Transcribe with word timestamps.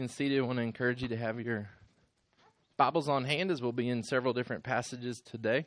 Being 0.00 0.08
seated, 0.08 0.38
I 0.38 0.42
want 0.46 0.56
to 0.56 0.62
encourage 0.62 1.02
you 1.02 1.08
to 1.08 1.16
have 1.18 1.38
your 1.40 1.68
Bibles 2.78 3.06
on 3.06 3.26
hand 3.26 3.50
as 3.50 3.60
we'll 3.60 3.70
be 3.72 3.90
in 3.90 4.02
several 4.02 4.32
different 4.32 4.64
passages 4.64 5.20
today. 5.20 5.66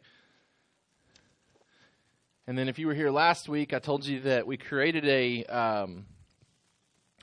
And 2.47 2.57
then, 2.57 2.67
if 2.67 2.79
you 2.79 2.87
were 2.87 2.95
here 2.95 3.11
last 3.11 3.47
week, 3.47 3.75
I 3.75 3.77
told 3.77 4.07
you 4.07 4.21
that 4.21 4.47
we 4.47 4.57
created 4.57 5.05
a 5.05 5.43
um, 5.43 6.07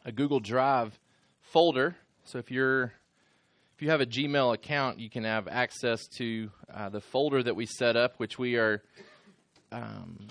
a 0.04 0.12
Google 0.12 0.38
Drive 0.38 0.96
folder. 1.40 1.96
So 2.26 2.38
if 2.38 2.52
you're 2.52 2.92
if 3.74 3.82
you 3.82 3.90
have 3.90 4.00
a 4.00 4.06
Gmail 4.06 4.54
account, 4.54 5.00
you 5.00 5.10
can 5.10 5.24
have 5.24 5.48
access 5.48 6.06
to 6.18 6.52
uh, 6.72 6.90
the 6.90 7.00
folder 7.00 7.42
that 7.42 7.56
we 7.56 7.66
set 7.66 7.96
up, 7.96 8.20
which 8.20 8.38
we 8.38 8.54
are 8.54 8.84
um, 9.72 10.28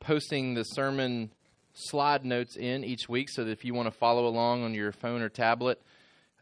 posting 0.00 0.54
the 0.54 0.62
sermon 0.62 1.30
slide 1.74 2.24
notes 2.24 2.56
in 2.56 2.84
each 2.84 3.06
week. 3.06 3.28
So 3.28 3.44
that 3.44 3.50
if 3.50 3.66
you 3.66 3.74
want 3.74 3.88
to 3.88 3.98
follow 3.98 4.26
along 4.26 4.64
on 4.64 4.72
your 4.72 4.92
phone 4.92 5.20
or 5.20 5.28
tablet, 5.28 5.78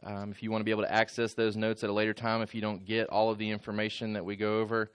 um, 0.03 0.31
if 0.31 0.43
you 0.43 0.51
want 0.51 0.61
to 0.61 0.65
be 0.65 0.71
able 0.71 0.83
to 0.83 0.93
access 0.93 1.35
those 1.35 1.57
notes 1.57 1.85
at 1.85 1.91
a 1.91 1.93
later 1.93 2.15
time, 2.15 2.43
if 2.43 2.55
you 2.55 2.61
don't 2.61 2.85
get 2.85 3.09
all 3.09 3.31
of 3.31 3.39
the 3.39 3.51
information 3.51 4.15
that 4.15 4.25
we 4.25 4.37
go 4.37 4.61
over 4.61 4.91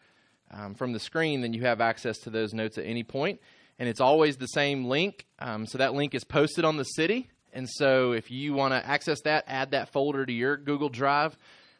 um, 0.52 0.74
from 0.74 0.94
the 0.94 1.00
screen, 1.00 1.42
then 1.42 1.54
you 1.54 1.62
have 1.64 1.82
access 1.82 2.18
to 2.20 2.30
those 2.30 2.54
notes 2.54 2.78
at 2.78 2.86
any 2.86 3.04
point. 3.04 3.40
And 3.78 3.90
it's 3.90 4.02
always 4.02 4.38
the 4.38 4.48
same 4.48 4.86
link. 4.86 5.26
Um, 5.40 5.66
so 5.66 5.78
that 5.78 5.94
link 5.94 6.16
is 6.16 6.24
posted 6.24 6.66
on 6.66 6.78
the 6.78 6.84
city. 6.84 7.30
And 7.54 7.70
so 7.70 8.14
if 8.14 8.32
you 8.32 8.54
want 8.54 8.74
to 8.74 8.86
access 8.86 9.22
that, 9.22 9.46
add 9.48 9.72
that 9.72 9.90
folder 9.90 10.26
to 10.26 10.34
your 10.34 10.58
Google 10.58 10.90
Drive. 10.90 11.38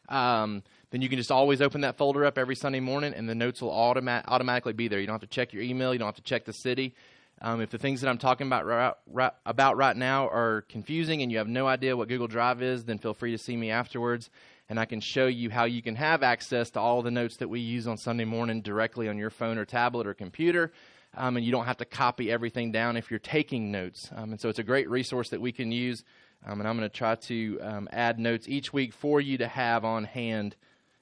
Um, 0.08 0.62
then 0.90 1.02
you 1.02 1.08
can 1.08 1.18
just 1.18 1.32
always 1.32 1.60
open 1.60 1.80
that 1.82 1.96
folder 1.96 2.24
up 2.24 2.38
every 2.38 2.54
Sunday 2.54 2.80
morning, 2.80 3.12
and 3.12 3.28
the 3.28 3.34
notes 3.34 3.60
will 3.60 3.72
automa- 3.72 4.24
automatically 4.26 4.72
be 4.72 4.88
there. 4.88 5.00
You 5.00 5.06
don't 5.06 5.14
have 5.14 5.28
to 5.28 5.34
check 5.34 5.52
your 5.52 5.62
email. 5.62 5.92
You 5.92 5.98
don't 5.98 6.06
have 6.06 6.16
to 6.16 6.22
check 6.22 6.44
the 6.44 6.52
city. 6.52 6.94
Um, 7.42 7.60
if 7.60 7.70
the 7.70 7.78
things 7.78 8.00
that 8.00 8.08
I'm 8.08 8.18
talking 8.18 8.46
about 8.46 8.64
right, 8.64 8.94
right, 9.06 9.32
about 9.44 9.76
right 9.76 9.96
now 9.96 10.28
are 10.28 10.64
confusing 10.68 11.20
and 11.20 11.30
you 11.30 11.38
have 11.38 11.48
no 11.48 11.66
idea 11.66 11.96
what 11.96 12.08
Google 12.08 12.28
Drive 12.28 12.62
is, 12.62 12.84
then 12.84 12.98
feel 12.98 13.12
free 13.12 13.32
to 13.32 13.38
see 13.38 13.56
me 13.56 13.70
afterwards, 13.70 14.30
and 14.70 14.80
I 14.80 14.86
can 14.86 15.00
show 15.00 15.26
you 15.26 15.50
how 15.50 15.64
you 15.64 15.82
can 15.82 15.96
have 15.96 16.22
access 16.22 16.70
to 16.70 16.80
all 16.80 17.02
the 17.02 17.10
notes 17.10 17.36
that 17.36 17.48
we 17.48 17.60
use 17.60 17.86
on 17.86 17.98
Sunday 17.98 18.24
morning 18.24 18.62
directly 18.62 19.08
on 19.08 19.18
your 19.18 19.30
phone 19.30 19.58
or 19.58 19.66
tablet 19.66 20.06
or 20.06 20.14
computer. 20.14 20.72
Um, 21.14 21.36
and 21.36 21.46
you 21.46 21.52
don't 21.52 21.66
have 21.66 21.78
to 21.78 21.84
copy 21.84 22.30
everything 22.30 22.72
down 22.72 22.96
if 22.96 23.10
you're 23.10 23.20
taking 23.20 23.70
notes. 23.70 24.10
Um, 24.14 24.32
and 24.32 24.40
so 24.40 24.48
it's 24.48 24.58
a 24.58 24.64
great 24.64 24.90
resource 24.90 25.30
that 25.30 25.40
we 25.40 25.52
can 25.52 25.72
use. 25.72 26.04
Um, 26.44 26.60
and 26.60 26.68
I'm 26.68 26.76
going 26.76 26.88
to 26.88 26.94
try 26.94 27.14
to 27.14 27.58
um, 27.62 27.88
add 27.90 28.18
notes 28.18 28.48
each 28.48 28.72
week 28.72 28.92
for 28.92 29.20
you 29.20 29.38
to 29.38 29.48
have 29.48 29.84
on 29.84 30.04
hand. 30.04 30.56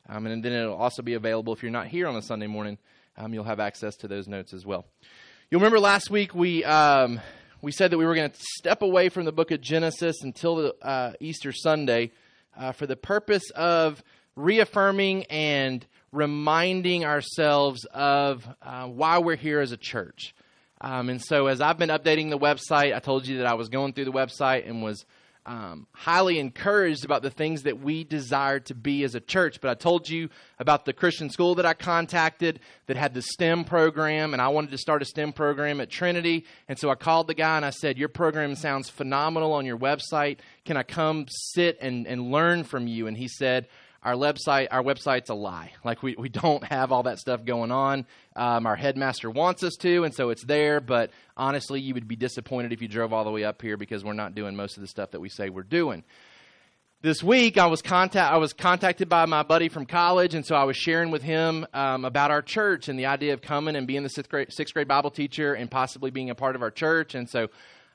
Um, 0.08 0.26
and 0.26 0.44
then 0.44 0.52
it'll 0.52 0.76
also 0.76 1.02
be 1.02 1.14
available 1.14 1.52
if 1.52 1.62
you're 1.62 1.72
not 1.72 1.88
here 1.88 2.06
on 2.06 2.14
a 2.16 2.22
Sunday 2.22 2.46
morning. 2.46 2.78
You'll 3.28 3.44
have 3.44 3.60
access 3.60 3.96
to 3.98 4.08
those 4.08 4.28
notes 4.28 4.52
as 4.52 4.66
well. 4.66 4.86
You'll 5.54 5.60
remember 5.60 5.78
last 5.78 6.10
week 6.10 6.34
we 6.34 6.64
um, 6.64 7.20
we 7.62 7.70
said 7.70 7.92
that 7.92 7.98
we 7.98 8.04
were 8.04 8.16
going 8.16 8.28
to 8.28 8.36
step 8.58 8.82
away 8.82 9.08
from 9.08 9.24
the 9.24 9.30
book 9.30 9.52
of 9.52 9.60
Genesis 9.60 10.16
until 10.24 10.56
the 10.56 10.74
uh, 10.82 11.12
Easter 11.20 11.52
Sunday 11.52 12.10
uh, 12.56 12.72
for 12.72 12.88
the 12.88 12.96
purpose 12.96 13.48
of 13.54 14.02
reaffirming 14.34 15.26
and 15.26 15.86
reminding 16.10 17.04
ourselves 17.04 17.84
of 17.94 18.44
uh, 18.62 18.88
why 18.88 19.18
we're 19.18 19.36
here 19.36 19.60
as 19.60 19.70
a 19.70 19.76
church. 19.76 20.34
Um, 20.80 21.08
and 21.08 21.22
so, 21.22 21.46
as 21.46 21.60
I've 21.60 21.78
been 21.78 21.88
updating 21.88 22.30
the 22.30 22.38
website, 22.38 22.92
I 22.92 22.98
told 22.98 23.24
you 23.28 23.38
that 23.38 23.46
I 23.46 23.54
was 23.54 23.68
going 23.68 23.92
through 23.92 24.06
the 24.06 24.10
website 24.10 24.68
and 24.68 24.82
was 24.82 25.06
um, 25.46 25.86
highly 25.92 26.38
encouraged 26.38 27.04
about 27.04 27.22
the 27.22 27.30
things 27.30 27.64
that 27.64 27.80
we 27.80 28.04
desire 28.04 28.60
to 28.60 28.74
be 28.74 29.04
as 29.04 29.14
a 29.14 29.20
church. 29.20 29.60
But 29.60 29.70
I 29.70 29.74
told 29.74 30.08
you 30.08 30.30
about 30.58 30.84
the 30.84 30.92
Christian 30.92 31.28
school 31.28 31.54
that 31.56 31.66
I 31.66 31.74
contacted 31.74 32.60
that 32.86 32.96
had 32.96 33.14
the 33.14 33.22
STEM 33.22 33.64
program, 33.64 34.32
and 34.32 34.40
I 34.40 34.48
wanted 34.48 34.70
to 34.70 34.78
start 34.78 35.02
a 35.02 35.04
STEM 35.04 35.32
program 35.32 35.80
at 35.80 35.90
Trinity. 35.90 36.44
And 36.68 36.78
so 36.78 36.90
I 36.90 36.94
called 36.94 37.26
the 37.26 37.34
guy 37.34 37.56
and 37.56 37.64
I 37.64 37.70
said, 37.70 37.98
Your 37.98 38.08
program 38.08 38.54
sounds 38.56 38.88
phenomenal 38.88 39.52
on 39.52 39.66
your 39.66 39.78
website. 39.78 40.38
Can 40.64 40.76
I 40.76 40.82
come 40.82 41.26
sit 41.28 41.76
and, 41.80 42.06
and 42.06 42.30
learn 42.30 42.64
from 42.64 42.86
you? 42.86 43.06
And 43.06 43.16
he 43.16 43.28
said, 43.28 43.68
our 44.04 44.14
website 44.14 44.68
our 44.70 44.82
website's 44.82 45.30
a 45.30 45.34
lie. 45.34 45.72
Like 45.82 46.02
we, 46.02 46.14
we 46.16 46.28
don't 46.28 46.62
have 46.64 46.92
all 46.92 47.04
that 47.04 47.18
stuff 47.18 47.44
going 47.44 47.72
on. 47.72 48.06
Um, 48.36 48.66
our 48.66 48.76
headmaster 48.76 49.30
wants 49.30 49.62
us 49.62 49.74
to 49.80 50.04
and 50.04 50.14
so 50.14 50.30
it's 50.30 50.44
there 50.44 50.80
but 50.80 51.10
honestly 51.36 51.80
you 51.80 51.94
would 51.94 52.06
be 52.06 52.16
disappointed 52.16 52.72
if 52.72 52.82
you 52.82 52.88
drove 52.88 53.12
all 53.12 53.24
the 53.24 53.30
way 53.30 53.44
up 53.44 53.62
here 53.62 53.76
because 53.76 54.04
we're 54.04 54.12
not 54.12 54.34
doing 54.34 54.54
most 54.54 54.76
of 54.76 54.82
the 54.82 54.86
stuff 54.86 55.12
that 55.12 55.20
we 55.20 55.28
say 55.28 55.48
we're 55.48 55.62
doing. 55.62 56.04
This 57.04 57.22
week 57.22 57.58
I 57.58 57.66
was 57.66 57.82
contact 57.82 58.32
I 58.32 58.38
was 58.38 58.54
contacted 58.54 59.10
by 59.10 59.26
my 59.26 59.42
buddy 59.42 59.68
from 59.68 59.84
college, 59.84 60.34
and 60.34 60.46
so 60.46 60.54
I 60.54 60.64
was 60.64 60.74
sharing 60.74 61.10
with 61.10 61.22
him 61.22 61.66
um, 61.74 62.06
about 62.06 62.30
our 62.30 62.40
church 62.40 62.88
and 62.88 62.98
the 62.98 63.04
idea 63.04 63.34
of 63.34 63.42
coming 63.42 63.76
and 63.76 63.86
being 63.86 64.02
the 64.04 64.08
sixth 64.08 64.30
grade, 64.30 64.50
sixth 64.50 64.72
grade 64.72 64.88
Bible 64.88 65.10
teacher 65.10 65.52
and 65.52 65.70
possibly 65.70 66.10
being 66.10 66.30
a 66.30 66.34
part 66.34 66.56
of 66.56 66.62
our 66.62 66.70
church. 66.70 67.14
And 67.14 67.28
so 67.28 67.48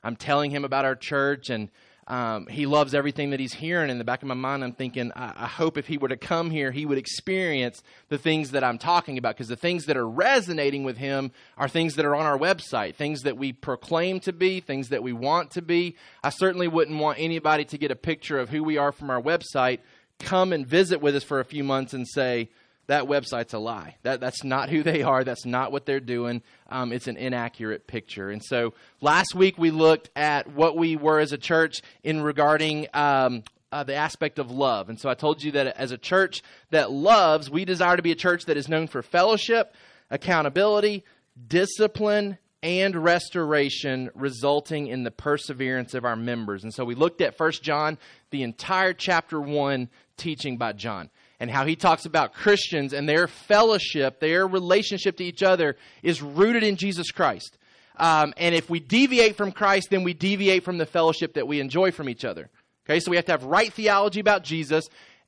I'm 0.04 0.14
telling 0.14 0.52
him 0.52 0.64
about 0.64 0.84
our 0.84 0.94
church 0.94 1.50
and 1.50 1.70
um, 2.10 2.48
he 2.48 2.66
loves 2.66 2.92
everything 2.92 3.30
that 3.30 3.38
he's 3.38 3.54
hearing. 3.54 3.88
In 3.88 3.98
the 3.98 4.04
back 4.04 4.20
of 4.20 4.28
my 4.28 4.34
mind, 4.34 4.64
I'm 4.64 4.72
thinking, 4.72 5.12
I, 5.14 5.44
I 5.44 5.46
hope 5.46 5.78
if 5.78 5.86
he 5.86 5.96
were 5.96 6.08
to 6.08 6.16
come 6.16 6.50
here, 6.50 6.72
he 6.72 6.84
would 6.84 6.98
experience 6.98 7.82
the 8.08 8.18
things 8.18 8.50
that 8.50 8.64
I'm 8.64 8.78
talking 8.78 9.16
about, 9.16 9.36
because 9.36 9.46
the 9.46 9.54
things 9.54 9.86
that 9.86 9.96
are 9.96 10.08
resonating 10.08 10.82
with 10.82 10.96
him 10.96 11.30
are 11.56 11.68
things 11.68 11.94
that 11.94 12.04
are 12.04 12.16
on 12.16 12.26
our 12.26 12.36
website, 12.36 12.96
things 12.96 13.22
that 13.22 13.36
we 13.36 13.52
proclaim 13.52 14.18
to 14.20 14.32
be, 14.32 14.58
things 14.58 14.88
that 14.88 15.04
we 15.04 15.12
want 15.12 15.52
to 15.52 15.62
be. 15.62 15.94
I 16.24 16.30
certainly 16.30 16.66
wouldn't 16.66 16.98
want 16.98 17.20
anybody 17.20 17.64
to 17.66 17.78
get 17.78 17.92
a 17.92 17.96
picture 17.96 18.40
of 18.40 18.48
who 18.48 18.64
we 18.64 18.76
are 18.76 18.90
from 18.90 19.08
our 19.08 19.22
website, 19.22 19.78
come 20.18 20.52
and 20.52 20.66
visit 20.66 21.00
with 21.00 21.14
us 21.14 21.22
for 21.22 21.38
a 21.38 21.44
few 21.44 21.62
months, 21.62 21.94
and 21.94 22.08
say, 22.08 22.48
that 22.90 23.04
website's 23.04 23.54
a 23.54 23.58
lie. 23.58 23.94
That, 24.02 24.18
that's 24.18 24.42
not 24.42 24.68
who 24.68 24.82
they 24.82 25.02
are. 25.02 25.22
That's 25.22 25.46
not 25.46 25.70
what 25.70 25.86
they're 25.86 26.00
doing. 26.00 26.42
Um, 26.68 26.92
it's 26.92 27.06
an 27.06 27.16
inaccurate 27.16 27.86
picture. 27.86 28.30
And 28.30 28.44
so 28.44 28.74
last 29.00 29.32
week 29.32 29.56
we 29.58 29.70
looked 29.70 30.10
at 30.16 30.50
what 30.50 30.76
we 30.76 30.96
were 30.96 31.20
as 31.20 31.32
a 31.32 31.38
church 31.38 31.82
in 32.02 32.20
regarding 32.20 32.88
um, 32.92 33.44
uh, 33.70 33.84
the 33.84 33.94
aspect 33.94 34.40
of 34.40 34.50
love. 34.50 34.88
And 34.88 34.98
so 34.98 35.08
I 35.08 35.14
told 35.14 35.40
you 35.40 35.52
that 35.52 35.68
as 35.68 35.92
a 35.92 35.98
church 35.98 36.42
that 36.70 36.90
loves, 36.90 37.48
we 37.48 37.64
desire 37.64 37.96
to 37.96 38.02
be 38.02 38.10
a 38.10 38.16
church 38.16 38.46
that 38.46 38.56
is 38.56 38.68
known 38.68 38.88
for 38.88 39.02
fellowship, 39.02 39.72
accountability, 40.10 41.04
discipline, 41.46 42.38
and 42.60 42.96
restoration 42.96 44.10
resulting 44.16 44.88
in 44.88 45.04
the 45.04 45.12
perseverance 45.12 45.94
of 45.94 46.04
our 46.04 46.16
members. 46.16 46.64
And 46.64 46.74
so 46.74 46.84
we 46.84 46.96
looked 46.96 47.20
at 47.20 47.36
First 47.36 47.62
John, 47.62 47.98
the 48.30 48.42
entire 48.42 48.94
chapter 48.94 49.40
1 49.40 49.88
teaching 50.16 50.56
by 50.56 50.72
John 50.72 51.08
and 51.40 51.50
how 51.50 51.64
he 51.64 51.74
talks 51.74 52.04
about 52.04 52.34
Christians 52.34 52.92
and 52.92 53.08
their 53.08 53.26
fellowship, 53.26 54.20
their 54.20 54.46
relationship 54.46 55.16
to 55.16 55.24
each 55.24 55.42
other 55.42 55.76
is 56.02 56.20
rooted 56.20 56.62
in 56.62 56.76
Jesus 56.76 57.10
Christ. 57.10 57.56
Um, 57.96 58.34
and 58.36 58.54
if 58.54 58.70
we 58.70 58.78
deviate 58.78 59.36
from 59.36 59.50
Christ, 59.50 59.88
then 59.90 60.04
we 60.04 60.14
deviate 60.14 60.64
from 60.64 60.78
the 60.78 60.86
fellowship 60.86 61.34
that 61.34 61.48
we 61.48 61.58
enjoy 61.60 61.90
from 61.90 62.08
each 62.08 62.24
other. 62.24 62.50
Okay, 62.86 63.00
so 63.00 63.10
we 63.10 63.16
have 63.16 63.24
to 63.26 63.32
have 63.32 63.44
right 63.44 63.72
theology 63.72 64.20
about 64.20 64.44
Jesus. 64.44 64.84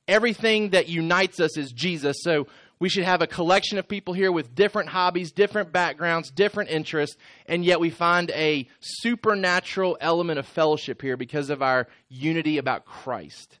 Everything 0.07 0.69
that 0.69 0.87
unites 0.87 1.39
us 1.39 1.57
is 1.57 1.71
Jesus. 1.71 2.17
So 2.21 2.47
we 2.79 2.89
should 2.89 3.05
have 3.05 3.21
a 3.21 3.27
collection 3.27 3.77
of 3.77 3.87
people 3.87 4.13
here 4.13 4.31
with 4.31 4.53
different 4.53 4.89
hobbies, 4.89 5.31
different 5.31 5.71
backgrounds, 5.71 6.29
different 6.29 6.69
interests, 6.69 7.15
and 7.45 7.63
yet 7.63 7.79
we 7.79 7.89
find 7.89 8.29
a 8.31 8.67
supernatural 8.81 9.97
element 10.01 10.39
of 10.39 10.45
fellowship 10.45 11.01
here 11.01 11.15
because 11.15 11.49
of 11.49 11.61
our 11.61 11.87
unity 12.09 12.57
about 12.57 12.85
Christ. 12.85 13.59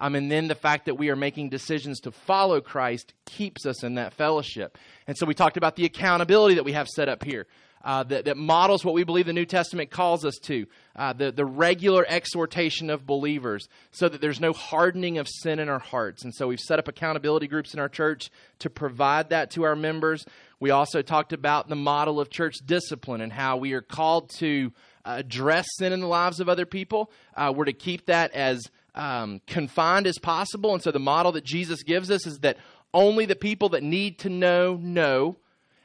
Um, 0.00 0.14
and 0.14 0.30
then 0.30 0.48
the 0.48 0.54
fact 0.54 0.86
that 0.86 0.94
we 0.94 1.10
are 1.10 1.16
making 1.16 1.50
decisions 1.50 2.00
to 2.00 2.10
follow 2.10 2.60
Christ 2.60 3.12
keeps 3.26 3.66
us 3.66 3.84
in 3.84 3.96
that 3.96 4.14
fellowship. 4.14 4.78
And 5.06 5.16
so 5.16 5.26
we 5.26 5.34
talked 5.34 5.58
about 5.58 5.76
the 5.76 5.84
accountability 5.84 6.54
that 6.54 6.64
we 6.64 6.72
have 6.72 6.88
set 6.88 7.08
up 7.08 7.22
here. 7.22 7.46
Uh, 7.82 8.02
that, 8.02 8.26
that, 8.26 8.36
models 8.36 8.84
what 8.84 8.92
we 8.92 9.04
believe 9.04 9.24
the 9.24 9.32
New 9.32 9.46
Testament 9.46 9.90
calls 9.90 10.22
us 10.22 10.36
to 10.42 10.66
uh, 10.96 11.14
the, 11.14 11.32
the 11.32 11.46
regular 11.46 12.04
exhortation 12.06 12.90
of 12.90 13.06
believers, 13.06 13.66
so 13.90 14.06
that 14.06 14.20
there's 14.20 14.38
no 14.38 14.52
hardening 14.52 15.16
of 15.16 15.26
sin 15.26 15.58
in 15.58 15.70
our 15.70 15.78
hearts. 15.78 16.22
And 16.22 16.34
so 16.34 16.48
we've 16.48 16.60
set 16.60 16.78
up 16.78 16.88
accountability 16.88 17.48
groups 17.48 17.72
in 17.72 17.80
our 17.80 17.88
church 17.88 18.30
to 18.58 18.68
provide 18.68 19.30
that 19.30 19.50
to 19.52 19.62
our 19.62 19.74
members. 19.74 20.26
We 20.60 20.68
also 20.68 21.00
talked 21.00 21.32
about 21.32 21.70
the 21.70 21.74
model 21.74 22.20
of 22.20 22.28
church 22.28 22.56
discipline 22.66 23.22
and 23.22 23.32
how 23.32 23.56
we 23.56 23.72
are 23.72 23.80
called 23.80 24.28
to 24.40 24.72
address 25.06 25.66
sin 25.78 25.94
in 25.94 26.00
the 26.00 26.06
lives 26.06 26.38
of 26.38 26.50
other 26.50 26.66
people. 26.66 27.10
Uh, 27.34 27.50
we're 27.56 27.64
to 27.64 27.72
keep 27.72 28.04
that 28.06 28.30
as 28.32 28.60
um, 28.94 29.40
confined 29.46 30.06
as 30.06 30.18
possible. 30.18 30.72
And 30.72 30.82
so 30.82 30.90
the 30.90 30.98
model 30.98 31.32
that 31.32 31.44
Jesus 31.44 31.82
gives 31.82 32.10
us 32.10 32.26
is 32.26 32.40
that 32.40 32.58
only 32.92 33.26
the 33.26 33.36
people 33.36 33.70
that 33.70 33.82
need 33.82 34.18
to 34.20 34.28
know, 34.28 34.76
know. 34.76 35.36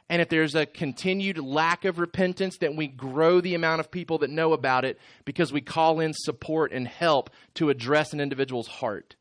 And 0.09 0.21
if 0.21 0.29
there's 0.29 0.55
a 0.55 0.65
continued 0.65 1.37
lack 1.37 1.85
of 1.85 1.97
repentance, 1.97 2.57
then 2.59 2.75
we 2.75 2.87
grow 2.87 3.41
the 3.41 3.55
amount 3.55 3.79
of 3.79 3.89
people 3.89 4.19
that 4.19 4.29
know 4.29 4.53
about 4.53 4.85
it 4.85 4.99
because 5.25 5.51
we 5.51 5.61
call 5.61 5.99
in 5.99 6.13
support 6.13 6.71
and 6.71 6.87
help 6.87 7.29
to 7.55 7.69
address 7.69 8.13
an 8.13 8.19
individual's 8.19 8.67
heart. 8.67 9.15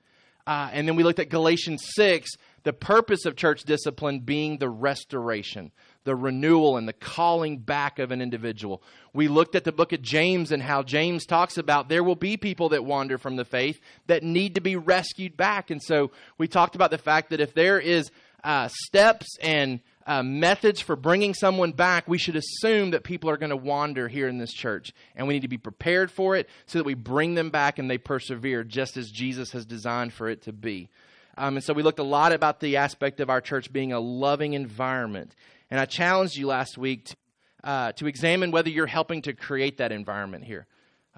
Uh, 0.46 0.68
and 0.72 0.86
then 0.86 0.94
we 0.94 1.02
looked 1.02 1.20
at 1.20 1.30
Galatians 1.30 1.82
6, 1.94 2.30
the 2.64 2.72
purpose 2.74 3.24
of 3.24 3.34
church 3.34 3.62
discipline 3.62 4.20
being 4.20 4.58
the 4.58 4.68
restoration 4.68 5.72
the 6.04 6.14
renewal 6.14 6.76
and 6.76 6.86
the 6.86 6.92
calling 6.92 7.58
back 7.58 7.98
of 7.98 8.10
an 8.10 8.20
individual. 8.20 8.82
We 9.12 9.28
looked 9.28 9.54
at 9.54 9.64
the 9.64 9.72
book 9.72 9.92
of 9.92 10.02
James 10.02 10.52
and 10.52 10.62
how 10.62 10.82
James 10.82 11.26
talks 11.26 11.58
about 11.58 11.88
there 11.88 12.04
will 12.04 12.14
be 12.14 12.36
people 12.36 12.70
that 12.70 12.84
wander 12.84 13.18
from 13.18 13.36
the 13.36 13.44
faith 13.44 13.80
that 14.06 14.22
need 14.22 14.54
to 14.54 14.60
be 14.60 14.76
rescued 14.76 15.36
back. 15.36 15.70
And 15.70 15.82
so 15.82 16.10
we 16.38 16.46
talked 16.46 16.74
about 16.74 16.90
the 16.90 16.98
fact 16.98 17.30
that 17.30 17.40
if 17.40 17.54
there 17.54 17.78
is 17.78 18.10
uh, 18.42 18.68
steps 18.68 19.38
and 19.42 19.80
uh, 20.06 20.22
methods 20.22 20.80
for 20.80 20.96
bringing 20.96 21.32
someone 21.32 21.72
back, 21.72 22.06
we 22.06 22.18
should 22.18 22.36
assume 22.36 22.90
that 22.90 23.04
people 23.04 23.30
are 23.30 23.38
going 23.38 23.50
to 23.50 23.56
wander 23.56 24.06
here 24.06 24.28
in 24.28 24.38
this 24.38 24.52
church. 24.52 24.92
And 25.16 25.26
we 25.26 25.34
need 25.34 25.42
to 25.42 25.48
be 25.48 25.58
prepared 25.58 26.10
for 26.10 26.36
it 26.36 26.48
so 26.66 26.78
that 26.78 26.84
we 26.84 26.94
bring 26.94 27.34
them 27.34 27.50
back 27.50 27.78
and 27.78 27.90
they 27.90 27.98
persevere 27.98 28.64
just 28.64 28.98
as 28.98 29.10
Jesus 29.10 29.52
has 29.52 29.64
designed 29.64 30.12
for 30.12 30.28
it 30.28 30.42
to 30.42 30.52
be. 30.52 30.90
Um, 31.36 31.56
and 31.56 31.64
so 31.64 31.72
we 31.72 31.82
looked 31.82 31.98
a 31.98 32.04
lot 32.04 32.32
about 32.32 32.60
the 32.60 32.76
aspect 32.76 33.20
of 33.20 33.30
our 33.30 33.40
church 33.40 33.72
being 33.72 33.92
a 33.92 33.98
loving 33.98 34.52
environment. 34.52 35.34
And 35.74 35.80
I 35.80 35.86
challenged 35.86 36.36
you 36.36 36.46
last 36.46 36.78
week 36.78 37.06
to, 37.06 37.16
uh, 37.64 37.92
to 37.94 38.06
examine 38.06 38.52
whether 38.52 38.68
you're 38.68 38.86
helping 38.86 39.22
to 39.22 39.32
create 39.32 39.78
that 39.78 39.90
environment 39.90 40.44
here. 40.44 40.68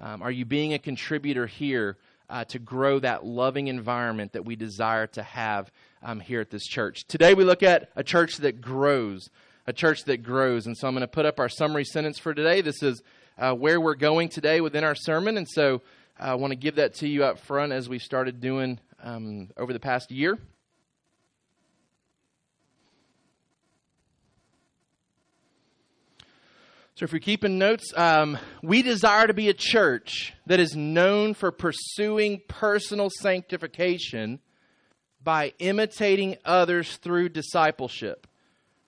Um, 0.00 0.23
are 0.23 0.31
you 0.31 0.47
being 0.47 0.73
a 0.73 0.79
contributor 0.79 1.47
here 1.47 1.99
uh, 2.31 2.44
to 2.44 2.58
grow 2.58 2.99
that 3.00 3.26
loving 3.26 3.67
environment 3.67 4.32
that 4.32 4.47
we 4.47 4.56
desire 4.56 5.08
to 5.08 5.23
have 5.23 5.70
um, 6.03 6.20
here 6.20 6.41
at 6.41 6.49
this 6.49 6.64
church. 6.64 7.06
Today 7.06 7.35
we 7.35 7.44
look 7.44 7.62
at 7.62 7.91
a 7.97 8.03
church 8.03 8.38
that 8.38 8.62
grows, 8.62 9.29
a 9.67 9.75
church 9.75 10.05
that 10.05 10.23
grows. 10.23 10.67
And 10.67 10.75
so 10.75 10.88
I'm 10.88 10.94
going 10.94 11.03
to 11.03 11.06
put 11.06 11.26
up 11.26 11.38
our 11.38 11.50
summary 11.50 11.85
sentence 11.85 12.19
for 12.19 12.32
today. 12.32 12.62
This 12.62 12.82
is 12.82 13.03
uh, 13.37 13.53
where 13.53 13.79
we're 13.79 13.94
going 13.94 14.31
today 14.31 14.62
within 14.62 14.85
our 14.85 14.94
sermon. 14.94 15.37
And 15.37 15.47
so 15.47 15.82
uh, 16.19 16.29
I 16.29 16.35
want 16.37 16.53
to 16.53 16.56
give 16.56 16.76
that 16.76 16.94
to 16.94 17.06
you 17.06 17.25
up 17.25 17.41
front 17.41 17.73
as 17.73 17.91
we 17.91 17.99
started 17.99 18.41
doing 18.41 18.81
um, 19.03 19.50
over 19.58 19.75
the 19.75 19.81
past 19.81 20.11
year. 20.11 20.38
So, 26.96 27.04
if 27.04 27.12
you're 27.12 27.20
keeping 27.20 27.58
notes, 27.58 27.93
um, 27.94 28.38
we 28.62 28.81
desire 28.81 29.26
to 29.26 29.34
be 29.34 29.50
a 29.50 29.54
church 29.54 30.32
that 30.46 30.60
is 30.60 30.75
known 30.75 31.34
for 31.34 31.52
pursuing 31.52 32.40
personal 32.48 33.10
sanctification 33.20 34.40
by 35.22 35.52
imitating 35.58 36.38
others 36.46 36.96
through 36.96 37.28
discipleship, 37.28 38.26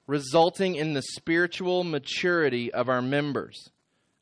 resulting 0.07 0.77
in 0.77 0.95
the 0.95 1.03
spiritual 1.03 1.85
maturity 1.85 2.73
of 2.73 2.89
our 2.89 3.03
members. 3.03 3.69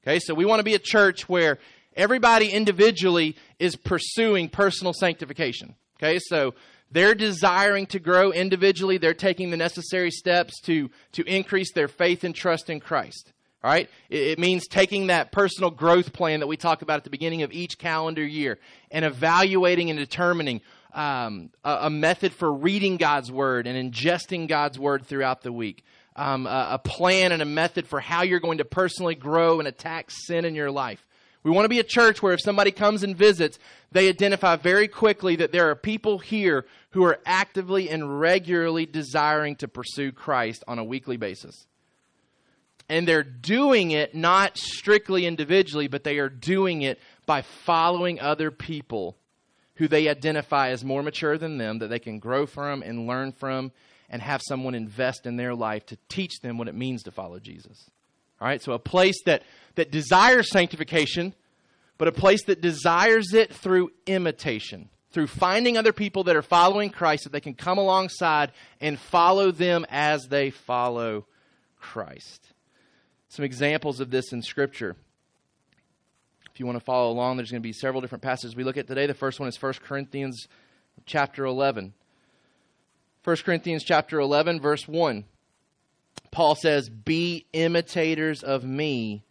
Okay, 0.02 0.18
so 0.18 0.34
we 0.34 0.44
want 0.44 0.58
to 0.58 0.64
be 0.64 0.74
a 0.74 0.80
church 0.80 1.28
where 1.28 1.60
everybody 1.94 2.48
individually 2.48 3.36
is 3.60 3.76
pursuing 3.76 4.48
personal 4.48 4.94
sanctification. 4.94 5.76
Okay, 5.96 6.18
so 6.18 6.54
they're 6.90 7.14
desiring 7.14 7.86
to 7.86 8.00
grow 8.00 8.32
individually, 8.32 8.98
they're 8.98 9.14
taking 9.14 9.50
the 9.50 9.56
necessary 9.56 10.10
steps 10.10 10.60
to, 10.62 10.90
to 11.12 11.22
increase 11.22 11.72
their 11.72 11.86
faith 11.86 12.24
and 12.24 12.34
trust 12.34 12.68
in 12.68 12.80
Christ. 12.80 13.32
All 13.66 13.72
right? 13.72 13.90
It, 14.10 14.38
means 14.38 14.68
taking 14.68 15.08
that 15.08 15.32
personal 15.32 15.70
growth 15.72 16.12
plan 16.12 16.38
that 16.38 16.46
we 16.46 16.56
talk 16.56 16.82
about 16.82 16.98
at 16.98 17.04
the 17.04 17.10
beginning 17.10 17.42
of 17.42 17.50
each 17.50 17.78
calendar 17.78 18.24
year 18.24 18.60
and 18.92 19.04
evaluating 19.04 19.90
and 19.90 19.98
determining 19.98 20.60
um, 20.94 21.50
a, 21.64 21.78
a, 21.80 21.90
method 21.90 22.32
for 22.32 22.52
reading 22.52 22.96
God's 22.96 23.32
Word 23.32 23.66
and 23.66 23.92
ingesting 23.92 24.46
God's 24.46 24.78
Word 24.78 25.04
throughout 25.04 25.42
the 25.42 25.50
week. 25.50 25.82
Um, 26.14 26.46
a, 26.46 26.68
a 26.74 26.78
plan 26.78 27.32
and 27.32 27.42
a 27.42 27.44
method 27.44 27.88
for 27.88 27.98
how 27.98 28.22
you're 28.22 28.38
going 28.38 28.58
to 28.58 28.64
personally 28.64 29.16
grow 29.16 29.58
and 29.58 29.66
attack 29.66 30.12
sin 30.12 30.44
in 30.44 30.54
your 30.54 30.70
life. 30.70 31.04
We 31.42 31.50
want 31.50 31.64
to 31.64 31.68
be 31.68 31.80
a 31.80 31.84
church 31.84 32.22
where 32.22 32.34
if 32.34 32.40
somebody 32.40 32.70
comes 32.70 33.02
and 33.02 33.16
visits, 33.16 33.58
they 33.90 34.08
identify 34.08 34.54
very 34.54 34.86
quickly 34.86 35.34
that 35.36 35.50
there 35.50 35.68
are 35.70 35.74
people 35.74 36.18
here 36.18 36.66
who 36.90 37.02
are 37.02 37.18
actively 37.26 37.90
and 37.90 38.20
regularly 38.20 38.86
desiring 38.86 39.56
to 39.56 39.66
pursue 39.66 40.12
Christ 40.12 40.62
on 40.68 40.78
a 40.78 40.84
weekly 40.84 41.16
basis. 41.16 41.66
And 42.88 43.06
they're 43.06 43.24
doing 43.24 43.90
it 43.90 44.14
not 44.14 44.56
strictly 44.56 45.26
individually, 45.26 45.88
but 45.88 46.04
they 46.04 46.18
are 46.18 46.28
doing 46.28 46.82
it 46.82 47.00
by 47.26 47.42
following 47.42 48.20
other 48.20 48.50
people 48.50 49.16
who 49.74 49.88
they 49.88 50.08
identify 50.08 50.70
as 50.70 50.84
more 50.84 51.02
mature 51.02 51.36
than 51.36 51.58
them, 51.58 51.80
that 51.80 51.88
they 51.88 51.98
can 51.98 52.18
grow 52.18 52.46
from 52.46 52.82
and 52.82 53.06
learn 53.06 53.32
from, 53.32 53.72
and 54.08 54.22
have 54.22 54.40
someone 54.46 54.74
invest 54.74 55.26
in 55.26 55.36
their 55.36 55.54
life 55.54 55.84
to 55.86 55.98
teach 56.08 56.40
them 56.40 56.58
what 56.58 56.68
it 56.68 56.74
means 56.74 57.02
to 57.02 57.10
follow 57.10 57.38
Jesus. 57.38 57.90
All 58.40 58.48
right, 58.48 58.62
so 58.62 58.72
a 58.72 58.78
place 58.78 59.16
that, 59.24 59.42
that 59.74 59.90
desires 59.90 60.50
sanctification, 60.50 61.34
but 61.98 62.08
a 62.08 62.12
place 62.12 62.44
that 62.44 62.60
desires 62.60 63.34
it 63.34 63.52
through 63.52 63.90
imitation, 64.06 64.88
through 65.10 65.26
finding 65.26 65.76
other 65.76 65.92
people 65.92 66.24
that 66.24 66.36
are 66.36 66.42
following 66.42 66.90
Christ 66.90 67.24
that 67.24 67.32
they 67.32 67.40
can 67.40 67.54
come 67.54 67.78
alongside 67.78 68.52
and 68.80 68.98
follow 68.98 69.50
them 69.50 69.84
as 69.90 70.26
they 70.28 70.50
follow 70.50 71.26
Christ 71.80 72.52
some 73.28 73.44
examples 73.44 74.00
of 74.00 74.10
this 74.10 74.32
in 74.32 74.42
Scripture. 74.42 74.96
If 76.52 76.60
you 76.60 76.66
want 76.66 76.78
to 76.78 76.84
follow 76.84 77.10
along, 77.10 77.36
there's 77.36 77.50
going 77.50 77.62
to 77.62 77.66
be 77.66 77.72
several 77.72 78.00
different 78.00 78.22
passages 78.22 78.56
we 78.56 78.64
look 78.64 78.76
at 78.76 78.86
today. 78.86 79.06
The 79.06 79.14
first 79.14 79.40
one 79.40 79.48
is 79.48 79.60
1 79.60 79.74
Corinthians 79.84 80.48
chapter 81.04 81.44
11. 81.44 81.92
1 83.24 83.36
Corinthians 83.44 83.84
chapter 83.84 84.20
11, 84.20 84.60
verse 84.60 84.86
1. 84.88 85.24
Paul 86.30 86.54
says, 86.54 86.88
Be 86.88 87.46
imitators 87.52 88.42
of 88.42 88.64
me 88.64 89.24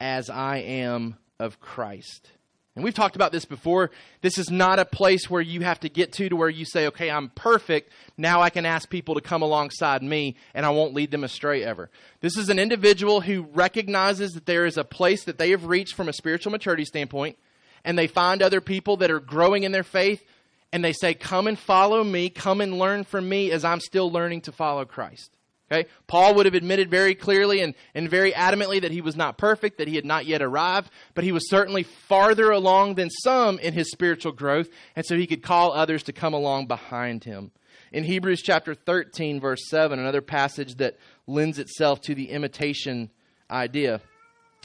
as 0.00 0.30
I 0.30 0.58
am 0.58 1.16
of 1.38 1.60
Christ. 1.60 2.30
And 2.74 2.82
we've 2.82 2.94
talked 2.94 3.16
about 3.16 3.32
this 3.32 3.44
before. 3.44 3.90
This 4.22 4.38
is 4.38 4.50
not 4.50 4.78
a 4.78 4.86
place 4.86 5.28
where 5.28 5.42
you 5.42 5.60
have 5.60 5.80
to 5.80 5.90
get 5.90 6.12
to 6.14 6.30
to 6.30 6.36
where 6.36 6.48
you 6.48 6.64
say, 6.64 6.86
okay, 6.86 7.10
I'm 7.10 7.28
perfect. 7.28 7.92
Now 8.16 8.40
I 8.40 8.48
can 8.48 8.64
ask 8.64 8.88
people 8.88 9.14
to 9.14 9.20
come 9.20 9.42
alongside 9.42 10.02
me 10.02 10.36
and 10.54 10.64
I 10.64 10.70
won't 10.70 10.94
lead 10.94 11.10
them 11.10 11.24
astray 11.24 11.62
ever. 11.62 11.90
This 12.20 12.38
is 12.38 12.48
an 12.48 12.58
individual 12.58 13.20
who 13.20 13.42
recognizes 13.42 14.32
that 14.32 14.46
there 14.46 14.64
is 14.64 14.78
a 14.78 14.84
place 14.84 15.24
that 15.24 15.36
they 15.36 15.50
have 15.50 15.66
reached 15.66 15.94
from 15.94 16.08
a 16.08 16.14
spiritual 16.14 16.52
maturity 16.52 16.86
standpoint 16.86 17.36
and 17.84 17.98
they 17.98 18.06
find 18.06 18.40
other 18.40 18.62
people 18.62 18.96
that 18.98 19.10
are 19.10 19.20
growing 19.20 19.64
in 19.64 19.72
their 19.72 19.82
faith 19.82 20.24
and 20.72 20.82
they 20.82 20.94
say, 20.94 21.12
come 21.12 21.46
and 21.46 21.58
follow 21.58 22.02
me. 22.02 22.30
Come 22.30 22.62
and 22.62 22.78
learn 22.78 23.04
from 23.04 23.28
me 23.28 23.50
as 23.50 23.64
I'm 23.64 23.80
still 23.80 24.10
learning 24.10 24.40
to 24.42 24.52
follow 24.52 24.86
Christ. 24.86 25.30
Okay? 25.72 25.88
Paul 26.06 26.34
would 26.34 26.46
have 26.46 26.54
admitted 26.54 26.90
very 26.90 27.14
clearly 27.14 27.60
and, 27.60 27.74
and 27.94 28.10
very 28.10 28.32
adamantly 28.32 28.82
that 28.82 28.90
he 28.90 29.00
was 29.00 29.16
not 29.16 29.38
perfect, 29.38 29.78
that 29.78 29.88
he 29.88 29.96
had 29.96 30.04
not 30.04 30.26
yet 30.26 30.42
arrived, 30.42 30.90
but 31.14 31.24
he 31.24 31.32
was 31.32 31.48
certainly 31.48 31.82
farther 31.82 32.50
along 32.50 32.96
than 32.96 33.08
some 33.08 33.58
in 33.58 33.72
his 33.72 33.90
spiritual 33.90 34.32
growth, 34.32 34.68
and 34.94 35.06
so 35.06 35.16
he 35.16 35.26
could 35.26 35.42
call 35.42 35.72
others 35.72 36.02
to 36.02 36.12
come 36.12 36.34
along 36.34 36.66
behind 36.66 37.24
him. 37.24 37.52
In 37.90 38.04
Hebrews 38.04 38.42
chapter 38.42 38.74
13, 38.74 39.40
verse 39.40 39.68
7, 39.68 39.98
another 39.98 40.20
passage 40.20 40.74
that 40.76 40.98
lends 41.26 41.58
itself 41.58 42.02
to 42.02 42.14
the 42.14 42.30
imitation 42.30 43.10
idea. 43.50 44.02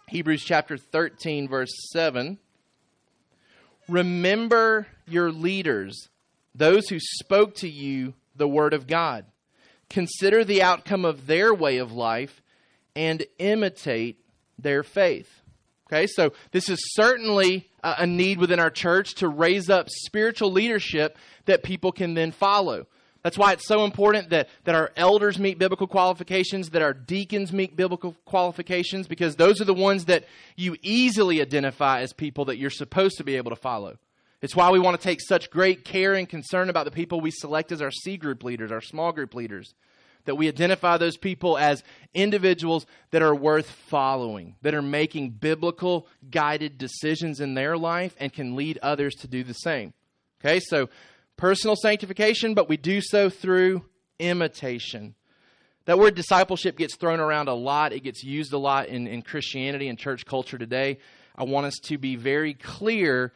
Hebrews 0.09 0.43
chapter 0.43 0.77
13, 0.77 1.47
verse 1.47 1.71
7. 1.91 2.37
Remember 3.87 4.87
your 5.07 5.31
leaders, 5.31 6.09
those 6.53 6.89
who 6.89 6.99
spoke 6.99 7.55
to 7.55 7.69
you 7.69 8.13
the 8.35 8.47
word 8.47 8.73
of 8.73 8.87
God 8.87 9.25
consider 9.89 10.43
the 10.43 10.61
outcome 10.61 11.05
of 11.05 11.27
their 11.27 11.53
way 11.53 11.77
of 11.77 11.91
life 11.91 12.41
and 12.95 13.25
imitate 13.39 14.19
their 14.59 14.83
faith. 14.83 15.29
Okay, 15.87 16.07
so 16.07 16.33
this 16.51 16.67
is 16.67 16.79
certainly 16.95 17.69
a 17.81 18.05
need 18.05 18.39
within 18.39 18.59
our 18.59 18.69
church 18.69 19.15
to 19.15 19.29
raise 19.29 19.69
up 19.69 19.87
spiritual 19.89 20.51
leadership 20.51 21.17
that 21.45 21.63
people 21.63 21.93
can 21.93 22.13
then 22.13 22.31
follow. 22.31 22.87
That's 23.23 23.37
why 23.37 23.53
it's 23.53 23.67
so 23.67 23.83
important 23.85 24.29
that, 24.29 24.49
that 24.65 24.75
our 24.75 24.91
elders 24.95 25.39
meet 25.39 25.57
biblical 25.57 25.87
qualifications, 25.87 26.71
that 26.71 26.81
our 26.81 26.93
deacons 26.93 27.53
meet 27.53 27.75
biblical 27.75 28.15
qualifications, 28.25 29.07
because 29.07 29.35
those 29.35 29.61
are 29.61 29.65
the 29.65 29.73
ones 29.73 30.05
that 30.05 30.25
you 30.55 30.75
easily 30.81 31.41
identify 31.41 32.01
as 32.01 32.13
people 32.13 32.45
that 32.45 32.57
you're 32.57 32.69
supposed 32.69 33.17
to 33.17 33.23
be 33.23 33.35
able 33.35 33.49
to 33.51 33.55
follow. 33.55 33.97
It's 34.41 34.55
why 34.55 34.69
we 34.69 34.79
want 34.79 34.99
to 34.99 35.03
take 35.03 35.19
such 35.21 35.49
great 35.49 35.83
care 35.83 36.13
and 36.13 36.29
concern 36.29 36.69
about 36.69 36.85
the 36.85 36.91
people 36.91 37.19
we 37.19 37.31
select 37.31 37.71
as 37.71 37.81
our 37.81 37.91
C 37.91 38.17
group 38.17 38.43
leaders, 38.43 38.71
our 38.71 38.81
small 38.81 39.11
group 39.11 39.33
leaders. 39.33 39.73
That 40.25 40.35
we 40.35 40.49
identify 40.49 40.97
those 40.97 41.15
people 41.15 41.57
as 41.57 41.83
individuals 42.13 42.85
that 43.11 43.21
are 43.21 43.33
worth 43.33 43.69
following, 43.69 44.55
that 44.61 44.73
are 44.73 44.81
making 44.81 45.31
biblical 45.31 46.07
guided 46.29 46.77
decisions 46.77 47.39
in 47.39 47.53
their 47.53 47.77
life 47.77 48.13
and 48.19 48.33
can 48.33 48.55
lead 48.55 48.77
others 48.81 49.15
to 49.15 49.27
do 49.27 49.43
the 49.43 49.53
same. 49.53 49.93
Okay, 50.41 50.59
so 50.59 50.89
personal 51.37 51.77
sanctification, 51.77 52.53
but 52.53 52.67
we 52.67 52.75
do 52.75 52.99
so 53.01 53.29
through 53.29 53.85
imitation. 54.19 55.15
That 55.85 55.97
word 55.97 56.15
discipleship 56.15 56.77
gets 56.77 56.97
thrown 56.97 57.21
around 57.21 57.47
a 57.47 57.53
lot. 57.53 57.93
It 57.93 58.03
gets 58.03 58.21
used 58.21 58.51
a 58.51 58.57
lot 58.57 58.89
in, 58.89 59.07
in 59.07 59.21
Christianity 59.21 59.87
and 59.87 59.97
church 59.97 60.25
culture 60.25 60.57
today. 60.57 60.97
I 61.37 61.45
want 61.45 61.67
us 61.67 61.77
to 61.83 61.97
be 61.97 62.17
very 62.17 62.53
clear 62.53 63.31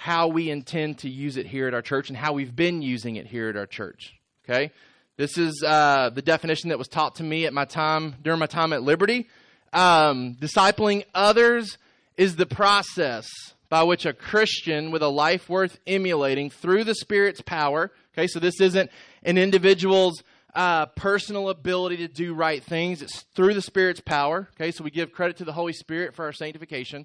how 0.00 0.28
we 0.28 0.48
intend 0.48 0.96
to 0.96 1.10
use 1.10 1.36
it 1.36 1.44
here 1.44 1.66
at 1.66 1.74
our 1.74 1.82
church 1.82 2.08
and 2.08 2.16
how 2.16 2.32
we've 2.32 2.54
been 2.54 2.82
using 2.82 3.16
it 3.16 3.26
here 3.26 3.48
at 3.48 3.56
our 3.56 3.66
church. 3.66 4.14
Okay? 4.44 4.70
This 5.16 5.36
is 5.36 5.60
uh, 5.66 6.10
the 6.14 6.22
definition 6.22 6.68
that 6.68 6.78
was 6.78 6.86
taught 6.86 7.16
to 7.16 7.24
me 7.24 7.46
at 7.46 7.52
my 7.52 7.64
time 7.64 8.14
during 8.22 8.38
my 8.38 8.46
time 8.46 8.72
at 8.72 8.84
Liberty. 8.84 9.28
Um, 9.72 10.36
discipling 10.36 11.02
others 11.16 11.78
is 12.16 12.36
the 12.36 12.46
process 12.46 13.26
by 13.68 13.82
which 13.82 14.06
a 14.06 14.12
Christian 14.12 14.92
with 14.92 15.02
a 15.02 15.08
life 15.08 15.48
worth 15.48 15.80
emulating 15.84 16.48
through 16.48 16.84
the 16.84 16.94
Spirit's 16.94 17.40
power. 17.40 17.90
Okay, 18.14 18.28
so 18.28 18.38
this 18.38 18.60
isn't 18.60 18.92
an 19.24 19.36
individual's 19.36 20.22
uh, 20.54 20.86
personal 20.86 21.48
ability 21.48 21.96
to 21.96 22.08
do 22.08 22.34
right 22.34 22.62
things. 22.62 23.02
It's 23.02 23.22
through 23.34 23.54
the 23.54 23.62
Spirit's 23.62 24.00
power. 24.00 24.48
Okay, 24.54 24.70
so 24.70 24.84
we 24.84 24.92
give 24.92 25.10
credit 25.10 25.38
to 25.38 25.44
the 25.44 25.52
Holy 25.52 25.72
Spirit 25.72 26.14
for 26.14 26.24
our 26.24 26.32
sanctification. 26.32 27.04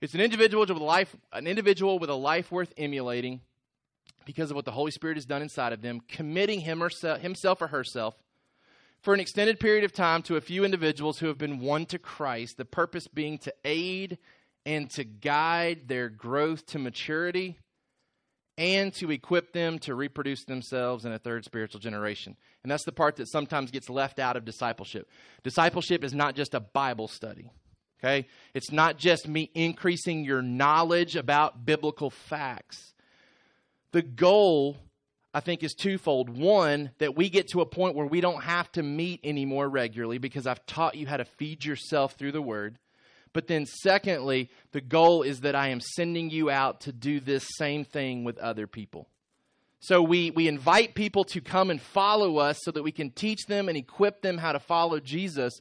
It's 0.00 0.14
an 0.14 0.20
individual 0.20 0.60
with 0.60 0.70
a 0.70 0.74
life, 0.74 1.14
an 1.32 1.46
individual 1.46 1.98
with 1.98 2.10
a 2.10 2.14
life 2.14 2.52
worth 2.52 2.72
emulating 2.76 3.40
because 4.24 4.50
of 4.50 4.56
what 4.56 4.64
the 4.64 4.70
Holy 4.70 4.90
Spirit 4.90 5.16
has 5.16 5.24
done 5.24 5.42
inside 5.42 5.72
of 5.72 5.82
them, 5.82 6.00
committing 6.06 6.60
him 6.60 6.82
or 6.82 6.90
himself 7.18 7.62
or 7.62 7.68
herself 7.68 8.14
for 9.00 9.14
an 9.14 9.20
extended 9.20 9.60
period 9.60 9.84
of 9.84 9.92
time 9.92 10.22
to 10.22 10.36
a 10.36 10.40
few 10.40 10.64
individuals 10.64 11.18
who 11.18 11.26
have 11.26 11.38
been 11.38 11.60
won 11.60 11.86
to 11.86 11.98
Christ, 11.98 12.56
the 12.56 12.64
purpose 12.64 13.08
being 13.08 13.38
to 13.38 13.54
aid 13.64 14.18
and 14.66 14.90
to 14.90 15.04
guide 15.04 15.88
their 15.88 16.08
growth 16.08 16.66
to 16.66 16.78
maturity 16.78 17.58
and 18.56 18.92
to 18.92 19.10
equip 19.12 19.52
them 19.52 19.78
to 19.78 19.94
reproduce 19.94 20.44
themselves 20.44 21.04
in 21.04 21.12
a 21.12 21.18
third 21.18 21.44
spiritual 21.44 21.80
generation. 21.80 22.36
And 22.62 22.70
that's 22.70 22.84
the 22.84 22.92
part 22.92 23.16
that 23.16 23.28
sometimes 23.28 23.70
gets 23.70 23.88
left 23.88 24.18
out 24.18 24.36
of 24.36 24.44
discipleship. 24.44 25.08
Discipleship 25.44 26.02
is 26.02 26.12
not 26.12 26.34
just 26.34 26.54
a 26.54 26.60
Bible 26.60 27.06
study. 27.06 27.50
Okay? 27.98 28.26
It's 28.54 28.70
not 28.70 28.96
just 28.96 29.28
me 29.28 29.50
increasing 29.54 30.24
your 30.24 30.42
knowledge 30.42 31.16
about 31.16 31.64
biblical 31.64 32.10
facts. 32.10 32.94
The 33.92 34.02
goal, 34.02 34.76
I 35.34 35.40
think, 35.40 35.62
is 35.62 35.74
twofold. 35.74 36.30
One, 36.30 36.90
that 36.98 37.16
we 37.16 37.28
get 37.28 37.48
to 37.48 37.60
a 37.60 37.66
point 37.66 37.96
where 37.96 38.06
we 38.06 38.20
don't 38.20 38.42
have 38.42 38.70
to 38.72 38.82
meet 38.82 39.20
anymore 39.24 39.68
regularly 39.68 40.18
because 40.18 40.46
I've 40.46 40.64
taught 40.66 40.94
you 40.94 41.06
how 41.06 41.16
to 41.16 41.24
feed 41.24 41.64
yourself 41.64 42.14
through 42.14 42.32
the 42.32 42.42
Word. 42.42 42.78
But 43.32 43.46
then, 43.46 43.66
secondly, 43.66 44.50
the 44.72 44.80
goal 44.80 45.22
is 45.22 45.40
that 45.40 45.54
I 45.54 45.68
am 45.68 45.80
sending 45.80 46.30
you 46.30 46.50
out 46.50 46.82
to 46.82 46.92
do 46.92 47.20
this 47.20 47.46
same 47.56 47.84
thing 47.84 48.24
with 48.24 48.38
other 48.38 48.66
people. 48.66 49.08
So 49.80 50.02
we, 50.02 50.30
we 50.30 50.48
invite 50.48 50.94
people 50.94 51.24
to 51.24 51.40
come 51.40 51.70
and 51.70 51.80
follow 51.80 52.38
us 52.38 52.58
so 52.62 52.72
that 52.72 52.82
we 52.82 52.90
can 52.90 53.10
teach 53.10 53.46
them 53.46 53.68
and 53.68 53.76
equip 53.76 54.22
them 54.22 54.38
how 54.38 54.52
to 54.52 54.58
follow 54.58 54.98
Jesus. 54.98 55.60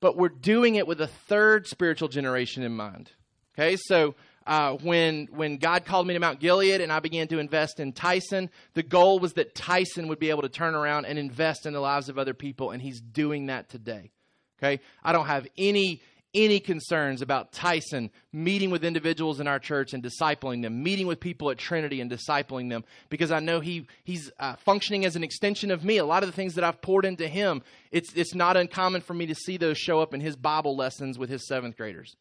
But 0.00 0.16
we're 0.16 0.28
doing 0.28 0.76
it 0.76 0.86
with 0.86 1.00
a 1.00 1.06
third 1.06 1.66
spiritual 1.66 2.08
generation 2.08 2.62
in 2.62 2.72
mind. 2.74 3.10
Okay, 3.58 3.76
so 3.76 4.14
uh, 4.46 4.74
when 4.76 5.26
when 5.30 5.56
God 5.58 5.84
called 5.84 6.06
me 6.06 6.14
to 6.14 6.20
Mount 6.20 6.40
Gilead 6.40 6.80
and 6.80 6.92
I 6.92 7.00
began 7.00 7.28
to 7.28 7.38
invest 7.38 7.80
in 7.80 7.92
Tyson, 7.92 8.50
the 8.74 8.82
goal 8.82 9.18
was 9.18 9.34
that 9.34 9.54
Tyson 9.54 10.08
would 10.08 10.18
be 10.18 10.30
able 10.30 10.42
to 10.42 10.48
turn 10.48 10.74
around 10.74 11.06
and 11.06 11.18
invest 11.18 11.66
in 11.66 11.72
the 11.72 11.80
lives 11.80 12.08
of 12.08 12.18
other 12.18 12.34
people, 12.34 12.70
and 12.70 12.80
he's 12.80 13.00
doing 13.00 13.46
that 13.46 13.68
today. 13.68 14.10
Okay, 14.58 14.80
I 15.02 15.12
don't 15.12 15.26
have 15.26 15.46
any 15.56 16.00
any 16.34 16.60
concerns 16.60 17.22
about 17.22 17.52
Tyson 17.52 18.10
meeting 18.32 18.70
with 18.70 18.84
individuals 18.84 19.40
in 19.40 19.46
our 19.46 19.58
church 19.58 19.92
and 19.92 20.02
discipling 20.02 20.62
them, 20.62 20.82
meeting 20.82 21.06
with 21.06 21.20
people 21.20 21.50
at 21.50 21.58
Trinity 21.58 22.00
and 22.00 22.10
discipling 22.10 22.68
them, 22.68 22.84
because 23.08 23.32
I 23.32 23.40
know 23.40 23.60
he 23.60 23.86
he's 24.04 24.30
uh, 24.38 24.56
functioning 24.56 25.04
as 25.04 25.16
an 25.16 25.24
extension 25.24 25.70
of 25.70 25.84
me. 25.84 25.98
A 25.98 26.04
lot 26.04 26.22
of 26.22 26.28
the 26.28 26.34
things 26.36 26.54
that 26.54 26.64
I've 26.64 26.82
poured 26.82 27.04
into 27.04 27.28
him, 27.28 27.62
it's 27.90 28.12
it's 28.14 28.34
not 28.34 28.56
uncommon 28.56 29.00
for 29.00 29.14
me 29.14 29.26
to 29.26 29.34
see 29.34 29.56
those 29.56 29.78
show 29.78 30.00
up 30.00 30.14
in 30.14 30.20
his 30.20 30.36
Bible 30.36 30.76
lessons 30.76 31.18
with 31.18 31.30
his 31.30 31.46
seventh 31.46 31.76
graders. 31.76 32.16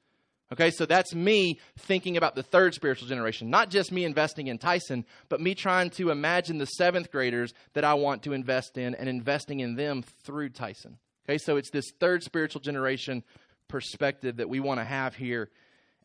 Okay, 0.53 0.71
so 0.71 0.85
that's 0.85 1.13
me 1.13 1.59
thinking 1.77 2.15
about 2.15 2.35
the 2.35 2.43
third 2.43 2.73
spiritual 2.73 3.09
generation, 3.09 3.49
not 3.49 3.69
just 3.69 3.91
me 3.91 4.05
investing 4.05 4.47
in 4.47 4.57
Tyson, 4.57 5.05
but 5.27 5.41
me 5.41 5.53
trying 5.53 5.89
to 5.91 6.09
imagine 6.09 6.57
the 6.57 6.65
seventh 6.65 7.11
graders 7.11 7.53
that 7.73 7.83
I 7.83 7.95
want 7.95 8.23
to 8.23 8.31
invest 8.31 8.77
in 8.77 8.95
and 8.95 9.09
investing 9.09 9.59
in 9.59 9.75
them 9.75 10.03
through 10.23 10.49
Tyson. 10.49 10.99
Okay, 11.27 11.37
so 11.37 11.57
it's 11.57 11.69
this 11.69 11.91
third 11.99 12.23
spiritual 12.23 12.61
generation 12.61 13.25
perspective 13.67 14.37
that 14.37 14.49
we 14.49 14.59
want 14.59 14.79
to 14.79 14.85
have 14.85 15.15
here 15.15 15.49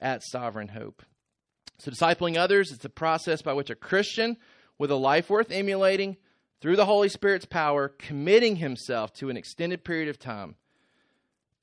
at 0.01 0.23
Sovereign 0.23 0.69
Hope. 0.69 1.03
So, 1.79 1.91
discipling 1.91 2.37
others, 2.37 2.71
it's 2.71 2.85
a 2.85 2.91
process 2.91 3.43
by 3.43 3.55
which 3.55 3.71
a 3.71 3.75
Christian 3.75 4.37
with 4.79 4.91
a 4.91 4.97
life 4.97 5.31
worth 5.31 5.51
emulating 5.51 6.17
through 6.61 6.77
the 6.77 6.87
Holy 6.87 7.09
Spirit's 7.09 7.45
power, 7.45 7.89
committing 7.89 8.57
himself 8.57 9.13
to 9.15 9.31
an 9.31 9.37
extended 9.37 9.85
period 9.85 10.09
of 10.09 10.19
time, 10.19 10.55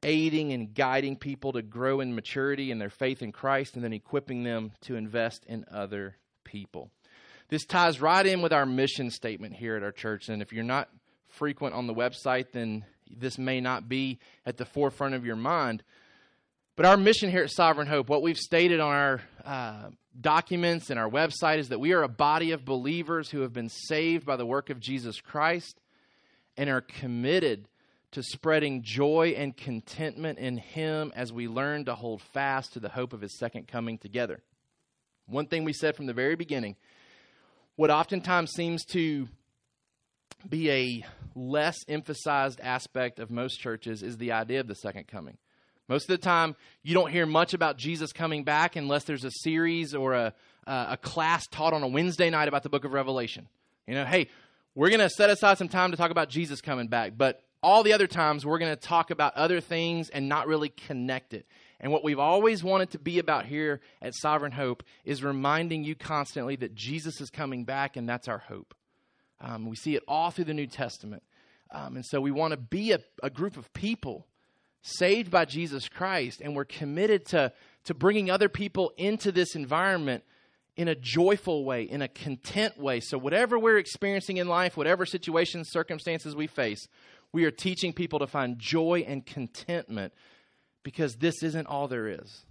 aiding 0.03 0.51
and 0.51 0.73
guiding 0.73 1.15
people 1.15 1.53
to 1.53 1.61
grow 1.61 2.01
in 2.01 2.15
maturity 2.15 2.71
in 2.71 2.79
their 2.79 2.89
faith 2.89 3.21
in 3.21 3.31
Christ, 3.31 3.75
and 3.75 3.83
then 3.83 3.93
equipping 3.93 4.43
them 4.43 4.73
to 4.81 4.95
invest 4.95 5.45
in 5.45 5.65
other 5.71 6.17
people. 6.43 6.91
This 7.49 7.65
ties 7.65 8.01
right 8.01 8.25
in 8.25 8.41
with 8.41 8.53
our 8.53 8.65
mission 8.65 9.09
statement 9.09 9.55
here 9.55 9.75
at 9.75 9.83
our 9.83 9.91
church. 9.91 10.29
And 10.29 10.41
if 10.41 10.51
you're 10.53 10.63
not 10.63 10.89
frequent 11.29 11.73
on 11.73 11.87
the 11.87 11.95
website, 11.95 12.51
then 12.51 12.85
this 13.09 13.37
may 13.37 13.61
not 13.61 13.89
be 13.89 14.19
at 14.45 14.57
the 14.57 14.65
forefront 14.65 15.15
of 15.15 15.25
your 15.25 15.35
mind. 15.35 15.83
But 16.75 16.85
our 16.85 16.97
mission 16.97 17.29
here 17.29 17.43
at 17.43 17.51
Sovereign 17.51 17.87
Hope, 17.87 18.09
what 18.09 18.21
we've 18.21 18.37
stated 18.37 18.79
on 18.79 18.93
our 18.93 19.21
uh, 19.43 19.89
documents 20.19 20.89
and 20.89 20.99
our 20.99 21.09
website, 21.09 21.57
is 21.57 21.69
that 21.69 21.79
we 21.79 21.91
are 21.91 22.03
a 22.03 22.07
body 22.07 22.51
of 22.51 22.63
believers 22.63 23.29
who 23.29 23.41
have 23.41 23.51
been 23.51 23.69
saved 23.69 24.25
by 24.25 24.37
the 24.37 24.45
work 24.45 24.69
of 24.69 24.79
Jesus 24.79 25.19
Christ 25.19 25.79
and 26.55 26.69
are 26.69 26.81
committed 26.81 27.67
to 28.11 28.23
spreading 28.23 28.81
joy 28.81 29.33
and 29.37 29.55
contentment 29.55 30.39
in 30.39 30.57
Him 30.57 31.11
as 31.15 31.31
we 31.31 31.47
learn 31.47 31.85
to 31.85 31.95
hold 31.95 32.21
fast 32.21 32.73
to 32.73 32.79
the 32.79 32.89
hope 32.89 33.13
of 33.13 33.21
His 33.21 33.37
second 33.37 33.67
coming 33.67 33.97
together. 33.97 34.41
One 35.27 35.45
thing 35.45 35.63
we 35.63 35.73
said 35.73 35.95
from 35.95 36.05
the 36.07 36.13
very 36.13 36.35
beginning 36.35 36.75
what 37.75 37.91
oftentimes 37.91 38.51
seems 38.51 38.83
to 38.85 39.29
be 40.47 40.71
a 40.71 41.05
less 41.35 41.77
emphasized 41.87 42.59
aspect 42.61 43.19
of 43.19 43.31
most 43.31 43.59
churches 43.59 44.03
is 44.03 44.17
the 44.17 44.31
idea 44.31 44.59
of 44.59 44.67
the 44.67 44.75
second 44.75 45.07
coming. 45.07 45.37
Most 45.87 46.03
of 46.03 46.19
the 46.19 46.23
time, 46.23 46.55
you 46.83 46.93
don't 46.93 47.11
hear 47.11 47.25
much 47.25 47.53
about 47.53 47.77
Jesus 47.77 48.13
coming 48.13 48.43
back 48.43 48.75
unless 48.75 49.05
there's 49.05 49.23
a 49.23 49.31
series 49.31 49.95
or 49.95 50.13
a, 50.13 50.33
uh, 50.67 50.87
a 50.89 50.97
class 50.97 51.47
taught 51.47 51.73
on 51.73 51.81
a 51.81 51.87
Wednesday 51.87 52.29
night 52.29 52.47
about 52.47 52.63
the 52.63 52.69
book 52.69 52.85
of 52.85 52.93
Revelation. 52.93 53.47
You 53.87 53.95
know, 53.95 54.05
hey, 54.05 54.27
we're 54.75 54.89
going 54.89 54.99
to 54.99 55.09
set 55.09 55.31
aside 55.31 55.57
some 55.57 55.67
time 55.67 55.91
to 55.91 55.97
talk 55.97 56.11
about 56.11 56.29
Jesus 56.29 56.61
coming 56.61 56.87
back, 56.87 57.13
but 57.17 57.43
all 57.63 57.81
the 57.81 57.93
other 57.93 58.07
times 58.07 58.45
we're 58.45 58.59
going 58.59 58.71
to 58.71 58.79
talk 58.79 59.09
about 59.09 59.33
other 59.35 59.61
things 59.61 60.09
and 60.09 60.29
not 60.29 60.47
really 60.47 60.69
connect 60.69 61.33
it. 61.33 61.45
And 61.79 61.91
what 61.91 62.03
we've 62.03 62.19
always 62.19 62.63
wanted 62.63 62.91
to 62.91 62.99
be 62.99 63.19
about 63.19 63.45
here 63.45 63.81
at 64.01 64.13
Sovereign 64.13 64.51
Hope 64.51 64.83
is 65.05 65.23
reminding 65.23 65.83
you 65.83 65.95
constantly 65.95 66.55
that 66.57 66.75
Jesus 66.75 67.19
is 67.19 67.29
coming 67.29 67.63
back 67.63 67.95
and 67.95 68.07
that's 68.07 68.27
our 68.27 68.37
hope. 68.37 68.75
Um, 69.41 69.67
we 69.67 69.75
see 69.75 69.95
it 69.95 70.03
all 70.07 70.31
through 70.31 70.45
the 70.45 70.53
New 70.53 70.67
Testament. 70.67 71.23
Um, 71.71 71.95
and 71.95 72.05
so 72.05 72.19
we 72.19 72.31
want 72.31 72.51
to 72.51 72.57
be 72.57 72.91
a, 72.91 72.99
a 73.21 73.29
group 73.29 73.57
of 73.57 73.71
people 73.73 74.27
saved 74.81 75.29
by 75.29 75.45
Jesus 75.45 75.87
Christ, 75.87 76.41
and 76.41 76.55
we're 76.55 76.65
committed 76.65 77.25
to, 77.27 77.51
to 77.85 77.93
bringing 77.93 78.29
other 78.29 78.49
people 78.49 78.91
into 78.97 79.31
this 79.31 79.55
environment 79.55 80.23
in 80.75 80.87
a 80.87 80.95
joyful 80.95 81.65
way, 81.65 81.83
in 81.83 82.01
a 82.01 82.07
content 82.07 82.77
way. 82.79 83.01
So, 83.01 83.17
whatever 83.17 83.59
we're 83.59 83.77
experiencing 83.77 84.37
in 84.37 84.47
life, 84.47 84.77
whatever 84.77 85.05
situations, 85.05 85.69
circumstances 85.71 86.35
we 86.35 86.47
face, 86.47 86.87
we 87.33 87.43
are 87.43 87.51
teaching 87.51 87.93
people 87.93 88.19
to 88.19 88.27
find 88.27 88.57
joy 88.57 89.03
and 89.05 89.25
contentment 89.25 90.13
because 90.83 91.15
this 91.15 91.43
isn't 91.43 91.67
all 91.67 91.87
there 91.87 92.07
is. 92.07 92.45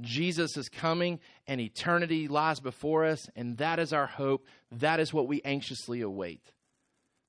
Jesus 0.00 0.56
is 0.56 0.68
coming 0.68 1.20
and 1.46 1.60
eternity 1.60 2.28
lies 2.28 2.60
before 2.60 3.04
us, 3.04 3.28
and 3.36 3.56
that 3.58 3.78
is 3.78 3.92
our 3.92 4.06
hope. 4.06 4.46
That 4.72 5.00
is 5.00 5.12
what 5.12 5.28
we 5.28 5.42
anxiously 5.44 6.00
await. 6.00 6.42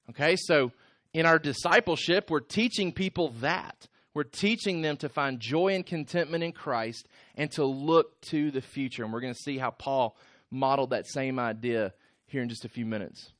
Okay, 0.10 0.36
so 0.38 0.72
in 1.14 1.26
our 1.26 1.40
discipleship, 1.40 2.30
we're 2.30 2.40
teaching 2.40 2.92
people 2.92 3.30
that. 3.42 3.88
We're 4.14 4.24
teaching 4.24 4.82
them 4.82 4.98
to 4.98 5.10
find 5.10 5.40
joy 5.40 5.76
and 5.76 5.86
contentment 5.86 6.44
in 6.44 6.52
Christ 6.52 7.08
and 7.36 7.52
to 7.52 7.64
look 7.64 8.20
to 8.30 8.52
the 8.52 8.62
future. 8.62 9.04
And 9.04 9.14
we're 9.14 9.22
going 9.22 9.34
to 9.34 9.40
see 9.40 9.58
how 9.58 9.72
Paul 9.72 10.18
modeled 10.52 10.90
that 10.90 11.08
same 11.08 11.40
idea 11.40 11.94
here 12.26 12.42
in 12.42 12.50
just 12.50 12.66
a 12.66 12.70
few 12.70 12.86
minutes. 12.86 13.32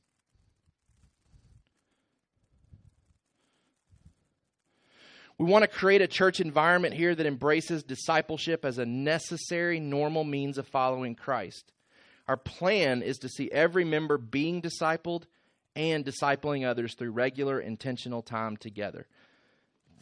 We 5.40 5.46
want 5.46 5.62
to 5.62 5.68
create 5.68 6.02
a 6.02 6.06
church 6.06 6.38
environment 6.38 6.92
here 6.92 7.14
that 7.14 7.24
embraces 7.24 7.82
discipleship 7.82 8.62
as 8.62 8.76
a 8.76 8.84
necessary, 8.84 9.80
normal 9.80 10.22
means 10.22 10.58
of 10.58 10.68
following 10.68 11.14
Christ. 11.14 11.72
Our 12.28 12.36
plan 12.36 13.00
is 13.00 13.16
to 13.20 13.30
see 13.30 13.50
every 13.50 13.82
member 13.82 14.18
being 14.18 14.60
discipled 14.60 15.22
and 15.74 16.04
discipling 16.04 16.68
others 16.68 16.94
through 16.94 17.12
regular, 17.12 17.58
intentional 17.58 18.20
time 18.20 18.58
together. 18.58 19.06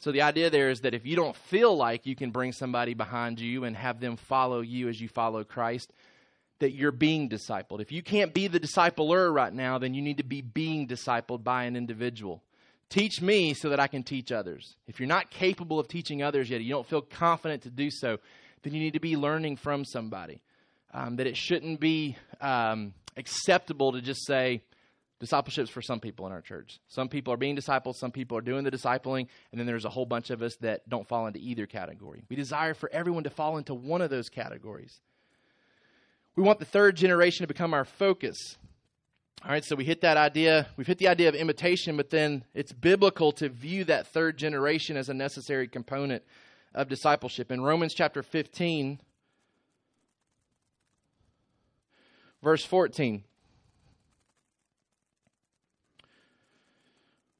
So 0.00 0.10
the 0.10 0.22
idea 0.22 0.50
there 0.50 0.70
is 0.70 0.80
that 0.80 0.92
if 0.92 1.06
you 1.06 1.14
don't 1.14 1.36
feel 1.36 1.76
like 1.76 2.04
you 2.04 2.16
can 2.16 2.32
bring 2.32 2.50
somebody 2.50 2.94
behind 2.94 3.38
you 3.38 3.62
and 3.62 3.76
have 3.76 4.00
them 4.00 4.16
follow 4.16 4.60
you 4.60 4.88
as 4.88 5.00
you 5.00 5.06
follow 5.06 5.44
Christ, 5.44 5.92
that 6.58 6.74
you're 6.74 6.90
being 6.90 7.28
discipled. 7.28 7.80
If 7.80 7.92
you 7.92 8.02
can't 8.02 8.34
be 8.34 8.48
the 8.48 8.58
discipler 8.58 9.32
right 9.32 9.54
now, 9.54 9.78
then 9.78 9.94
you 9.94 10.02
need 10.02 10.16
to 10.16 10.24
be 10.24 10.40
being 10.40 10.88
discipled 10.88 11.44
by 11.44 11.62
an 11.62 11.76
individual. 11.76 12.42
Teach 12.90 13.20
me 13.20 13.52
so 13.52 13.68
that 13.68 13.80
I 13.80 13.86
can 13.86 14.02
teach 14.02 14.32
others. 14.32 14.76
If 14.86 14.98
you're 14.98 15.08
not 15.08 15.30
capable 15.30 15.78
of 15.78 15.88
teaching 15.88 16.22
others 16.22 16.48
yet, 16.48 16.62
you 16.62 16.70
don't 16.70 16.86
feel 16.86 17.02
confident 17.02 17.62
to 17.64 17.70
do 17.70 17.90
so, 17.90 18.18
then 18.62 18.72
you 18.72 18.80
need 18.80 18.94
to 18.94 19.00
be 19.00 19.16
learning 19.16 19.56
from 19.56 19.84
somebody. 19.84 20.40
Um, 20.94 21.16
that 21.16 21.26
it 21.26 21.36
shouldn't 21.36 21.80
be 21.80 22.16
um, 22.40 22.94
acceptable 23.16 23.92
to 23.92 24.00
just 24.00 24.26
say, 24.26 24.62
discipleship's 25.20 25.68
for 25.68 25.82
some 25.82 26.00
people 26.00 26.26
in 26.26 26.32
our 26.32 26.40
church. 26.40 26.80
Some 26.88 27.10
people 27.10 27.34
are 27.34 27.36
being 27.36 27.56
discipled, 27.56 27.96
some 27.96 28.10
people 28.10 28.38
are 28.38 28.42
doing 28.42 28.64
the 28.64 28.70
discipling, 28.70 29.26
and 29.50 29.58
then 29.58 29.66
there's 29.66 29.84
a 29.84 29.90
whole 29.90 30.06
bunch 30.06 30.30
of 30.30 30.40
us 30.40 30.56
that 30.62 30.88
don't 30.88 31.06
fall 31.06 31.26
into 31.26 31.40
either 31.40 31.66
category. 31.66 32.22
We 32.30 32.36
desire 32.36 32.72
for 32.72 32.88
everyone 32.90 33.24
to 33.24 33.30
fall 33.30 33.58
into 33.58 33.74
one 33.74 34.00
of 34.00 34.08
those 34.08 34.30
categories. 34.30 35.00
We 36.36 36.42
want 36.42 36.58
the 36.58 36.64
third 36.64 36.96
generation 36.96 37.42
to 37.42 37.48
become 37.48 37.74
our 37.74 37.84
focus. 37.84 38.56
All 39.44 39.52
right, 39.52 39.64
so 39.64 39.76
we 39.76 39.84
hit 39.84 40.00
that 40.00 40.16
idea. 40.16 40.66
We've 40.76 40.86
hit 40.86 40.98
the 40.98 41.08
idea 41.08 41.28
of 41.28 41.36
imitation, 41.36 41.96
but 41.96 42.10
then 42.10 42.44
it's 42.54 42.72
biblical 42.72 43.30
to 43.32 43.48
view 43.48 43.84
that 43.84 44.08
third 44.08 44.36
generation 44.36 44.96
as 44.96 45.08
a 45.08 45.14
necessary 45.14 45.68
component 45.68 46.24
of 46.74 46.88
discipleship. 46.88 47.52
In 47.52 47.60
Romans 47.60 47.94
chapter 47.94 48.22
15, 48.22 49.00
verse 52.42 52.64
14, 52.64 53.22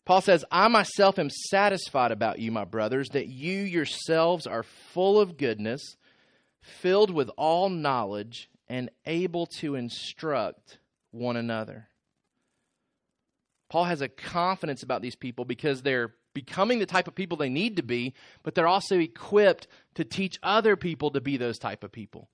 Paul 0.05 0.21
says, 0.21 0.45
I 0.52 0.69
myself 0.69 1.19
am 1.19 1.31
satisfied 1.31 2.12
about 2.12 2.38
you, 2.38 2.52
my 2.52 2.64
brothers, 2.64 3.09
that 3.11 3.26
you 3.26 3.59
yourselves 3.59 4.47
are 4.47 4.62
full 4.62 5.21
of 5.21 5.37
goodness, 5.37 5.97
filled 6.62 7.11
with 7.11 7.28
all 7.37 7.69
knowledge, 7.69 8.49
and 8.69 8.88
able 9.05 9.47
to 9.47 9.75
instruct 9.75 10.78
one 11.11 11.37
another. 11.37 11.88
Paul 13.69 13.85
has 13.85 14.00
a 14.00 14.09
confidence 14.09 14.83
about 14.83 15.03
these 15.03 15.17
people 15.17 15.45
because 15.45 15.83
they're 15.83 16.15
becoming 16.35 16.79
the 16.79 16.87
type 16.87 17.09
of 17.09 17.15
people 17.15 17.37
they 17.37 17.49
need 17.49 17.77
to 17.77 17.83
be, 17.83 18.15
but 18.43 18.55
they're 18.55 18.67
also 18.67 18.99
equipped 18.99 19.67
to 19.95 20.05
teach 20.05 20.38
other 20.43 20.77
people 20.77 21.11
to 21.11 21.21
be 21.21 21.37
those 21.37 21.59
type 21.59 21.85
of 21.85 21.93
people. 21.93 22.29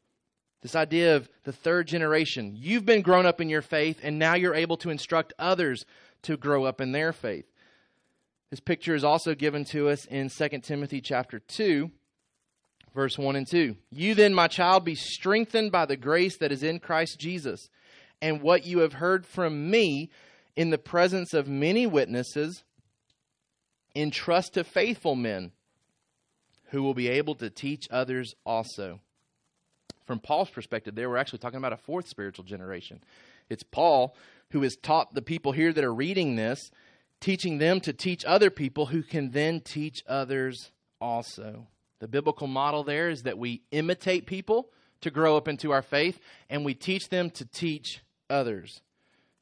This 0.62 0.76
idea 0.76 1.16
of 1.16 1.28
the 1.45 1.52
third 1.52 1.87
generation. 1.88 2.54
You've 2.57 2.87
been 2.87 3.02
grown 3.02 3.26
up 3.26 3.40
in 3.40 3.49
your 3.49 3.62
faith, 3.62 4.00
and 4.02 4.19
now 4.19 4.35
you're 4.35 4.54
able 4.54 4.76
to 4.78 4.90
instruct 4.90 5.33
others 5.38 5.85
to 6.23 6.37
grow 6.37 6.64
up 6.64 6.81
in 6.81 6.93
their 6.93 7.12
faith. 7.12 7.45
This 8.50 8.61
picture 8.61 8.95
is 8.95 9.04
also 9.04 9.35
given 9.35 9.64
to 9.66 9.88
us 9.88 10.07
in 10.07 10.31
2 10.31 10.49
Timothy 10.61 11.00
chapter 11.00 11.38
2, 11.38 11.90
verse 12.95 13.19
1 13.19 13.37
and 13.37 13.47
2. 13.47 13.76
You 13.90 14.14
then, 14.14 14.33
my 14.33 14.49
child, 14.49 14.85
be 14.85 14.95
strengthened 14.95 15.73
by 15.73 15.87
the 15.87 15.97
grace 15.97 16.38
that 16.38 16.52
is 16.52 16.62
in 16.62 16.78
Christ 16.78 17.19
Jesus, 17.19 17.69
and 18.21 18.42
what 18.42 18.66
you 18.66 18.78
have 18.78 18.94
heard 18.94 19.26
from 19.26 19.71
me 19.71 20.11
in 20.56 20.71
the 20.71 20.78
presence 20.78 21.35
of 21.35 21.49
many 21.49 21.87
witnesses, 21.87 22.62
entrust 23.94 24.54
to 24.54 24.64
faithful 24.64 25.14
men 25.14 25.52
who 26.66 26.83
will 26.83 26.94
be 26.94 27.09
able 27.09 27.35
to 27.37 27.50
teach 27.50 27.88
others 27.90 28.35
also. 28.44 29.00
From 30.06 30.18
Paul's 30.18 30.50
perspective, 30.50 30.94
there 30.94 31.09
we're 31.09 31.16
actually 31.16 31.38
talking 31.38 31.59
about 31.59 31.73
a 31.73 31.78
fourth 31.78 32.09
spiritual 32.09 32.44
generation. 32.44 33.02
It's 33.49 33.62
Paul 33.62 34.16
who 34.50 34.62
has 34.62 34.76
taught 34.76 35.14
the 35.14 35.23
people 35.23 35.52
here 35.52 35.73
that 35.73 35.85
are 35.85 35.94
reading 35.94 36.37
this 36.37 36.71
teaching 37.21 37.56
them 37.56 37.80
to 37.80 37.92
teach 37.92 38.23
other 38.26 38.50
people 38.50 38.87
who 38.87 39.02
can 39.02 39.30
then 39.30 39.59
teach 39.59 40.04
others 40.06 40.73
also. 41.00 41.66
The 42.00 42.09
biblical 42.09 42.47
model 42.47 42.85
there 42.85 43.09
is 43.09 43.23
that 43.23 43.38
we 43.38 43.62
imitate 43.71 44.26
people 44.26 44.68
to 45.04 45.11
grow 45.11 45.37
up 45.37 45.49
into 45.49 45.70
our 45.70 45.82
faith, 45.82 46.18
and 46.50 46.64
we 46.64 46.75
teach 46.75 47.08
them 47.08 47.30
to 47.30 47.46
teach 47.46 48.02
others. 48.28 48.80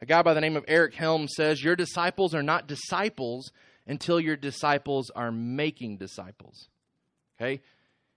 A 0.01 0.07
guy 0.07 0.23
by 0.23 0.35
the 0.35 0.41
name 0.41 0.57
of 0.57 0.65
Eric 0.69 0.95
Helm 0.95 1.29
says, 1.29 1.63
Your 1.63 1.77
disciples 1.77 2.35
are 2.35 2.43
not 2.43 2.67
disciples 2.67 3.51
until 3.87 4.21
your 4.21 4.37
disciples 4.37 5.11
are 5.11 5.33
making 5.33 5.97
disciples. 5.97 6.69
Okay? 7.41 7.61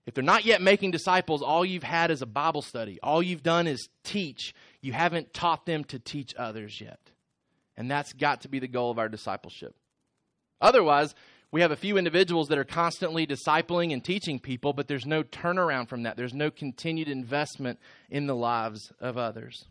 If 0.06 0.14
they're 0.14 0.22
not 0.22 0.44
yet 0.44 0.62
making 0.62 0.92
disciples, 0.92 1.42
all 1.42 1.64
you've 1.64 1.82
had 1.82 2.10
is 2.10 2.22
a 2.22 2.26
Bible 2.26 2.62
study. 2.62 2.98
All 3.02 3.22
you've 3.22 3.42
done 3.42 3.66
is 3.66 3.88
teach. 4.04 4.54
You 4.80 4.92
haven't 4.92 5.34
taught 5.34 5.66
them 5.66 5.84
to 5.84 5.98
teach 5.98 6.34
others 6.36 6.80
yet. 6.80 7.00
And 7.76 7.90
that's 7.90 8.12
got 8.12 8.42
to 8.42 8.48
be 8.48 8.58
the 8.58 8.68
goal 8.68 8.90
of 8.90 8.98
our 8.98 9.08
discipleship. 9.08 9.74
Otherwise, 10.60 11.14
we 11.56 11.62
have 11.62 11.70
a 11.70 11.76
few 11.76 11.96
individuals 11.96 12.48
that 12.48 12.58
are 12.58 12.64
constantly 12.64 13.26
discipling 13.26 13.94
and 13.94 14.04
teaching 14.04 14.38
people, 14.38 14.74
but 14.74 14.88
there's 14.88 15.06
no 15.06 15.22
turnaround 15.22 15.88
from 15.88 16.02
that. 16.02 16.14
There's 16.14 16.34
no 16.34 16.50
continued 16.50 17.08
investment 17.08 17.78
in 18.10 18.26
the 18.26 18.34
lives 18.34 18.92
of 19.00 19.16
others. 19.16 19.64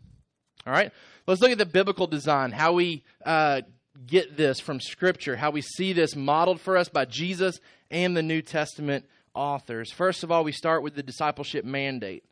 All 0.66 0.72
right, 0.72 0.90
let's 1.28 1.40
look 1.40 1.52
at 1.52 1.58
the 1.58 1.64
biblical 1.64 2.08
design, 2.08 2.50
how 2.50 2.72
we 2.72 3.04
uh, 3.24 3.60
get 4.04 4.36
this 4.36 4.58
from 4.58 4.80
Scripture, 4.80 5.36
how 5.36 5.52
we 5.52 5.60
see 5.60 5.92
this 5.92 6.16
modeled 6.16 6.60
for 6.60 6.76
us 6.76 6.88
by 6.88 7.04
Jesus 7.04 7.60
and 7.88 8.16
the 8.16 8.22
New 8.22 8.42
Testament 8.42 9.04
authors. 9.32 9.92
First 9.92 10.24
of 10.24 10.32
all, 10.32 10.42
we 10.42 10.50
start 10.50 10.82
with 10.82 10.96
the 10.96 11.04
discipleship 11.04 11.64
mandate. 11.64 12.24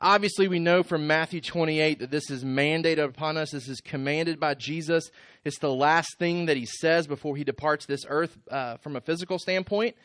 Obviously, 0.00 0.48
we 0.48 0.58
know 0.58 0.82
from 0.82 1.06
Matthew 1.06 1.40
28 1.40 2.00
that 2.00 2.10
this 2.10 2.30
is 2.30 2.44
mandated 2.44 3.04
upon 3.04 3.36
us. 3.36 3.52
This 3.52 3.68
is 3.68 3.80
commanded 3.80 4.40
by 4.40 4.54
Jesus. 4.54 5.10
It's 5.44 5.58
the 5.58 5.72
last 5.72 6.18
thing 6.18 6.46
that 6.46 6.56
he 6.56 6.66
says 6.66 7.06
before 7.06 7.36
he 7.36 7.44
departs 7.44 7.86
this 7.86 8.04
earth 8.08 8.36
uh, 8.50 8.76
from 8.78 8.96
a 8.96 9.00
physical 9.00 9.38
standpoint. 9.38 9.96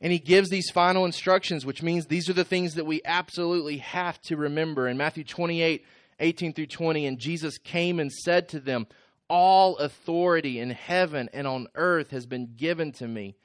And 0.00 0.12
he 0.12 0.18
gives 0.18 0.48
these 0.48 0.70
final 0.70 1.04
instructions, 1.04 1.66
which 1.66 1.82
means 1.82 2.06
these 2.06 2.28
are 2.28 2.34
the 2.34 2.44
things 2.44 2.74
that 2.74 2.86
we 2.86 3.00
absolutely 3.04 3.78
have 3.78 4.20
to 4.22 4.36
remember. 4.36 4.86
In 4.86 4.96
Matthew 4.96 5.24
28 5.24 5.84
18 6.20 6.52
through 6.52 6.66
20, 6.66 7.06
and 7.06 7.18
Jesus 7.18 7.56
came 7.58 7.98
and 7.98 8.12
said 8.12 8.50
to 8.50 8.60
them, 8.60 8.86
All 9.28 9.78
authority 9.78 10.60
in 10.60 10.70
heaven 10.70 11.30
and 11.32 11.46
on 11.46 11.68
earth 11.74 12.10
has 12.10 12.26
been 12.26 12.54
given 12.56 12.92
to 12.92 13.08
me. 13.08 13.36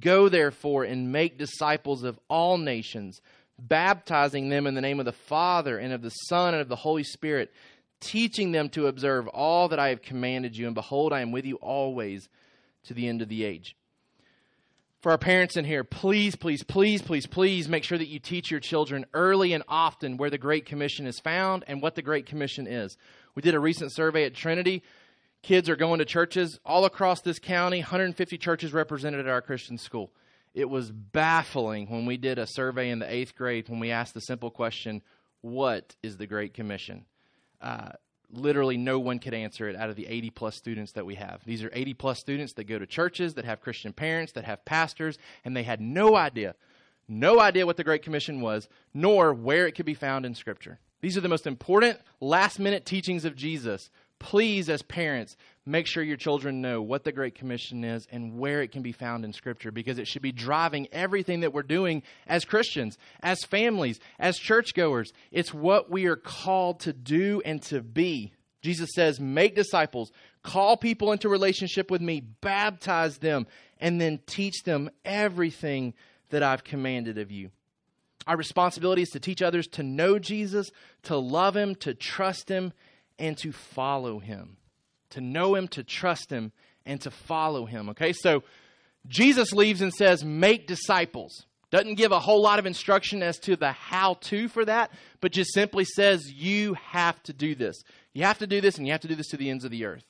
Go 0.00 0.28
therefore 0.28 0.84
and 0.84 1.12
make 1.12 1.36
disciples 1.36 2.02
of 2.04 2.18
all 2.28 2.58
nations 2.58 3.20
baptizing 3.58 4.48
them 4.48 4.66
in 4.66 4.74
the 4.74 4.80
name 4.80 4.98
of 4.98 5.06
the 5.06 5.12
Father 5.12 5.78
and 5.78 5.92
of 5.92 6.02
the 6.02 6.10
Son 6.10 6.54
and 6.54 6.60
of 6.60 6.68
the 6.68 6.76
Holy 6.76 7.04
Spirit, 7.04 7.52
teaching 8.00 8.52
them 8.52 8.68
to 8.70 8.86
observe 8.86 9.28
all 9.28 9.68
that 9.68 9.78
I 9.78 9.88
have 9.88 10.02
commanded 10.02 10.56
you. 10.56 10.66
And 10.66 10.74
behold, 10.74 11.12
I 11.12 11.20
am 11.20 11.32
with 11.32 11.44
you 11.44 11.56
always 11.56 12.28
to 12.84 12.94
the 12.94 13.08
end 13.08 13.22
of 13.22 13.28
the 13.28 13.44
age. 13.44 13.76
For 15.00 15.10
our 15.10 15.18
parents 15.18 15.56
in 15.56 15.64
here, 15.64 15.82
please, 15.82 16.36
please, 16.36 16.62
please, 16.62 17.02
please, 17.02 17.26
please 17.26 17.68
make 17.68 17.82
sure 17.82 17.98
that 17.98 18.08
you 18.08 18.20
teach 18.20 18.50
your 18.52 18.60
children 18.60 19.04
early 19.12 19.52
and 19.52 19.64
often 19.66 20.16
where 20.16 20.30
the 20.30 20.38
Great 20.38 20.64
Commission 20.64 21.06
is 21.06 21.18
found 21.18 21.64
and 21.66 21.82
what 21.82 21.96
the 21.96 22.02
Great 22.02 22.26
Commission 22.26 22.68
is. 22.68 22.96
We 23.34 23.42
did 23.42 23.54
a 23.54 23.60
recent 23.60 23.92
survey 23.92 24.24
at 24.24 24.34
Trinity. 24.34 24.84
Kids 25.42 25.68
are 25.68 25.74
going 25.74 25.98
to 25.98 26.04
churches 26.04 26.60
all 26.64 26.84
across 26.84 27.20
this 27.20 27.40
county, 27.40 27.78
150 27.78 28.38
churches 28.38 28.72
represented 28.72 29.18
at 29.18 29.26
our 29.26 29.42
Christian 29.42 29.76
school 29.76 30.12
it 30.54 30.68
was 30.68 30.90
baffling 30.90 31.88
when 31.88 32.06
we 32.06 32.16
did 32.16 32.38
a 32.38 32.46
survey 32.46 32.90
in 32.90 32.98
the 32.98 33.12
eighth 33.12 33.34
grade 33.34 33.68
when 33.68 33.80
we 33.80 33.90
asked 33.90 34.14
the 34.14 34.20
simple 34.20 34.50
question, 34.50 35.02
What 35.40 35.96
is 36.02 36.16
the 36.16 36.26
Great 36.26 36.54
Commission? 36.54 37.06
Uh, 37.60 37.90
literally 38.32 38.76
no 38.76 38.98
one 38.98 39.18
could 39.18 39.34
answer 39.34 39.68
it 39.68 39.76
out 39.76 39.90
of 39.90 39.96
the 39.96 40.06
80 40.06 40.30
plus 40.30 40.56
students 40.56 40.92
that 40.92 41.06
we 41.06 41.14
have. 41.16 41.42
These 41.44 41.62
are 41.62 41.70
80 41.72 41.94
plus 41.94 42.18
students 42.18 42.54
that 42.54 42.64
go 42.64 42.78
to 42.78 42.86
churches, 42.86 43.34
that 43.34 43.44
have 43.44 43.60
Christian 43.60 43.92
parents, 43.92 44.32
that 44.32 44.44
have 44.44 44.64
pastors, 44.64 45.18
and 45.44 45.56
they 45.56 45.62
had 45.62 45.80
no 45.80 46.16
idea, 46.16 46.54
no 47.08 47.40
idea 47.40 47.66
what 47.66 47.76
the 47.76 47.84
Great 47.84 48.02
Commission 48.02 48.40
was, 48.40 48.68
nor 48.94 49.32
where 49.34 49.66
it 49.66 49.72
could 49.72 49.86
be 49.86 49.94
found 49.94 50.26
in 50.26 50.34
Scripture. 50.34 50.80
These 51.00 51.16
are 51.16 51.20
the 51.20 51.28
most 51.28 51.46
important 51.46 51.98
last 52.20 52.58
minute 52.58 52.86
teachings 52.86 53.24
of 53.24 53.36
Jesus. 53.36 53.90
Please, 54.22 54.70
as 54.70 54.82
parents, 54.82 55.36
make 55.66 55.86
sure 55.86 56.02
your 56.02 56.16
children 56.16 56.62
know 56.62 56.80
what 56.80 57.02
the 57.02 57.10
Great 57.10 57.34
Commission 57.34 57.82
is 57.82 58.06
and 58.12 58.38
where 58.38 58.62
it 58.62 58.70
can 58.70 58.80
be 58.80 58.92
found 58.92 59.24
in 59.24 59.32
Scripture 59.32 59.72
because 59.72 59.98
it 59.98 60.06
should 60.06 60.22
be 60.22 60.30
driving 60.30 60.86
everything 60.92 61.40
that 61.40 61.52
we're 61.52 61.62
doing 61.64 62.04
as 62.28 62.44
Christians, 62.44 62.96
as 63.20 63.42
families, 63.42 63.98
as 64.20 64.38
churchgoers. 64.38 65.12
It's 65.32 65.52
what 65.52 65.90
we 65.90 66.06
are 66.06 66.16
called 66.16 66.80
to 66.80 66.92
do 66.92 67.42
and 67.44 67.60
to 67.62 67.82
be. 67.82 68.32
Jesus 68.62 68.90
says, 68.94 69.18
Make 69.18 69.56
disciples, 69.56 70.12
call 70.44 70.76
people 70.76 71.10
into 71.10 71.28
relationship 71.28 71.90
with 71.90 72.00
me, 72.00 72.20
baptize 72.20 73.18
them, 73.18 73.48
and 73.80 74.00
then 74.00 74.20
teach 74.24 74.62
them 74.62 74.88
everything 75.04 75.94
that 76.30 76.44
I've 76.44 76.62
commanded 76.62 77.18
of 77.18 77.32
you. 77.32 77.50
Our 78.28 78.36
responsibility 78.36 79.02
is 79.02 79.10
to 79.10 79.20
teach 79.20 79.42
others 79.42 79.66
to 79.72 79.82
know 79.82 80.20
Jesus, 80.20 80.70
to 81.02 81.16
love 81.16 81.56
him, 81.56 81.74
to 81.76 81.92
trust 81.92 82.48
him, 82.48 82.72
and 83.18 83.36
to 83.38 83.52
follow 83.52 84.18
him 84.18 84.56
to 85.12 85.20
know 85.20 85.54
him, 85.54 85.68
to 85.68 85.82
trust 85.82 86.30
him, 86.30 86.52
and 86.84 87.00
to 87.02 87.10
follow 87.10 87.64
him. 87.64 87.90
Okay, 87.90 88.12
so 88.12 88.42
Jesus 89.06 89.52
leaves 89.52 89.80
and 89.80 89.92
says, 89.92 90.24
Make 90.24 90.66
disciples. 90.66 91.46
Doesn't 91.70 91.94
give 91.94 92.12
a 92.12 92.18
whole 92.18 92.42
lot 92.42 92.58
of 92.58 92.66
instruction 92.66 93.22
as 93.22 93.38
to 93.40 93.56
the 93.56 93.72
how 93.72 94.14
to 94.14 94.48
for 94.48 94.64
that, 94.64 94.90
but 95.20 95.32
just 95.32 95.54
simply 95.54 95.84
says, 95.84 96.30
You 96.32 96.74
have 96.74 97.22
to 97.24 97.32
do 97.32 97.54
this. 97.54 97.76
You 98.12 98.24
have 98.24 98.38
to 98.38 98.46
do 98.46 98.60
this, 98.60 98.76
and 98.76 98.86
you 98.86 98.92
have 98.92 99.00
to 99.02 99.08
do 99.08 99.14
this 99.14 99.28
to 99.28 99.36
the 99.36 99.48
ends 99.48 99.64
of 99.64 99.70
the 99.70 99.84
earth. 99.84 100.04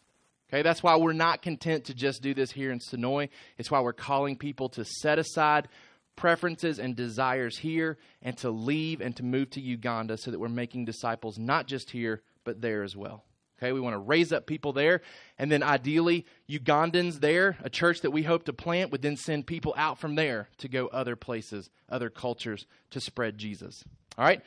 Okay, 0.48 0.62
that's 0.62 0.82
why 0.82 0.96
we're 0.96 1.12
not 1.12 1.40
content 1.40 1.86
to 1.86 1.94
just 1.94 2.22
do 2.22 2.34
this 2.34 2.50
here 2.52 2.70
in 2.72 2.78
Sonoy. 2.78 3.28
It's 3.56 3.70
why 3.70 3.80
we're 3.80 3.92
calling 3.92 4.36
people 4.36 4.68
to 4.70 4.84
set 4.84 5.18
aside 5.18 5.68
preferences 6.14 6.78
and 6.78 6.94
desires 6.94 7.56
here 7.56 7.96
and 8.20 8.36
to 8.36 8.50
leave 8.50 9.00
and 9.00 9.16
to 9.16 9.22
move 9.22 9.48
to 9.50 9.62
Uganda 9.62 10.18
so 10.18 10.30
that 10.30 10.38
we're 10.38 10.50
making 10.50 10.84
disciples 10.84 11.38
not 11.38 11.66
just 11.66 11.90
here, 11.90 12.20
but 12.44 12.60
there 12.60 12.82
as 12.82 12.96
well. 12.96 13.24
Okay, 13.58 13.72
we 13.72 13.80
want 13.80 13.94
to 13.94 13.98
raise 13.98 14.32
up 14.32 14.46
people 14.46 14.72
there. 14.72 15.02
And 15.38 15.50
then 15.50 15.62
ideally, 15.62 16.26
Ugandans 16.50 17.20
there, 17.20 17.56
a 17.62 17.70
church 17.70 18.00
that 18.00 18.10
we 18.10 18.24
hope 18.24 18.44
to 18.46 18.52
plant, 18.52 18.90
would 18.90 19.02
then 19.02 19.16
send 19.16 19.46
people 19.46 19.72
out 19.76 19.98
from 19.98 20.16
there 20.16 20.48
to 20.58 20.68
go 20.68 20.88
other 20.88 21.14
places, 21.14 21.70
other 21.88 22.10
cultures 22.10 22.66
to 22.90 23.00
spread 23.00 23.38
Jesus. 23.38 23.84
All 24.18 24.24
right? 24.24 24.42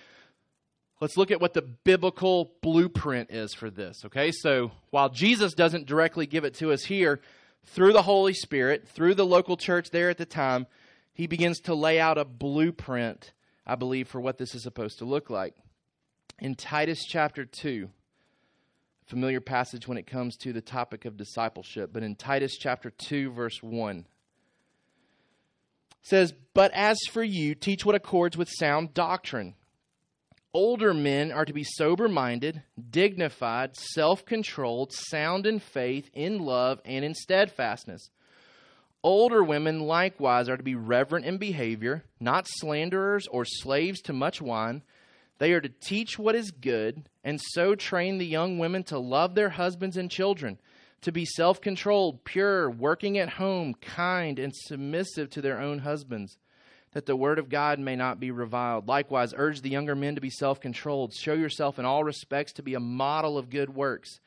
Let's 1.00 1.16
look 1.16 1.32
at 1.32 1.40
what 1.40 1.54
the 1.54 1.62
biblical 1.62 2.52
blueprint 2.62 3.32
is 3.32 3.54
for 3.54 3.70
this. 3.70 4.04
Okay, 4.06 4.32
so 4.32 4.72
while 4.90 5.10
Jesus 5.10 5.54
doesn't 5.54 5.88
directly 5.88 6.26
give 6.26 6.44
it 6.44 6.56
to 6.56 6.72
us 6.72 6.84
here, 6.84 7.22
through 7.66 7.94
the 7.94 8.02
Holy 8.02 8.34
Spirit, 8.34 8.88
through 8.88 9.16
the 9.16 9.26
local 9.26 9.58
church 9.58 9.90
there 9.92 10.10
at 10.10 10.18
the 10.18 10.26
time, 10.26 10.68
he 11.14 11.28
begins 11.28 11.60
to 11.62 11.74
lay 11.74 12.00
out 12.00 12.18
a 12.18 12.26
blueprint, 12.26 13.32
I 13.66 13.76
believe, 13.76 14.08
for 14.08 14.22
what 14.22 14.38
this 14.38 14.54
is 14.56 14.64
supposed 14.64 15.00
to 15.00 15.06
look 15.06 15.30
like. 15.30 15.56
In 16.40 16.56
Titus 16.56 17.06
chapter 17.06 17.46
2, 17.46 17.90
familiar 19.06 19.40
passage 19.40 19.88
when 19.88 19.98
it 19.98 20.08
comes 20.08 20.36
to 20.38 20.52
the 20.52 20.62
topic 20.62 21.06
of 21.06 21.16
discipleship, 21.16 21.92
but 21.94 22.04
in 22.04 22.16
Titus 22.16 22.58
chapter 22.58 22.90
2 22.90 23.32
verse 23.32 23.62
1 23.62 24.06
says, 26.02 26.34
"But 26.54 26.72
as 26.74 27.00
for 27.10 27.24
you, 27.24 27.56
teach 27.56 27.86
what 27.86 27.96
accords 27.96 28.38
with 28.38 28.50
sound 28.50 28.94
doctrine. 28.94 29.56
Older 30.54 30.94
men 30.94 31.32
are 31.32 31.46
to 31.46 31.52
be 31.52 31.64
sober 31.64 32.08
minded, 32.08 32.64
dignified, 32.90 33.76
self 33.76 34.26
controlled, 34.26 34.94
sound 34.94 35.46
in 35.46 35.60
faith, 35.60 36.10
in 36.14 36.40
love, 36.40 36.80
and 36.86 37.04
in 37.04 37.14
steadfastness. 37.14 38.10
Older 39.04 39.44
women 39.44 39.82
likewise 39.82 40.48
are 40.48 40.58
to 40.58 40.64
be 40.64 40.76
reverent 40.76 41.26
in 41.26 41.38
behavior, 41.38 42.04
not 42.20 42.48
slanderers 42.48 43.28
or 43.28 43.44
slaves 43.46 44.02
to 44.02 44.14
much 44.14 44.42
wine. 44.42 44.84
They 45.38 45.52
are 45.54 45.62
to 45.62 45.70
teach 45.70 46.18
what 46.18 46.36
is 46.36 46.52
good, 46.52 47.10
and 47.24 47.40
so 47.42 47.76
train 47.76 48.18
the 48.18 48.26
young 48.26 48.58
women 48.58 48.84
to 48.86 48.98
love 48.98 49.36
their 49.36 49.50
husbands 49.50 49.98
and 49.98 50.10
children, 50.10 50.60
to 51.02 51.12
be 51.12 51.26
self 51.26 51.60
controlled, 51.60 52.24
pure, 52.24 52.70
working 52.70 53.18
at 53.18 53.30
home, 53.30 53.74
kind, 53.76 54.40
and 54.40 54.56
submissive 54.56 55.30
to 55.32 55.42
their 55.42 55.60
own 55.60 55.80
husbands 55.80 56.38
that 56.96 57.06
the 57.06 57.16
word 57.16 57.40
of 57.40 57.50
God 57.50 57.78
may 57.78 57.98
not 57.98 58.22
be 58.22 58.32
reviled. 58.32 58.88
Likewise, 58.88 59.34
urge 59.36 59.62
the 59.62 59.70
younger 59.70 59.96
men 59.96 60.16
to 60.16 60.22
be 60.22 60.30
self 60.30 60.62
controlled. 60.62 61.14
Show 61.14 61.34
yourself 61.34 61.78
in 61.78 61.84
all 61.84 62.06
respects 62.06 62.54
to 62.54 62.64
be 62.64 62.74
a 62.74 62.80
model 62.80 63.38
of 63.38 63.50
good 63.50 63.76
works. 63.76 64.22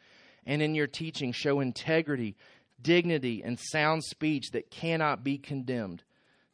And 0.45 0.61
in 0.61 0.75
your 0.75 0.87
teaching, 0.87 1.33
show 1.33 1.61
integrity, 1.61 2.37
dignity, 2.81 3.43
and 3.43 3.59
sound 3.59 4.05
speech 4.05 4.51
that 4.53 4.71
cannot 4.71 5.25
be 5.25 5.39
condemned, 5.39 6.05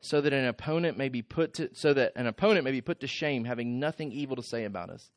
so 0.05 0.21
that 0.21 0.33
an 0.33 0.45
opponent 0.45 0.99
may 0.99 1.09
be 1.09 1.23
put 1.23 1.55
to, 1.55 1.71
so 1.73 1.95
that 1.95 2.13
an 2.17 2.27
opponent 2.27 2.65
may 2.65 2.73
be 2.73 2.81
put 2.81 3.01
to 3.01 3.07
shame, 3.07 3.45
having 3.45 3.81
nothing 3.81 4.13
evil 4.13 4.37
to 4.37 4.43
say 4.43 4.65
about 4.65 4.91
us. 4.91 5.11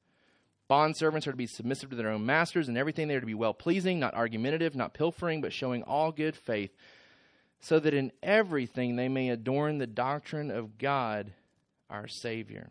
Bond 0.68 0.98
servants 0.98 1.28
are 1.28 1.32
to 1.32 1.38
be 1.38 1.48
submissive 1.48 1.90
to 1.92 1.96
their 1.96 2.10
own 2.10 2.26
masters, 2.26 2.68
and 2.68 2.78
everything 2.78 3.08
they 3.08 3.16
are 3.16 3.22
to 3.22 3.26
be 3.26 3.34
well 3.34 3.54
pleasing, 3.54 4.00
not 4.00 4.14
argumentative, 4.14 4.76
not 4.76 4.94
pilfering, 4.94 5.42
but 5.42 5.54
showing 5.54 5.84
all 5.84 6.12
good 6.12 6.36
faith 6.36 6.72
so 7.60 7.80
that 7.80 7.94
in 7.94 8.12
everything 8.22 8.96
they 8.96 9.10
may 9.10 9.30
adorn 9.30 9.78
the 9.78 9.88
doctrine 9.88 10.52
of 10.52 10.78
God 10.78 11.34
our 11.90 12.08
Savior. 12.08 12.70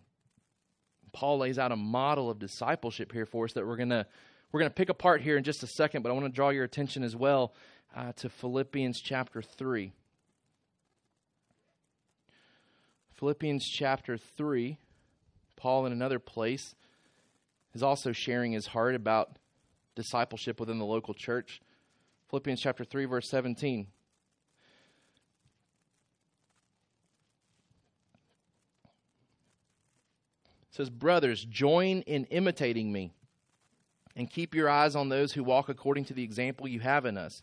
Paul 1.13 1.39
lays 1.39 1.59
out 1.59 1.73
a 1.73 1.77
model 1.77 2.31
of 2.31 2.39
discipleship 2.39 3.13
here 3.13 3.27
for 3.27 3.45
us 3.45 3.55
that 3.55 3.67
we're 3.67 3.77
to 3.77 4.07
we're 4.53 4.61
to 4.63 4.71
pick 4.71 4.89
apart 4.89 5.23
here 5.23 5.37
in 5.37 5.45
just 5.45 5.63
a 5.63 5.67
second, 5.67 6.03
but 6.03 6.11
I 6.11 6.13
want 6.13 6.27
to 6.27 6.33
draw 6.33 6.51
your 6.51 6.65
attention 6.65 7.03
as 7.03 7.17
well 7.17 7.53
uh, 7.95 8.13
to 8.13 8.29
Philippians 8.29 9.01
chapter 9.01 9.43
3. 9.43 9.93
Philippians 13.19 13.67
chapter 13.67 14.19
3, 14.19 14.79
Paul 15.57 15.87
in 15.87 15.93
another 15.93 16.19
place 16.19 16.75
is 17.75 17.83
also 17.83 18.13
sharing 18.13 18.53
his 18.53 18.69
heart 18.69 18.95
about 18.95 19.39
discipleship 19.95 20.61
within 20.61 20.79
the 20.79 20.85
local 20.85 21.15
church. 21.15 21.61
Philippians 22.29 22.61
chapter 22.61 22.85
3, 22.85 23.07
verse 23.07 23.29
17. 23.31 23.87
says, 30.77 30.91
Brothers, 30.91 31.43
join 31.45 32.03
in 32.03 32.27
imitating 32.27 32.93
me, 32.93 33.15
and 34.15 34.31
keep 34.31 34.55
your 34.55 34.69
eyes 34.69 34.95
on 34.95 35.09
those 35.09 35.33
who 35.33 35.43
walk 35.43 35.71
according 35.71 36.05
to 36.05 36.13
the 36.13 36.23
example 36.23 36.69
you 36.69 36.81
have 36.81 37.07
in 37.07 37.17
us. 37.17 37.43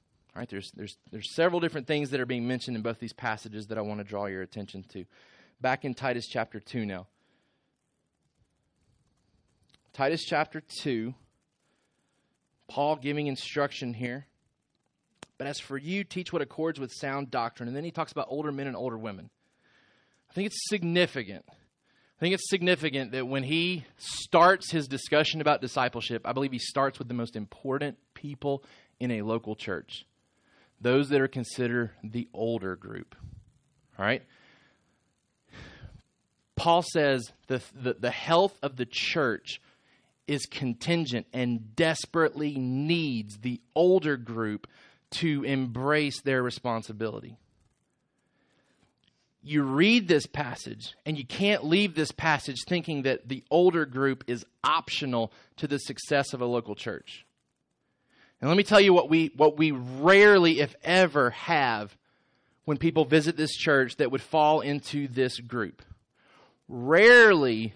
All 0.33 0.39
right, 0.39 0.49
there's, 0.49 0.71
there's, 0.71 0.97
there's 1.11 1.33
several 1.33 1.59
different 1.59 1.87
things 1.87 2.11
that 2.11 2.19
are 2.19 2.25
being 2.25 2.47
mentioned 2.47 2.77
in 2.77 2.83
both 2.83 2.99
these 2.99 3.13
passages 3.13 3.67
that 3.67 3.77
I 3.77 3.81
want 3.81 3.99
to 3.99 4.03
draw 4.03 4.27
your 4.27 4.41
attention 4.41 4.83
to. 4.93 5.05
Back 5.59 5.83
in 5.83 5.93
Titus 5.93 6.27
chapter 6.27 6.59
2 6.59 6.85
now. 6.85 7.07
Titus 9.93 10.23
chapter 10.23 10.61
2, 10.61 11.13
Paul 12.69 12.95
giving 12.95 13.27
instruction 13.27 13.93
here. 13.93 14.25
But 15.37 15.47
as 15.47 15.59
for 15.59 15.77
you, 15.77 16.03
teach 16.03 16.31
what 16.31 16.41
accords 16.41 16.79
with 16.79 16.91
sound 16.93 17.29
doctrine. 17.29 17.67
And 17.67 17.75
then 17.75 17.83
he 17.83 17.91
talks 17.91 18.11
about 18.11 18.27
older 18.29 18.51
men 18.51 18.67
and 18.67 18.75
older 18.75 18.97
women. 18.97 19.29
I 20.29 20.33
think 20.33 20.45
it's 20.45 20.69
significant 20.69 21.43
I 22.21 22.23
think 22.23 22.35
it's 22.35 22.51
significant 22.51 23.13
that 23.13 23.25
when 23.25 23.41
he 23.41 23.83
starts 23.97 24.71
his 24.71 24.87
discussion 24.87 25.41
about 25.41 25.59
discipleship, 25.59 26.21
I 26.23 26.33
believe 26.33 26.51
he 26.51 26.59
starts 26.59 26.99
with 26.99 27.07
the 27.07 27.15
most 27.15 27.35
important 27.35 27.97
people 28.13 28.63
in 28.99 29.09
a 29.09 29.23
local 29.23 29.55
church 29.55 30.05
those 30.81 31.09
that 31.09 31.21
are 31.21 31.27
considered 31.27 31.91
the 32.03 32.27
older 32.33 32.75
group. 32.75 33.15
All 33.97 34.05
right? 34.05 34.23
Paul 36.55 36.83
says 36.83 37.31
the, 37.47 37.61
the, 37.73 37.93
the 37.93 38.11
health 38.11 38.57
of 38.61 38.75
the 38.75 38.87
church 38.89 39.61
is 40.27 40.45
contingent 40.45 41.27
and 41.33 41.75
desperately 41.75 42.55
needs 42.55 43.37
the 43.39 43.61
older 43.75 44.17
group 44.17 44.67
to 45.11 45.43
embrace 45.43 46.21
their 46.21 46.41
responsibility 46.41 47.37
you 49.43 49.63
read 49.63 50.07
this 50.07 50.25
passage 50.25 50.95
and 51.05 51.17
you 51.17 51.25
can't 51.25 51.65
leave 51.65 51.95
this 51.95 52.11
passage 52.11 52.57
thinking 52.67 53.03
that 53.03 53.27
the 53.27 53.43
older 53.49 53.85
group 53.85 54.23
is 54.27 54.45
optional 54.63 55.31
to 55.57 55.67
the 55.67 55.79
success 55.79 56.33
of 56.33 56.41
a 56.41 56.45
local 56.45 56.75
church. 56.75 57.25
And 58.41 58.49
let 58.49 58.57
me 58.57 58.63
tell 58.63 58.81
you 58.81 58.93
what 58.93 59.09
we 59.09 59.31
what 59.37 59.57
we 59.57 59.71
rarely 59.71 60.59
if 60.59 60.75
ever 60.83 61.29
have 61.29 61.95
when 62.65 62.77
people 62.77 63.05
visit 63.05 63.37
this 63.37 63.55
church 63.55 63.97
that 63.97 64.11
would 64.11 64.21
fall 64.21 64.61
into 64.61 65.07
this 65.07 65.39
group. 65.39 65.83
Rarely 66.67 67.73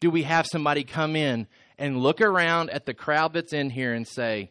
do 0.00 0.10
we 0.10 0.24
have 0.24 0.46
somebody 0.46 0.84
come 0.84 1.16
in 1.16 1.46
and 1.78 2.02
look 2.02 2.20
around 2.20 2.70
at 2.70 2.84
the 2.84 2.94
crowd 2.94 3.32
that's 3.32 3.54
in 3.54 3.70
here 3.70 3.94
and 3.94 4.06
say, 4.06 4.50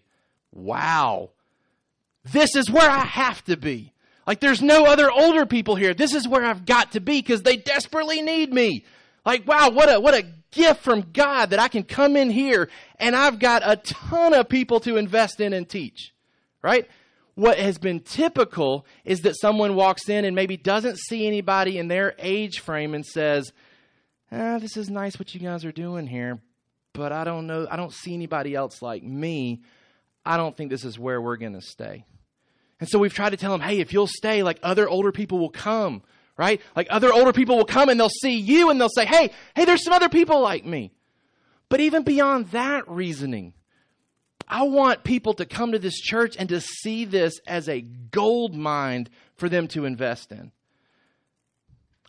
"Wow, 0.52 1.30
this 2.24 2.56
is 2.56 2.70
where 2.70 2.90
I 2.90 3.06
have 3.06 3.44
to 3.46 3.56
be." 3.56 3.94
Like 4.26 4.40
there's 4.40 4.62
no 4.62 4.86
other 4.86 5.12
older 5.12 5.46
people 5.46 5.76
here. 5.76 5.94
This 5.94 6.16
is 6.16 6.28
where 6.28 6.44
I've 6.44 6.66
got 6.66 6.94
to 6.94 7.00
be 7.00 7.22
because 7.22 7.44
they 7.44 7.58
desperately 7.58 8.22
need 8.22 8.52
me. 8.52 8.86
Like, 9.26 9.48
wow, 9.48 9.70
what 9.70 9.94
a, 9.94 10.00
what 10.00 10.16
a 10.16 10.26
gift 10.52 10.84
from 10.84 11.12
God 11.14 11.52
that 11.52 11.60
I 11.60 11.68
can 11.68 11.84
come 11.84 12.16
in 12.16 12.30
here 12.30 12.70
and 12.98 13.16
I've 13.16 13.40
got 13.40 13.62
a 13.66 13.78
ton 13.78 14.34
of 14.34 14.50
people 14.50 14.80
to 14.82 14.98
invest 14.98 15.40
in 15.40 15.54
and 15.54 15.68
teach. 15.68 16.14
Right? 16.62 16.88
What 17.36 17.58
has 17.58 17.78
been 17.78 18.02
typical 18.02 18.86
is 19.06 19.22
that 19.22 19.40
someone 19.40 19.76
walks 19.76 20.10
in 20.10 20.26
and 20.26 20.36
maybe 20.36 20.58
doesn't 20.58 21.00
see 21.00 21.26
anybody 21.26 21.78
in 21.78 21.88
their 21.88 22.14
age 22.20 22.60
frame 22.60 22.94
and 22.94 23.06
says, 23.06 23.52
ah, 24.32 24.60
this 24.60 24.78
is 24.78 24.90
nice 24.90 25.18
what 25.18 25.34
you 25.34 25.40
guys 25.40 25.66
are 25.66 25.72
doing 25.72 26.08
here, 26.08 26.40
but 26.94 27.12
I 27.12 27.24
don't 27.24 27.48
know, 27.48 27.68
I 27.70 27.78
don't 27.78 27.94
see 27.94 28.14
anybody 28.14 28.54
else 28.54 28.82
like 28.82 29.04
me. 29.04 29.62
I 30.26 30.38
don't 30.38 30.56
think 30.56 30.70
this 30.70 30.86
is 30.86 31.00
where 31.00 31.22
we're 31.22 31.38
going 31.38 31.54
to 31.54 31.62
stay. 31.62 32.06
And 32.80 32.90
so 32.90 33.00
we've 33.00 33.14
tried 33.14 33.32
to 33.32 33.38
tell 33.38 33.52
them, 33.52 33.62
hey, 33.62 33.80
if 33.80 33.94
you'll 33.94 34.08
stay, 34.08 34.44
like 34.44 34.60
other 34.62 34.88
older 34.90 35.12
people 35.12 35.40
will 35.40 35.50
come, 35.50 36.04
right? 36.38 36.62
Like 36.76 36.88
other 36.90 37.12
older 37.14 37.34
people 37.34 37.58
will 37.58 37.66
come 37.66 37.90
and 37.90 38.00
they'll 38.00 38.10
see 38.10 38.38
you 38.38 38.70
and 38.70 38.80
they'll 38.80 38.90
say, 38.90 39.06
hey, 39.06 39.32
hey, 39.56 39.66
there's 39.66 39.84
some 39.84 39.94
other 39.94 40.10
people 40.10 40.42
like 40.42 40.66
me. 40.66 40.92
But 41.70 41.80
even 41.80 42.04
beyond 42.04 42.48
that 42.52 42.90
reasoning, 42.90 43.54
I 44.48 44.64
want 44.64 45.04
people 45.04 45.34
to 45.36 45.46
come 45.46 45.72
to 45.72 45.80
this 45.80 46.00
church 46.00 46.36
and 46.38 46.50
to 46.50 46.60
see 46.60 47.06
this 47.06 47.40
as 47.48 47.70
a 47.70 47.82
gold 47.82 48.56
mine 48.56 49.08
for 49.36 49.48
them 49.48 49.68
to 49.70 49.86
invest 49.86 50.32
in. 50.32 50.52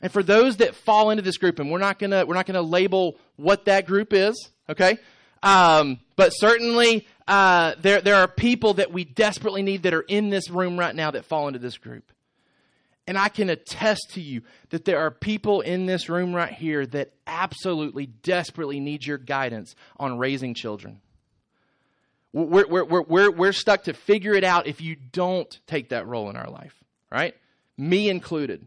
And 0.00 0.10
for 0.10 0.24
those 0.24 0.56
that 0.56 0.74
fall 0.74 1.10
into 1.10 1.22
this 1.22 1.38
group, 1.38 1.60
and 1.60 1.70
we're 1.70 1.78
not 1.78 2.00
gonna 2.00 2.26
we're 2.26 2.34
not 2.34 2.46
gonna 2.46 2.60
label 2.60 3.16
what 3.36 3.66
that 3.66 3.86
group 3.86 4.12
is, 4.12 4.50
okay? 4.68 4.98
Um, 5.44 6.00
but 6.16 6.30
certainly 6.30 7.06
uh, 7.28 7.74
there, 7.80 8.00
there 8.00 8.16
are 8.16 8.28
people 8.28 8.74
that 8.74 8.92
we 8.92 9.04
desperately 9.04 9.62
need 9.62 9.84
that 9.84 9.94
are 9.94 10.02
in 10.02 10.30
this 10.30 10.50
room 10.50 10.78
right 10.78 10.94
now 10.94 11.12
that 11.12 11.24
fall 11.24 11.46
into 11.46 11.60
this 11.60 11.78
group. 11.78 12.10
And 13.06 13.18
I 13.18 13.28
can 13.28 13.50
attest 13.50 14.10
to 14.12 14.20
you 14.20 14.42
that 14.70 14.84
there 14.84 15.00
are 15.00 15.10
people 15.10 15.60
in 15.60 15.86
this 15.86 16.08
room 16.08 16.32
right 16.34 16.52
here 16.52 16.86
that 16.86 17.12
absolutely 17.26 18.06
desperately 18.06 18.78
need 18.78 19.04
your 19.04 19.18
guidance 19.18 19.74
on 19.98 20.18
raising 20.18 20.54
children. 20.54 21.00
We're, 22.32 22.66
we're, 22.66 23.02
we're, 23.02 23.30
we're, 23.30 23.52
stuck 23.52 23.84
to 23.84 23.92
figure 23.92 24.32
it 24.32 24.44
out 24.44 24.66
if 24.66 24.80
you 24.80 24.96
don't 24.96 25.58
take 25.66 25.90
that 25.90 26.06
role 26.06 26.30
in 26.30 26.36
our 26.36 26.48
life, 26.48 26.74
right? 27.10 27.34
Me 27.76 28.08
included. 28.08 28.66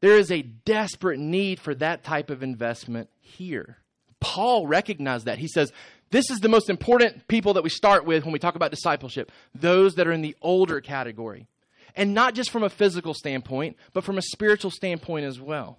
There 0.00 0.18
is 0.18 0.30
a 0.30 0.42
desperate 0.42 1.18
need 1.18 1.58
for 1.58 1.74
that 1.76 2.04
type 2.04 2.28
of 2.28 2.42
investment 2.42 3.08
here. 3.20 3.78
Paul 4.20 4.66
recognized 4.66 5.24
that. 5.24 5.38
He 5.38 5.48
says, 5.48 5.72
this 6.10 6.30
is 6.30 6.40
the 6.40 6.48
most 6.48 6.68
important 6.68 7.26
people 7.28 7.54
that 7.54 7.64
we 7.64 7.70
start 7.70 8.04
with 8.04 8.24
when 8.24 8.32
we 8.32 8.38
talk 8.38 8.56
about 8.56 8.70
discipleship 8.70 9.32
those 9.54 9.94
that 9.94 10.06
are 10.06 10.12
in 10.12 10.20
the 10.20 10.36
older 10.42 10.80
category. 10.80 11.46
And 11.94 12.14
not 12.14 12.34
just 12.34 12.50
from 12.50 12.64
a 12.64 12.70
physical 12.70 13.14
standpoint, 13.14 13.76
but 13.92 14.04
from 14.04 14.18
a 14.18 14.22
spiritual 14.22 14.70
standpoint 14.70 15.26
as 15.26 15.40
well. 15.40 15.78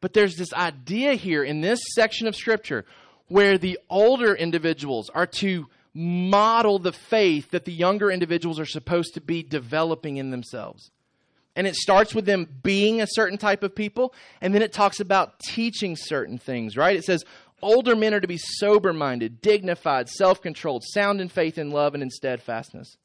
But 0.00 0.12
there's 0.12 0.36
this 0.36 0.52
idea 0.52 1.14
here 1.14 1.42
in 1.42 1.60
this 1.60 1.80
section 1.94 2.26
of 2.26 2.36
Scripture 2.36 2.84
where 3.28 3.58
the 3.58 3.78
older 3.90 4.34
individuals 4.34 5.10
are 5.10 5.26
to 5.26 5.66
model 5.94 6.78
the 6.78 6.92
faith 6.92 7.50
that 7.50 7.64
the 7.64 7.72
younger 7.72 8.10
individuals 8.10 8.60
are 8.60 8.66
supposed 8.66 9.14
to 9.14 9.20
be 9.20 9.42
developing 9.42 10.16
in 10.16 10.30
themselves. 10.30 10.90
And 11.56 11.66
it 11.66 11.74
starts 11.74 12.14
with 12.14 12.24
them 12.24 12.46
being 12.62 13.00
a 13.00 13.06
certain 13.08 13.36
type 13.36 13.64
of 13.64 13.74
people, 13.74 14.14
and 14.40 14.54
then 14.54 14.62
it 14.62 14.72
talks 14.72 15.00
about 15.00 15.40
teaching 15.40 15.96
certain 15.96 16.38
things, 16.38 16.76
right? 16.76 16.96
It 16.96 17.04
says, 17.04 17.24
Older 17.60 17.96
men 17.96 18.14
are 18.14 18.20
to 18.20 18.28
be 18.28 18.38
sober 18.38 18.92
minded, 18.92 19.40
dignified, 19.42 20.08
self 20.08 20.40
controlled, 20.40 20.84
sound 20.84 21.20
in 21.20 21.28
faith 21.28 21.58
and 21.58 21.72
love 21.72 21.94
and 21.94 22.02
in 22.02 22.10
steadfastness. 22.10 22.96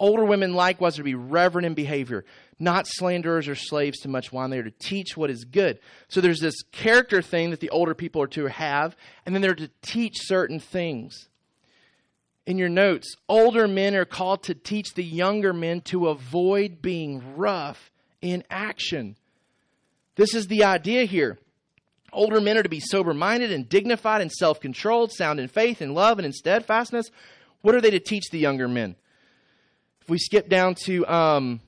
Older 0.00 0.24
women 0.24 0.54
likewise 0.54 0.94
are 0.94 1.02
to 1.02 1.04
be 1.04 1.14
reverent 1.14 1.66
in 1.66 1.74
behavior, 1.74 2.24
not 2.58 2.86
slanderers 2.86 3.48
or 3.48 3.54
slaves 3.54 4.00
to 4.00 4.08
much 4.08 4.32
wine. 4.32 4.50
They 4.50 4.58
are 4.58 4.64
to 4.64 4.70
teach 4.70 5.16
what 5.16 5.30
is 5.30 5.44
good. 5.44 5.78
So 6.08 6.20
there's 6.20 6.40
this 6.40 6.62
character 6.72 7.22
thing 7.22 7.50
that 7.50 7.60
the 7.60 7.70
older 7.70 7.94
people 7.94 8.22
are 8.22 8.28
to 8.28 8.46
have, 8.46 8.96
and 9.24 9.34
then 9.34 9.42
they're 9.42 9.54
to 9.54 9.70
teach 9.82 10.14
certain 10.26 10.58
things. 10.58 11.28
In 12.46 12.58
your 12.58 12.68
notes, 12.68 13.14
older 13.28 13.66
men 13.66 13.94
are 13.94 14.04
called 14.04 14.42
to 14.44 14.54
teach 14.54 14.94
the 14.94 15.04
younger 15.04 15.52
men 15.52 15.80
to 15.82 16.08
avoid 16.08 16.82
being 16.82 17.36
rough 17.36 17.90
in 18.20 18.44
action. 18.50 19.16
This 20.16 20.34
is 20.34 20.46
the 20.46 20.64
idea 20.64 21.04
here. 21.04 21.38
Older 22.12 22.40
men 22.40 22.58
are 22.58 22.62
to 22.62 22.68
be 22.68 22.80
sober 22.80 23.14
minded 23.14 23.50
and 23.50 23.68
dignified 23.68 24.20
and 24.20 24.30
self 24.30 24.60
controlled, 24.60 25.12
sound 25.12 25.40
in 25.40 25.48
faith 25.48 25.80
and 25.80 25.94
love 25.94 26.18
and 26.18 26.26
in 26.26 26.32
steadfastness. 26.32 27.10
What 27.62 27.74
are 27.74 27.80
they 27.80 27.90
to 27.90 27.98
teach 27.98 28.30
the 28.30 28.38
younger 28.38 28.68
men? 28.68 28.96
If 30.04 30.10
we 30.10 30.18
skip 30.18 30.50
down 30.50 30.74
to 30.84 31.06
um, 31.06 31.60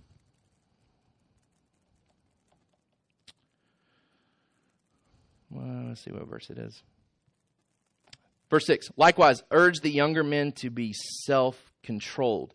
well, 5.51 5.87
let's 5.89 6.05
see 6.05 6.11
what 6.11 6.29
verse 6.29 6.51
it 6.51 6.59
is. 6.59 6.83
Verse 8.51 8.67
6 8.67 8.91
Likewise, 8.99 9.43
urge 9.51 9.81
the 9.81 9.91
younger 9.91 10.23
men 10.23 10.53
to 10.57 10.69
be 10.69 10.93
self 11.25 11.73
controlled. 11.83 12.53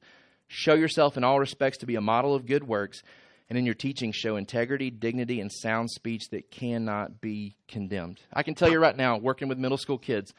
Show 0.47 0.75
yourself 0.75 1.17
in 1.17 1.23
all 1.23 1.39
respects 1.39 1.79
to 1.79 1.87
be 1.87 1.95
a 1.95 2.01
model 2.01 2.35
of 2.35 2.45
good 2.45 2.67
works 2.67 3.01
and 3.49 3.57
in 3.57 3.65
your 3.65 3.73
teaching 3.73 4.11
show 4.11 4.35
integrity, 4.35 4.91
dignity, 4.91 5.41
and 5.41 5.51
sound 5.51 5.89
speech 5.89 6.29
that 6.29 6.51
cannot 6.51 7.21
be 7.21 7.55
condemned. 7.67 8.19
I 8.31 8.43
can 8.43 8.53
tell 8.53 8.69
you 8.69 8.77
right 8.77 8.95
now, 8.95 9.17
working 9.17 9.47
with 9.47 9.57
middle 9.57 9.79
school 9.79 9.97
kids, 9.97 10.31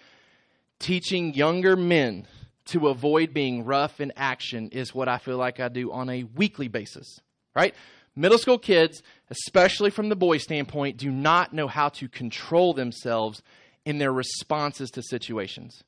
teaching 0.79 1.35
younger 1.35 1.75
men 1.75 2.29
to 2.67 2.89
avoid 2.89 3.35
being 3.35 3.65
rough 3.65 4.01
in 4.01 4.13
action 4.17 4.69
is 4.69 4.95
what 4.95 5.09
I 5.09 5.19
feel 5.19 5.37
like 5.37 5.61
I 5.61 5.69
do 5.69 5.93
on 5.93 6.09
a 6.09 6.25
weekly 6.25 6.69
basis, 6.69 7.21
right? 7.55 7.75
Middle 8.15 8.39
school 8.39 8.59
kids, 8.59 9.03
especially 9.31 9.91
from 9.91 10.09
the 10.09 10.17
boy 10.17 10.39
standpoint, 10.39 10.99
do 10.99 11.11
not 11.11 11.53
know 11.53 11.67
how 11.67 11.89
to 11.91 12.09
control 12.09 12.75
themselves 12.75 13.43
in 13.85 13.99
their 13.99 14.13
responses 14.13 14.91
to 14.91 15.03
situations. 15.03 15.83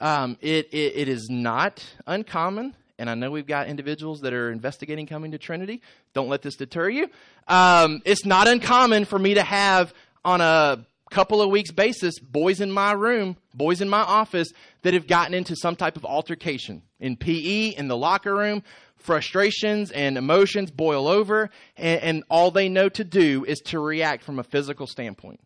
Um, 0.00 0.36
it, 0.40 0.68
it, 0.72 0.96
it 0.96 1.08
is 1.08 1.28
not 1.30 1.84
uncommon 2.06 2.74
and 2.98 3.10
I 3.10 3.14
know 3.14 3.30
we've 3.30 3.46
got 3.46 3.68
individuals 3.68 4.22
that 4.22 4.32
are 4.32 4.50
investigating 4.50 5.06
coming 5.06 5.32
to 5.32 5.38
Trinity. 5.38 5.82
Don't 6.14 6.28
let 6.28 6.42
this 6.42 6.56
deter 6.56 6.88
you. 6.88 7.10
Um, 7.46 8.00
it's 8.04 8.24
not 8.24 8.48
uncommon 8.48 9.04
for 9.04 9.18
me 9.18 9.34
to 9.34 9.42
have 9.42 9.92
on 10.24 10.40
a 10.40 10.86
couple 11.10 11.40
of 11.40 11.50
weeks 11.50 11.70
basis 11.70 12.18
boys 12.18 12.60
in 12.60 12.70
my 12.70 12.92
room, 12.92 13.36
boys 13.54 13.80
in 13.80 13.88
my 13.88 14.00
office 14.00 14.48
that 14.82 14.94
have 14.94 15.06
gotten 15.06 15.34
into 15.34 15.54
some 15.56 15.76
type 15.76 15.96
of 15.96 16.04
altercation 16.04 16.82
in 17.00 17.16
PE, 17.16 17.68
in 17.68 17.88
the 17.88 17.96
locker 17.96 18.34
room. 18.34 18.62
Frustrations 18.96 19.90
and 19.92 20.16
emotions 20.16 20.70
boil 20.70 21.06
over, 21.06 21.50
and, 21.76 22.00
and 22.02 22.24
all 22.28 22.50
they 22.50 22.68
know 22.68 22.88
to 22.88 23.04
do 23.04 23.44
is 23.44 23.60
to 23.60 23.78
react 23.78 24.24
from 24.24 24.38
a 24.38 24.42
physical 24.42 24.86
standpoint. 24.86 25.38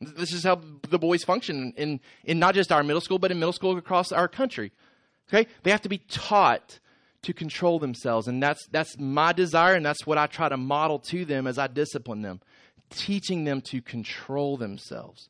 This 0.00 0.32
is 0.32 0.44
how 0.44 0.60
the 0.90 0.98
boys 0.98 1.24
function 1.24 1.72
in, 1.76 2.00
in 2.24 2.38
not 2.38 2.54
just 2.54 2.70
our 2.70 2.82
middle 2.82 3.00
school, 3.00 3.18
but 3.18 3.30
in 3.30 3.38
middle 3.38 3.52
school 3.52 3.78
across 3.78 4.12
our 4.12 4.28
country. 4.28 4.72
Okay? 5.28 5.48
They 5.62 5.70
have 5.70 5.82
to 5.82 5.88
be 5.88 5.98
taught 5.98 6.78
to 7.22 7.32
control 7.32 7.78
themselves. 7.78 8.28
And 8.28 8.42
that's, 8.42 8.66
that's 8.70 8.98
my 8.98 9.32
desire, 9.32 9.74
and 9.74 9.84
that's 9.84 10.06
what 10.06 10.18
I 10.18 10.26
try 10.26 10.48
to 10.48 10.56
model 10.56 10.98
to 11.10 11.24
them 11.24 11.46
as 11.46 11.58
I 11.58 11.66
discipline 11.66 12.22
them, 12.22 12.40
teaching 12.90 13.44
them 13.44 13.60
to 13.62 13.80
control 13.80 14.56
themselves. 14.56 15.28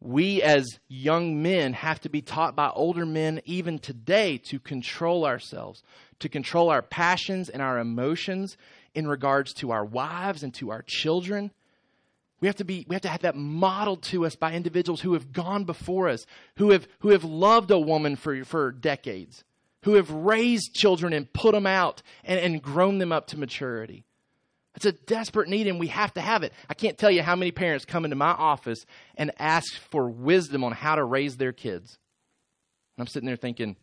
We, 0.00 0.42
as 0.42 0.78
young 0.88 1.42
men, 1.42 1.72
have 1.72 2.00
to 2.02 2.08
be 2.08 2.20
taught 2.22 2.54
by 2.54 2.68
older 2.68 3.06
men 3.06 3.40
even 3.44 3.78
today 3.78 4.38
to 4.44 4.58
control 4.58 5.24
ourselves, 5.24 5.82
to 6.20 6.28
control 6.28 6.70
our 6.70 6.82
passions 6.82 7.48
and 7.48 7.62
our 7.62 7.78
emotions 7.78 8.56
in 8.94 9.06
regards 9.06 9.52
to 9.54 9.70
our 9.70 9.84
wives 9.84 10.42
and 10.42 10.52
to 10.54 10.70
our 10.70 10.82
children. 10.82 11.50
We 12.40 12.48
have 12.48 12.56
to 12.56 12.64
be, 12.64 12.84
we 12.88 12.94
have 12.94 13.02
to 13.02 13.08
have 13.08 13.22
that 13.22 13.36
modeled 13.36 14.02
to 14.04 14.26
us 14.26 14.36
by 14.36 14.52
individuals 14.52 15.00
who 15.00 15.12
have 15.12 15.32
gone 15.32 15.64
before 15.64 16.08
us, 16.08 16.26
who 16.56 16.70
have, 16.70 16.86
who 17.00 17.10
have 17.10 17.24
loved 17.24 17.70
a 17.70 17.78
woman 17.78 18.16
for, 18.16 18.44
for 18.44 18.72
decades, 18.72 19.44
who 19.84 19.94
have 19.94 20.10
raised 20.10 20.74
children 20.74 21.12
and 21.12 21.32
put 21.32 21.52
them 21.52 21.66
out 21.66 22.02
and, 22.24 22.40
and 22.40 22.62
grown 22.62 22.98
them 22.98 23.12
up 23.12 23.26
to 23.28 23.38
maturity. 23.38 24.05
It's 24.76 24.84
a 24.84 24.92
desperate 24.92 25.48
need, 25.48 25.66
and 25.66 25.80
we 25.80 25.88
have 25.88 26.12
to 26.14 26.20
have 26.20 26.42
it. 26.42 26.52
I 26.68 26.74
can't 26.74 26.98
tell 26.98 27.10
you 27.10 27.22
how 27.22 27.34
many 27.34 27.50
parents 27.50 27.84
come 27.84 28.04
into 28.04 28.16
my 28.16 28.30
office 28.30 28.84
and 29.16 29.32
ask 29.38 29.74
for 29.90 30.08
wisdom 30.08 30.62
on 30.64 30.72
how 30.72 30.94
to 30.94 31.04
raise 31.04 31.36
their 31.36 31.52
kids. 31.52 31.98
And 32.96 33.02
I'm 33.02 33.06
sitting 33.06 33.26
there 33.26 33.36
thinking, 33.36 33.76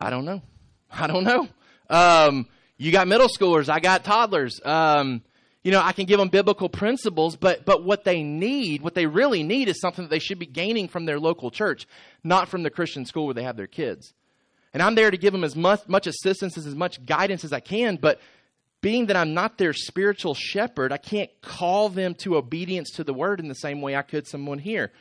I 0.00 0.10
don't 0.10 0.24
know. 0.24 0.42
I 0.90 1.06
don't 1.06 1.24
know. 1.24 1.48
Um, 1.88 2.46
you 2.78 2.90
got 2.90 3.06
middle 3.06 3.28
schoolers, 3.28 3.68
I 3.68 3.80
got 3.80 4.02
toddlers. 4.02 4.60
Um, 4.64 5.22
you 5.62 5.70
know, 5.70 5.80
I 5.80 5.92
can 5.92 6.06
give 6.06 6.18
them 6.18 6.28
biblical 6.28 6.68
principles, 6.68 7.36
but 7.36 7.64
but 7.64 7.84
what 7.84 8.02
they 8.02 8.22
need, 8.22 8.82
what 8.82 8.94
they 8.94 9.06
really 9.06 9.44
need, 9.44 9.68
is 9.68 9.80
something 9.80 10.04
that 10.04 10.10
they 10.10 10.18
should 10.18 10.38
be 10.38 10.46
gaining 10.46 10.88
from 10.88 11.04
their 11.04 11.20
local 11.20 11.50
church, 11.50 11.86
not 12.24 12.48
from 12.48 12.64
the 12.64 12.70
Christian 12.70 13.04
school 13.04 13.26
where 13.26 13.34
they 13.34 13.44
have 13.44 13.56
their 13.56 13.68
kids. 13.68 14.12
And 14.74 14.82
I'm 14.82 14.94
there 14.94 15.10
to 15.10 15.16
give 15.16 15.32
them 15.32 15.44
as 15.44 15.54
much, 15.54 15.86
much 15.86 16.06
assistance, 16.06 16.56
as 16.56 16.74
much 16.74 17.04
guidance 17.04 17.44
as 17.44 17.52
I 17.52 17.60
can. 17.60 17.96
But 17.96 18.20
being 18.82 19.06
that 19.06 19.16
I'm 19.16 19.32
not 19.32 19.56
their 19.56 19.72
spiritual 19.72 20.34
shepherd, 20.34 20.92
I 20.92 20.98
can't 20.98 21.30
call 21.40 21.88
them 21.88 22.14
to 22.16 22.36
obedience 22.36 22.90
to 22.96 23.04
the 23.04 23.14
word 23.14 23.40
in 23.40 23.48
the 23.48 23.54
same 23.54 23.80
way 23.80 23.96
I 23.96 24.02
could 24.02 24.26
someone 24.26 24.58
here. 24.58 24.92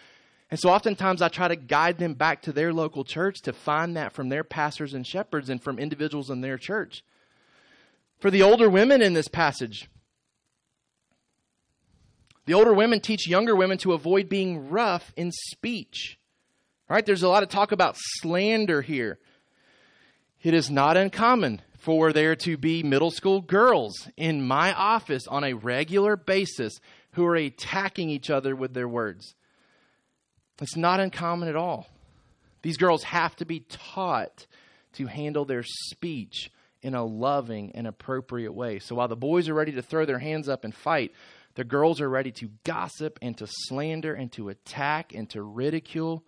And 0.51 0.59
so 0.59 0.69
oftentimes 0.69 1.21
I 1.21 1.29
try 1.29 1.47
to 1.47 1.55
guide 1.55 1.97
them 1.97 2.13
back 2.13 2.43
to 2.43 2.53
their 2.53 2.71
local 2.71 3.03
church 3.03 3.41
to 3.41 3.53
find 3.53 3.97
that 3.97 4.13
from 4.13 4.29
their 4.29 4.43
pastors 4.43 4.93
and 4.93 5.05
shepherds 5.05 5.49
and 5.49 5.61
from 5.61 5.79
individuals 5.79 6.29
in 6.29 6.41
their 6.41 6.57
church. 6.57 7.03
For 8.19 8.29
the 8.29 8.43
older 8.43 8.69
women 8.69 9.01
in 9.01 9.13
this 9.13 9.27
passage, 9.27 9.89
the 12.45 12.53
older 12.53 12.73
women 12.73 12.99
teach 12.99 13.27
younger 13.27 13.55
women 13.55 13.79
to 13.79 13.93
avoid 13.93 14.29
being 14.29 14.69
rough 14.69 15.11
in 15.15 15.31
speech. 15.31 16.19
Right, 16.87 17.05
there's 17.05 17.23
a 17.23 17.29
lot 17.29 17.43
of 17.43 17.49
talk 17.49 17.71
about 17.71 17.95
slander 17.97 18.81
here. 18.81 19.17
It 20.43 20.53
is 20.53 20.69
not 20.69 20.97
uncommon 20.97 21.61
for 21.81 22.13
there 22.13 22.35
to 22.35 22.57
be 22.57 22.83
middle 22.83 23.09
school 23.09 23.41
girls 23.41 24.07
in 24.15 24.45
my 24.45 24.71
office 24.71 25.25
on 25.25 25.43
a 25.43 25.53
regular 25.53 26.15
basis 26.15 26.79
who 27.13 27.25
are 27.25 27.35
attacking 27.35 28.07
each 28.07 28.29
other 28.29 28.55
with 28.55 28.75
their 28.75 28.87
words. 28.87 29.33
It's 30.61 30.77
not 30.77 30.99
uncommon 30.99 31.49
at 31.49 31.55
all. 31.55 31.87
These 32.61 32.77
girls 32.77 33.01
have 33.03 33.35
to 33.37 33.45
be 33.45 33.61
taught 33.61 34.45
to 34.93 35.07
handle 35.07 35.43
their 35.43 35.63
speech 35.63 36.51
in 36.83 36.93
a 36.93 37.03
loving 37.03 37.71
and 37.73 37.87
appropriate 37.87 38.53
way. 38.53 38.77
So 38.77 38.93
while 38.93 39.07
the 39.07 39.15
boys 39.15 39.49
are 39.49 39.55
ready 39.55 39.71
to 39.71 39.81
throw 39.81 40.05
their 40.05 40.19
hands 40.19 40.47
up 40.47 40.63
and 40.63 40.75
fight, 40.75 41.11
the 41.55 41.63
girls 41.63 41.99
are 41.99 42.09
ready 42.09 42.31
to 42.33 42.51
gossip 42.63 43.17
and 43.23 43.35
to 43.39 43.47
slander 43.47 44.13
and 44.13 44.31
to 44.33 44.49
attack 44.49 45.15
and 45.15 45.27
to 45.31 45.41
ridicule. 45.41 46.23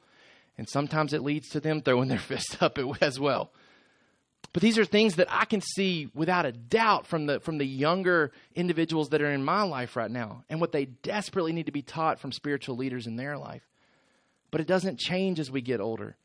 And 0.57 0.67
sometimes 0.67 1.13
it 1.13 1.21
leads 1.21 1.49
to 1.49 1.59
them 1.59 1.81
throwing 1.83 2.09
their 2.09 2.17
fist 2.17 2.57
up 2.59 2.79
as 3.01 3.19
well. 3.19 3.51
But 4.53 4.61
these 4.61 4.77
are 4.77 4.85
things 4.85 5.15
that 5.15 5.27
I 5.31 5.45
can 5.45 5.61
see 5.61 6.09
without 6.13 6.45
a 6.45 6.51
doubt 6.51 7.07
from 7.07 7.25
the 7.25 7.39
from 7.39 7.57
the 7.57 7.65
younger 7.65 8.31
individuals 8.55 9.09
that 9.09 9.21
are 9.21 9.31
in 9.31 9.43
my 9.43 9.63
life 9.63 9.95
right 9.95 10.11
now 10.11 10.43
and 10.47 10.61
what 10.61 10.71
they 10.71 10.85
desperately 10.85 11.53
need 11.53 11.65
to 11.65 11.71
be 11.71 11.81
taught 11.81 12.19
from 12.19 12.31
spiritual 12.31 12.77
leaders 12.77 13.07
in 13.07 13.15
their 13.15 13.37
life. 13.37 13.67
But 14.51 14.61
it 14.61 14.67
doesn't 14.67 14.99
change 14.99 15.39
as 15.39 15.49
we 15.49 15.61
get 15.61 15.81
older 15.81 16.15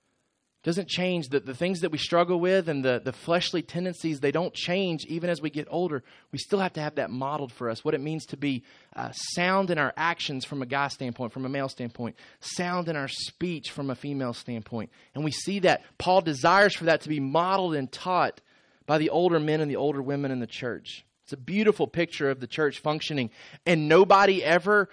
doesn't 0.69 0.87
change. 0.87 1.31
The, 1.31 1.41
the 1.41 1.55
things 1.55 1.81
that 1.81 1.91
we 1.91 1.97
struggle 1.97 2.39
with 2.39 2.69
and 2.69 2.85
the, 2.85 3.01
the 3.03 3.15
fleshly 3.15 3.63
tendencies, 3.63 4.21
they 4.21 4.31
don't 4.31 4.53
change 4.53 5.07
even 5.07 5.31
as 5.31 5.41
we 5.41 5.49
get 5.49 5.67
older. 5.71 6.05
We 6.31 6.39
still 6.39 6.59
have 6.59 6.75
to 6.75 6.83
have 6.83 6.97
that 6.97 7.11
modeled 7.11 7.53
for 7.53 7.71
us. 7.71 7.83
What 7.83 7.95
it 7.95 8.03
means 8.03 8.27
to 8.27 8.37
be 8.37 8.65
uh, 8.95 9.11
sound 9.13 9.71
in 9.71 9.79
our 9.79 9.95
actions 9.97 10.45
from 10.45 10.61
a 10.61 10.67
guy 10.67 10.89
standpoint, 10.89 11.33
from 11.33 11.47
a 11.47 11.49
male 11.49 11.71
standpoint, 11.71 12.17
sound 12.41 12.91
in 12.91 12.97
our 12.97 13.09
speech 13.09 13.71
from 13.71 13.89
a 13.89 13.95
female 13.95 14.35
standpoint. 14.35 14.91
And 15.15 15.25
we 15.25 15.31
see 15.31 15.61
that 15.61 15.85
Paul 15.97 16.21
desires 16.21 16.77
for 16.77 16.85
that 16.85 17.01
to 17.01 17.09
be 17.09 17.19
modeled 17.19 17.75
and 17.75 17.91
taught 17.91 18.43
by 18.85 18.99
the 18.99 19.09
older 19.09 19.41
men 19.41 19.63
and 19.63 19.71
the 19.71 19.77
older 19.77 20.03
women 20.03 20.31
in 20.31 20.39
the 20.39 20.47
church. 20.47 21.07
It's 21.25 21.33
a 21.33 21.39
beautiful 21.39 21.87
picture 21.87 22.29
of 22.29 22.41
the 22.41 22.47
church 22.47 22.81
functioning 22.81 23.31
and 23.65 23.89
nobody 23.89 24.45
ever 24.45 24.91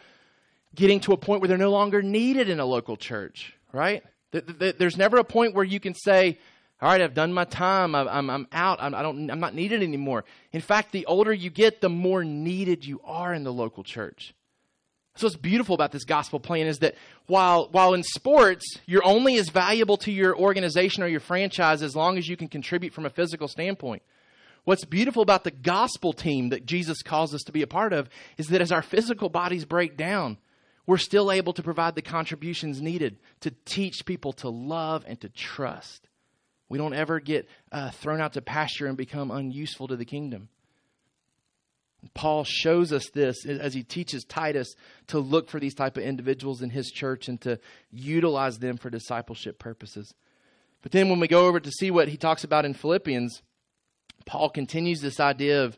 getting 0.73 1.01
to 1.01 1.11
a 1.11 1.17
point 1.17 1.41
where 1.41 1.49
they're 1.49 1.57
no 1.57 1.71
longer 1.71 2.01
needed 2.01 2.47
in 2.47 2.61
a 2.61 2.65
local 2.65 2.95
church, 2.95 3.53
right? 3.73 4.03
There's 4.41 4.97
never 4.97 5.17
a 5.17 5.23
point 5.23 5.53
where 5.53 5.63
you 5.63 5.79
can 5.79 5.93
say, 5.93 6.37
all 6.81 6.89
right, 6.89 7.01
I've 7.01 7.13
done 7.13 7.31
my 7.33 7.45
time. 7.45 7.95
I'm, 7.95 8.29
I'm 8.29 8.47
out. 8.51 8.79
I'm, 8.81 8.93
I 8.93 9.01
don't, 9.01 9.29
I'm 9.31 9.39
not 9.39 9.55
needed 9.55 9.81
anymore. 9.81 10.25
In 10.51 10.61
fact, 10.61 10.91
the 10.91 11.05
older 11.05 11.33
you 11.33 11.49
get, 11.49 11.81
the 11.81 11.89
more 11.89 12.23
needed 12.23 12.85
you 12.85 13.01
are 13.05 13.33
in 13.33 13.43
the 13.43 13.53
local 13.53 13.83
church. 13.83 14.33
So 15.17 15.27
what's 15.27 15.37
beautiful 15.37 15.75
about 15.75 15.93
this 15.93 16.03
gospel 16.03 16.41
plan 16.41 16.67
is 16.67 16.79
that 16.79 16.95
while 17.27 17.69
while 17.71 17.93
in 17.93 18.03
sports 18.03 18.65
you're 18.85 19.05
only 19.05 19.37
as 19.37 19.47
valuable 19.47 19.95
to 19.97 20.11
your 20.11 20.35
organization 20.35 21.03
or 21.03 21.07
your 21.07 21.21
franchise 21.21 21.81
as 21.81 21.95
long 21.95 22.17
as 22.17 22.27
you 22.27 22.35
can 22.35 22.49
contribute 22.49 22.93
from 22.93 23.05
a 23.05 23.09
physical 23.09 23.47
standpoint. 23.47 24.03
What's 24.65 24.83
beautiful 24.83 25.21
about 25.21 25.45
the 25.45 25.51
gospel 25.51 26.11
team 26.11 26.49
that 26.49 26.65
Jesus 26.65 27.01
calls 27.01 27.33
us 27.33 27.43
to 27.43 27.53
be 27.53 27.61
a 27.61 27.67
part 27.67 27.93
of 27.93 28.09
is 28.37 28.47
that 28.47 28.61
as 28.61 28.73
our 28.73 28.81
physical 28.81 29.29
bodies 29.29 29.63
break 29.63 29.95
down, 29.95 30.37
we're 30.87 30.97
still 30.97 31.31
able 31.31 31.53
to 31.53 31.63
provide 31.63 31.95
the 31.95 32.01
contributions 32.01 32.81
needed 32.81 33.17
to 33.41 33.51
teach 33.65 34.05
people 34.05 34.33
to 34.33 34.49
love 34.49 35.03
and 35.07 35.19
to 35.21 35.29
trust. 35.29 36.07
We 36.69 36.77
don't 36.77 36.93
ever 36.93 37.19
get 37.19 37.47
uh, 37.71 37.91
thrown 37.91 38.21
out 38.21 38.33
to 38.33 38.41
pasture 38.41 38.87
and 38.87 38.97
become 38.97 39.31
unuseful 39.31 39.87
to 39.87 39.95
the 39.95 40.05
kingdom. 40.05 40.49
Paul 42.13 42.43
shows 42.43 42.93
us 42.93 43.09
this 43.13 43.45
as 43.45 43.73
he 43.73 43.83
teaches 43.83 44.23
Titus 44.23 44.75
to 45.07 45.19
look 45.19 45.49
for 45.49 45.59
these 45.59 45.73
type 45.73 45.97
of 45.97 46.03
individuals 46.03 46.61
in 46.61 46.69
his 46.69 46.91
church 46.91 47.27
and 47.27 47.41
to 47.41 47.59
utilize 47.91 48.59
them 48.59 48.77
for 48.77 48.89
discipleship 48.89 49.57
purposes. 49.57 50.13
But 50.83 50.91
then 50.91 51.09
when 51.09 51.19
we 51.19 51.27
go 51.27 51.47
over 51.47 51.59
to 51.59 51.71
see 51.71 51.89
what 51.89 52.09
he 52.09 52.17
talks 52.17 52.43
about 52.43 52.65
in 52.65 52.75
Philippians, 52.75 53.41
Paul 54.25 54.49
continues 54.49 55.01
this 55.01 55.19
idea 55.19 55.63
of 55.63 55.77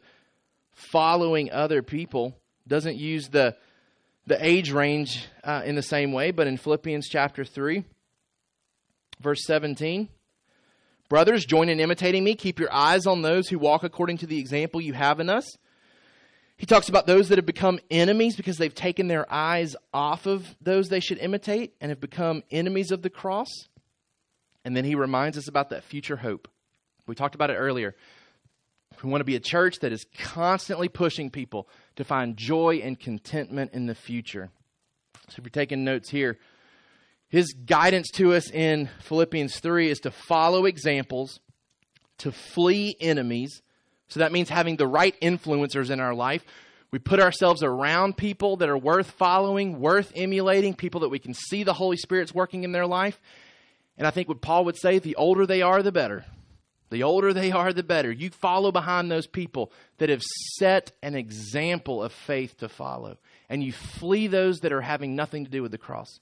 following 0.74 1.50
other 1.52 1.82
people. 1.82 2.38
Doesn't 2.67 2.98
use 2.98 3.30
the 3.30 3.56
the 4.28 4.46
age 4.46 4.72
range 4.72 5.26
uh, 5.44 5.63
in 5.66 5.76
the 5.76 5.82
same 5.82 6.12
way, 6.12 6.32
but 6.32 6.48
in 6.48 6.58
Philippians 6.58 7.08
chapter 7.08 7.46
3, 7.46 7.86
verse 9.22 9.44
17, 9.46 10.10
brothers, 11.08 11.46
join 11.46 11.70
in 11.70 11.80
imitating 11.80 12.26
me. 12.26 12.36
Keep 12.36 12.60
your 12.60 12.72
eyes 12.72 13.08
on 13.08 13.22
those 13.22 13.48
who 13.48 13.58
walk 13.58 13.84
according 13.84 14.18
to 14.20 14.28
the 14.28 14.38
example 14.38 14.82
you 14.82 14.94
have 14.94 15.22
in 15.22 15.30
us. 15.30 15.46
He 16.58 16.66
talks 16.66 16.90
about 16.90 17.08
those 17.08 17.30
that 17.30 17.38
have 17.38 17.46
become 17.46 17.80
enemies 17.90 18.36
because 18.36 18.58
they've 18.58 18.74
taken 18.74 19.08
their 19.08 19.32
eyes 19.32 19.76
off 19.94 20.26
of 20.26 20.46
those 20.60 20.90
they 20.90 21.00
should 21.00 21.20
imitate 21.20 21.76
and 21.80 21.90
have 21.90 22.02
become 22.02 22.44
enemies 22.52 22.92
of 22.92 23.04
the 23.04 23.10
cross. 23.10 23.48
And 24.66 24.76
then 24.76 24.84
he 24.84 24.96
reminds 24.96 25.38
us 25.38 25.48
about 25.48 25.70
that 25.70 25.84
future 25.84 26.18
hope. 26.18 26.50
We 27.06 27.16
talked 27.16 27.36
about 27.36 27.52
it 27.52 27.56
earlier. 27.56 27.96
We 29.02 29.10
want 29.10 29.22
to 29.22 29.26
be 29.26 29.36
a 29.36 29.40
church 29.40 29.80
that 29.80 29.94
is 29.94 30.06
constantly 30.18 30.90
pushing 30.90 31.30
people 31.30 31.70
to 31.98 32.04
find 32.04 32.38
joy 32.38 32.80
and 32.84 33.00
contentment 33.00 33.74
in 33.74 33.86
the 33.86 33.96
future. 33.96 34.50
So 35.28 35.36
if 35.40 35.44
you're 35.44 35.50
taking 35.50 35.84
notes 35.84 36.10
here, 36.10 36.38
his 37.28 37.54
guidance 37.54 38.10
to 38.12 38.34
us 38.34 38.50
in 38.50 38.90
Philippians 39.02 39.60
3 39.60 39.90
is 39.90 40.00
to 40.00 40.12
follow 40.12 40.66
examples, 40.66 41.42
to 42.20 42.32
flee 42.32 42.96
enemies, 43.02 43.62
so 44.08 44.22
that 44.22 44.32
means 44.32 44.48
having 44.48 44.78
the 44.78 44.88
right 44.88 45.20
influencers 45.22 45.90
in 45.90 46.00
our 46.00 46.14
life. 46.14 46.46
We 46.92 47.00
put 47.00 47.20
ourselves 47.20 47.62
around 47.62 48.16
people 48.16 48.56
that 48.58 48.70
are 48.70 48.78
worth 48.78 49.12
following, 49.12 49.82
worth 49.82 50.14
emulating, 50.16 50.74
people 50.74 51.02
that 51.02 51.10
we 51.10 51.20
can 51.20 51.34
see 51.34 51.64
the 51.64 51.74
Holy 51.74 51.98
Spirit's 51.98 52.34
working 52.34 52.64
in 52.64 52.72
their 52.72 52.88
life. 52.88 53.20
And 53.98 54.08
I 54.08 54.12
think 54.12 54.30
what 54.30 54.40
Paul 54.40 54.64
would 54.66 54.78
say, 54.78 55.00
the 55.00 55.18
older 55.18 55.46
they 55.46 55.62
are, 55.62 55.84
the 55.84 55.92
better. 55.92 56.24
The 56.89 57.04
older 57.04 57.34
they 57.34 57.52
are, 57.52 57.73
the 57.73 57.84
better. 57.84 58.12
You 58.12 58.30
follow 58.30 58.71
behind 58.71 59.12
those 59.12 59.28
people 59.28 59.71
that 59.97 60.10
have 60.10 60.23
set 60.58 60.91
an 61.04 61.15
example 61.15 62.02
of 62.02 62.13
faith 62.13 62.58
to 62.60 62.69
follow. 62.69 63.17
And 63.50 63.63
you 63.63 63.71
flee 63.71 64.28
those 64.28 64.60
that 64.60 64.71
are 64.71 64.82
having 64.82 65.15
nothing 65.15 65.45
to 65.45 65.52
do 65.52 65.62
with 65.62 65.71
the 65.71 65.78
cross. 65.78 66.19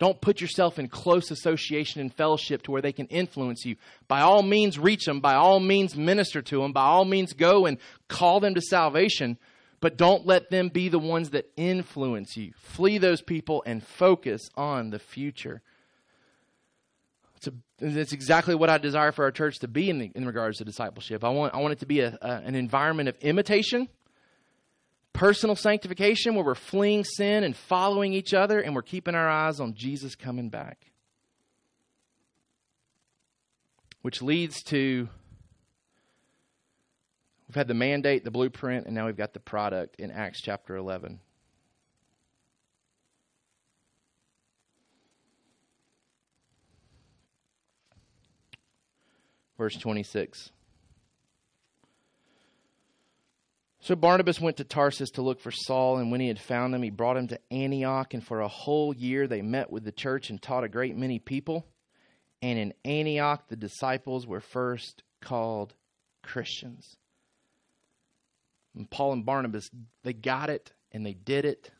Don't 0.00 0.20
put 0.20 0.40
yourself 0.40 0.78
in 0.78 0.88
close 0.88 1.30
association 1.30 2.00
and 2.00 2.12
fellowship 2.12 2.62
to 2.62 2.70
where 2.70 2.80
they 2.80 2.92
can 2.92 3.06
influence 3.06 3.66
you. 3.66 3.76
By 4.08 4.22
all 4.22 4.42
means, 4.42 4.78
reach 4.78 5.04
them. 5.04 5.20
By 5.20 5.34
all 5.34 5.60
means, 5.60 5.94
minister 5.94 6.40
to 6.40 6.62
them. 6.62 6.72
By 6.72 6.84
all 6.84 7.04
means, 7.04 7.34
go 7.34 7.66
and 7.66 7.76
call 8.08 8.40
them 8.40 8.54
to 8.54 8.62
salvation. 8.62 9.36
But 9.80 9.98
don't 9.98 10.26
let 10.26 10.50
them 10.50 10.70
be 10.70 10.88
the 10.88 10.98
ones 10.98 11.30
that 11.30 11.50
influence 11.56 12.36
you. 12.36 12.52
Flee 12.56 12.96
those 12.96 13.20
people 13.20 13.62
and 13.66 13.82
focus 13.82 14.48
on 14.56 14.90
the 14.90 14.98
future. 14.98 15.60
It's, 17.42 17.48
it's 17.78 18.12
exactly 18.12 18.54
what 18.54 18.70
I 18.70 18.78
desire 18.78 19.12
for 19.12 19.24
our 19.24 19.30
church 19.30 19.58
to 19.60 19.68
be 19.68 19.90
in, 19.90 19.98
the, 19.98 20.10
in 20.14 20.26
regards 20.26 20.58
to 20.58 20.64
discipleship. 20.64 21.24
I 21.24 21.30
want, 21.30 21.54
I 21.54 21.58
want 21.58 21.72
it 21.72 21.80
to 21.80 21.86
be 21.86 22.00
a, 22.00 22.18
a, 22.20 22.30
an 22.44 22.54
environment 22.54 23.08
of 23.08 23.16
imitation 23.20 23.88
personal 25.12 25.56
sanctification 25.56 26.34
where 26.34 26.44
we're 26.44 26.54
fleeing 26.54 27.04
sin 27.04 27.44
and 27.44 27.56
following 27.56 28.12
each 28.12 28.32
other 28.32 28.60
and 28.60 28.74
we're 28.74 28.82
keeping 28.82 29.14
our 29.14 29.28
eyes 29.28 29.60
on 29.60 29.74
Jesus 29.74 30.14
coming 30.14 30.48
back. 30.48 30.86
Which 34.02 34.22
leads 34.22 34.62
to 34.64 35.08
we've 37.46 37.54
had 37.54 37.68
the 37.68 37.74
mandate, 37.74 38.24
the 38.24 38.30
blueprint, 38.30 38.86
and 38.86 38.94
now 38.94 39.06
we've 39.06 39.16
got 39.16 39.34
the 39.34 39.40
product 39.40 39.96
in 40.00 40.10
Acts 40.10 40.40
chapter 40.40 40.76
11. 40.76 41.20
Verse 49.60 49.76
26. 49.76 50.52
So 53.80 53.94
Barnabas 53.94 54.40
went 54.40 54.56
to 54.56 54.64
Tarsus 54.64 55.10
to 55.10 55.22
look 55.22 55.38
for 55.38 55.50
Saul, 55.50 55.98
and 55.98 56.10
when 56.10 56.22
he 56.22 56.28
had 56.28 56.40
found 56.40 56.74
him, 56.74 56.82
he 56.82 56.88
brought 56.88 57.18
him 57.18 57.28
to 57.28 57.38
Antioch. 57.50 58.14
And 58.14 58.24
for 58.24 58.40
a 58.40 58.48
whole 58.48 58.96
year 58.96 59.26
they 59.26 59.42
met 59.42 59.70
with 59.70 59.84
the 59.84 59.92
church 59.92 60.30
and 60.30 60.40
taught 60.40 60.64
a 60.64 60.68
great 60.70 60.96
many 60.96 61.18
people. 61.18 61.66
And 62.40 62.58
in 62.58 62.72
Antioch, 62.86 63.48
the 63.48 63.56
disciples 63.56 64.26
were 64.26 64.40
first 64.40 65.02
called 65.20 65.74
Christians. 66.22 66.96
And 68.74 68.88
Paul 68.88 69.12
and 69.12 69.26
Barnabas, 69.26 69.68
they 70.04 70.14
got 70.14 70.48
it 70.48 70.72
and 70.90 71.04
they 71.04 71.12
did 71.12 71.44
it. 71.44 71.70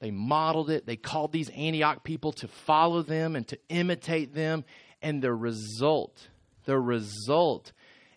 They 0.00 0.12
modeled 0.12 0.70
it. 0.70 0.86
They 0.86 0.96
called 0.96 1.30
these 1.30 1.50
Antioch 1.50 2.04
people 2.04 2.32
to 2.32 2.48
follow 2.48 3.02
them 3.02 3.36
and 3.36 3.46
to 3.48 3.58
imitate 3.68 4.34
them. 4.34 4.64
And 5.02 5.20
the 5.20 5.34
result, 5.34 6.28
the 6.64 6.78
result 6.78 7.72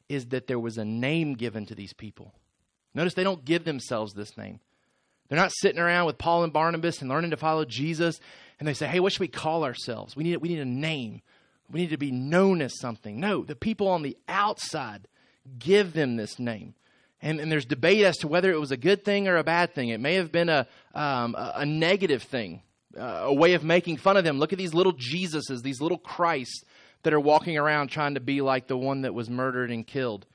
is 0.07 0.27
that 0.27 0.47
there 0.47 0.59
was 0.59 0.77
a 0.77 0.85
name 0.85 1.33
given 1.33 1.65
to 1.65 1.75
these 1.75 1.93
people 1.93 2.33
Notice 2.95 3.13
they 3.13 3.23
don't 3.23 3.45
give 3.45 3.65
themselves 3.65 4.13
this 4.13 4.37
name. 4.37 4.61
They're 5.27 5.37
not 5.37 5.51
sitting 5.51 5.81
around 5.81 6.05
with 6.05 6.17
Paul 6.17 6.43
and 6.43 6.53
Barnabas 6.53 7.01
and 7.01 7.09
learning 7.09 7.31
to 7.31 7.37
follow 7.37 7.65
Jesus 7.65 8.19
and 8.57 8.67
they 8.67 8.73
say, 8.73 8.87
hey, 8.87 9.01
what 9.01 9.11
should 9.11 9.19
we 9.19 9.27
call 9.27 9.65
ourselves? 9.65 10.15
We 10.15 10.23
need, 10.23 10.37
we 10.37 10.47
need 10.47 10.59
a 10.59 10.65
name. 10.65 11.21
We 11.69 11.81
need 11.81 11.89
to 11.89 11.97
be 11.97 12.11
known 12.11 12.61
as 12.61 12.79
something. 12.79 13.19
No, 13.19 13.43
the 13.43 13.55
people 13.55 13.89
on 13.89 14.01
the 14.01 14.17
outside 14.29 15.07
give 15.59 15.93
them 15.93 16.15
this 16.15 16.39
name. 16.39 16.73
And, 17.21 17.39
and 17.39 17.51
there's 17.51 17.65
debate 17.65 18.05
as 18.05 18.17
to 18.17 18.29
whether 18.29 18.51
it 18.51 18.59
was 18.59 18.71
a 18.71 18.77
good 18.77 19.03
thing 19.03 19.27
or 19.27 19.35
a 19.35 19.43
bad 19.43 19.73
thing. 19.73 19.89
It 19.89 19.99
may 19.99 20.13
have 20.13 20.31
been 20.31 20.47
a, 20.47 20.67
um, 20.93 21.35
a, 21.37 21.65
negative 21.65 22.23
thing, 22.23 22.61
uh, 22.97 23.23
a 23.25 23.33
way 23.33 23.55
of 23.55 23.63
making 23.63 23.97
fun 23.97 24.15
of 24.15 24.23
them. 24.23 24.39
Look 24.39 24.53
at 24.53 24.59
these 24.59 24.73
little 24.73 24.93
Jesuses, 24.93 25.63
these 25.63 25.81
little 25.81 25.97
Christs 25.97 26.63
that 27.05 27.13
are 27.13 27.19
walking 27.19 27.55
around 27.55 27.87
trying 27.87 28.15
to 28.15 28.19
be 28.19 28.41
like 28.41 28.65
the 28.65 28.75
one 28.77 29.01
that 29.01 29.13
was 29.13 29.29
murdered 29.29 29.69
and 29.69 29.85
killed. 29.85 30.25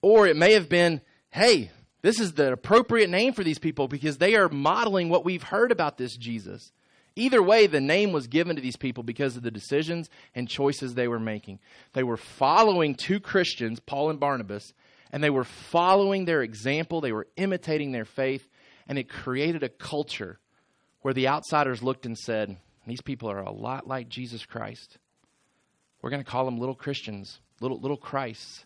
Or 0.00 0.26
it 0.26 0.36
may 0.36 0.54
have 0.54 0.68
been 0.68 1.02
hey, 1.30 1.70
this 2.00 2.18
is 2.18 2.32
the 2.32 2.52
appropriate 2.52 3.10
name 3.10 3.34
for 3.34 3.44
these 3.44 3.58
people 3.58 3.88
because 3.88 4.16
they 4.16 4.34
are 4.34 4.48
modeling 4.48 5.10
what 5.10 5.24
we've 5.24 5.42
heard 5.42 5.70
about 5.70 5.98
this 5.98 6.16
Jesus. 6.16 6.72
Either 7.16 7.42
way, 7.42 7.66
the 7.66 7.80
name 7.80 8.12
was 8.12 8.26
given 8.26 8.56
to 8.56 8.62
these 8.62 8.76
people 8.76 9.02
because 9.02 9.36
of 9.36 9.42
the 9.42 9.50
decisions 9.50 10.08
and 10.34 10.48
choices 10.48 10.94
they 10.94 11.08
were 11.08 11.20
making. 11.20 11.58
They 11.92 12.02
were 12.02 12.16
following 12.16 12.94
two 12.94 13.20
Christians, 13.20 13.78
Paul 13.80 14.08
and 14.08 14.18
Barnabas, 14.18 14.72
and 15.12 15.22
they 15.22 15.30
were 15.30 15.44
following 15.44 16.24
their 16.24 16.42
example. 16.42 17.02
They 17.02 17.12
were 17.12 17.28
imitating 17.36 17.92
their 17.92 18.06
faith, 18.06 18.48
and 18.88 18.98
it 18.98 19.10
created 19.10 19.62
a 19.62 19.68
culture 19.68 20.38
where 21.02 21.14
the 21.14 21.28
outsiders 21.28 21.82
looked 21.82 22.06
and 22.06 22.16
said, 22.16 22.56
These 22.86 23.02
people 23.02 23.30
are 23.30 23.42
a 23.42 23.52
lot 23.52 23.86
like 23.86 24.08
Jesus 24.08 24.46
Christ. 24.46 24.96
We're 26.02 26.10
going 26.10 26.22
to 26.22 26.30
call 26.30 26.44
them 26.44 26.58
little 26.58 26.74
Christians, 26.74 27.40
little, 27.60 27.80
little 27.80 27.96
Christs. 27.96 28.64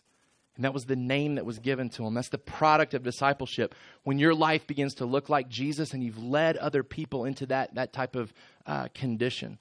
And 0.55 0.65
that 0.65 0.73
was 0.73 0.85
the 0.85 0.95
name 0.95 1.35
that 1.35 1.45
was 1.45 1.59
given 1.59 1.89
to 1.91 2.05
him. 2.05 2.13
That's 2.13 2.29
the 2.29 2.37
product 2.37 2.93
of 2.93 3.03
discipleship. 3.03 3.73
When 4.03 4.19
your 4.19 4.35
life 4.35 4.67
begins 4.67 4.95
to 4.95 5.05
look 5.05 5.29
like 5.29 5.49
Jesus 5.49 5.93
and 5.93 6.03
you've 6.03 6.21
led 6.21 6.57
other 6.57 6.83
people 6.83 7.25
into 7.25 7.45
that, 7.47 7.75
that 7.75 7.93
type 7.93 8.15
of 8.15 8.33
uh, 8.65 8.89
condition. 8.93 9.57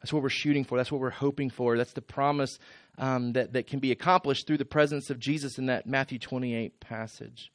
That's 0.00 0.12
what 0.12 0.22
we're 0.22 0.30
shooting 0.30 0.64
for. 0.64 0.76
That's 0.76 0.90
what 0.90 1.00
we're 1.00 1.10
hoping 1.10 1.48
for. 1.48 1.76
That's 1.76 1.92
the 1.92 2.02
promise 2.02 2.58
um, 2.98 3.34
that, 3.34 3.52
that 3.52 3.68
can 3.68 3.78
be 3.78 3.92
accomplished 3.92 4.46
through 4.46 4.58
the 4.58 4.64
presence 4.64 5.10
of 5.10 5.20
Jesus 5.20 5.58
in 5.58 5.66
that 5.66 5.86
Matthew 5.86 6.18
28 6.18 6.80
passage. 6.80 7.52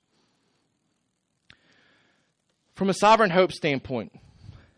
From 2.74 2.90
a 2.90 2.94
sovereign 2.94 3.32
hope 3.32 3.52
standpoint, 3.52 4.14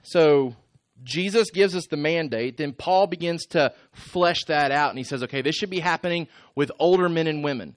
so 0.02 0.56
Jesus 1.04 1.52
gives 1.52 1.76
us 1.76 1.88
the 1.88 1.98
mandate, 1.98 2.58
then 2.58 2.74
Paul 2.74 3.08
begins 3.08 3.46
to 3.48 3.74
flesh 3.92 4.44
that 4.46 4.72
out 4.72 4.90
and 4.90 4.98
he 4.98 5.04
says, 5.04 5.24
okay, 5.24 5.42
this 5.42 5.56
should 5.56 5.70
be 5.70 5.80
happening 5.80 6.28
with 6.56 6.72
older 6.80 7.10
men 7.10 7.28
and 7.28 7.44
women. 7.44 7.76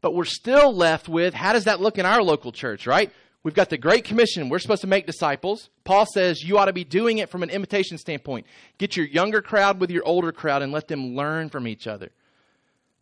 But 0.00 0.14
we're 0.14 0.24
still 0.24 0.74
left 0.74 1.08
with 1.08 1.34
how 1.34 1.52
does 1.52 1.64
that 1.64 1.80
look 1.80 1.98
in 1.98 2.06
our 2.06 2.22
local 2.22 2.52
church, 2.52 2.86
right? 2.86 3.12
We've 3.42 3.54
got 3.54 3.70
the 3.70 3.78
Great 3.78 4.04
Commission. 4.04 4.48
We're 4.48 4.58
supposed 4.58 4.82
to 4.82 4.88
make 4.88 5.06
disciples. 5.06 5.70
Paul 5.84 6.06
says 6.06 6.42
you 6.42 6.58
ought 6.58 6.66
to 6.66 6.72
be 6.72 6.84
doing 6.84 7.18
it 7.18 7.30
from 7.30 7.42
an 7.42 7.50
imitation 7.50 7.98
standpoint. 7.98 8.46
Get 8.78 8.96
your 8.96 9.06
younger 9.06 9.42
crowd 9.42 9.80
with 9.80 9.90
your 9.90 10.04
older 10.04 10.32
crowd 10.32 10.62
and 10.62 10.72
let 10.72 10.88
them 10.88 11.14
learn 11.14 11.48
from 11.48 11.66
each 11.66 11.86
other. 11.86 12.10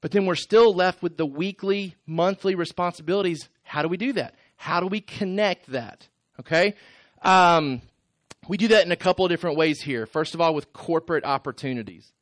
But 0.01 0.13
then 0.13 0.27
we're 0.27 0.35
still 0.35 0.75
left 0.75 1.03
with 1.03 1.17
the 1.17 1.27
weekly, 1.27 1.97
monthly 2.07 2.55
responsibilities. 2.55 3.49
How 3.63 3.83
do 3.83 3.89
we 3.89 3.97
do 3.97 4.13
that? 4.13 4.35
How 4.57 4.81
do 4.81 4.87
we 4.87 5.01
connect 5.01 5.73
that? 5.73 6.07
Okay? 6.39 6.75
Um, 7.23 7.83
we 8.49 8.57
do 8.57 8.69
that 8.69 8.85
in 8.85 8.93
a 8.93 8.97
couple 8.97 9.25
of 9.25 9.31
different 9.31 9.57
ways 9.57 9.81
here. 9.81 10.07
First 10.07 10.35
of 10.35 10.41
all, 10.41 10.55
with 10.55 10.73
corporate 10.73 11.25
opportunities. 11.25 12.13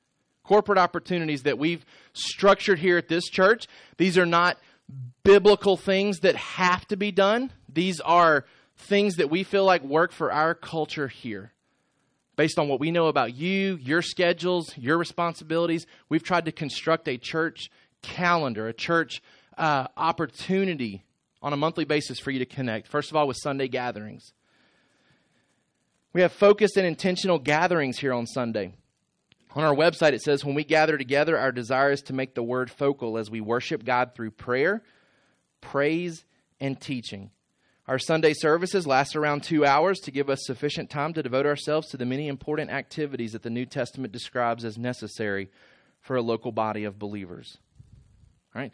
Corporate 0.43 0.79
opportunities 0.79 1.43
that 1.43 1.59
we've 1.59 1.85
structured 2.13 2.79
here 2.79 2.99
at 2.99 3.09
this 3.09 3.25
church. 3.25 3.67
These 3.97 4.19
are 4.19 4.27
not 4.27 4.59
biblical 5.23 5.77
things 5.77 6.21
that 6.21 6.37
have 6.37 6.87
to 6.89 6.97
be 6.97 7.11
done. 7.11 7.51
These 7.69 8.01
are 8.01 8.45
things 8.77 9.17
that 9.17 9.31
we 9.31 9.43
feel 9.43 9.65
like 9.65 9.83
work 9.83 10.13
for 10.13 10.33
our 10.33 10.55
culture 10.55 11.09
here. 11.09 11.53
Based 12.37 12.59
on 12.59 12.69
what 12.69 12.81
we 12.81 12.91
know 12.91 13.07
about 13.07 13.35
you, 13.35 13.79
your 13.81 14.03
schedules, 14.03 14.77
your 14.77 14.99
responsibilities, 14.99 15.87
we've 16.09 16.25
tried 16.25 16.47
to 16.47 16.53
construct 16.53 17.09
a 17.09 17.17
church 17.17 17.71
calendar, 18.03 18.67
a 18.69 18.73
church 18.73 19.23
uh, 19.57 19.87
opportunity 19.97 21.05
on 21.41 21.53
a 21.53 21.57
monthly 21.57 21.85
basis 21.85 22.19
for 22.19 22.31
you 22.31 22.41
to 22.41 22.47
connect. 22.47 22.89
First 22.89 23.11
of 23.11 23.17
all, 23.17 23.29
with 23.29 23.37
Sunday 23.41 23.69
gatherings. 23.69 24.33
We 26.15 26.21
have 26.21 26.33
focused 26.33 26.77
and 26.77 26.87
intentional 26.87 27.41
gatherings 27.41 27.99
here 27.99 28.15
on 28.15 28.27
Sunday. 28.27 28.73
On 29.57 29.65
our 29.65 29.75
website, 29.75 30.13
it 30.13 30.23
says, 30.23 30.45
When 30.45 30.55
we 30.55 30.63
gather 30.63 30.97
together, 30.97 31.37
our 31.37 31.51
desire 31.51 31.91
is 31.91 32.03
to 32.03 32.13
make 32.13 32.35
the 32.35 32.43
word 32.43 32.71
focal 32.71 33.19
as 33.19 33.31
we 33.31 33.41
worship 33.41 33.85
God 33.85 34.13
through 34.15 34.31
prayer, 34.31 34.83
praise, 35.61 36.25
and 36.61 36.81
teaching. 36.81 37.31
Our 37.89 37.99
Sunday 37.99 38.33
services 38.33 38.87
last 38.87 39.17
around 39.17 39.43
two 39.43 39.67
hours 39.67 39.99
to 40.01 40.13
give 40.13 40.31
us 40.31 40.39
sufficient 40.45 40.89
time 40.89 41.13
to 41.15 41.23
devote 41.23 41.47
ourselves 41.47 41.89
to 41.89 41.97
the 41.97 42.07
many 42.07 42.29
important 42.29 42.71
activities 42.71 43.33
that 43.33 43.43
the 43.43 43.51
New 43.51 43.67
Testament 43.67 44.13
describes 44.13 44.65
as 44.65 44.79
necessary 44.79 45.51
for 46.01 46.15
a 46.17 46.23
local 46.23 46.53
body 46.53 46.85
of 46.85 46.99
believers. 46.99 47.59
All 48.55 48.63
right? 48.63 48.73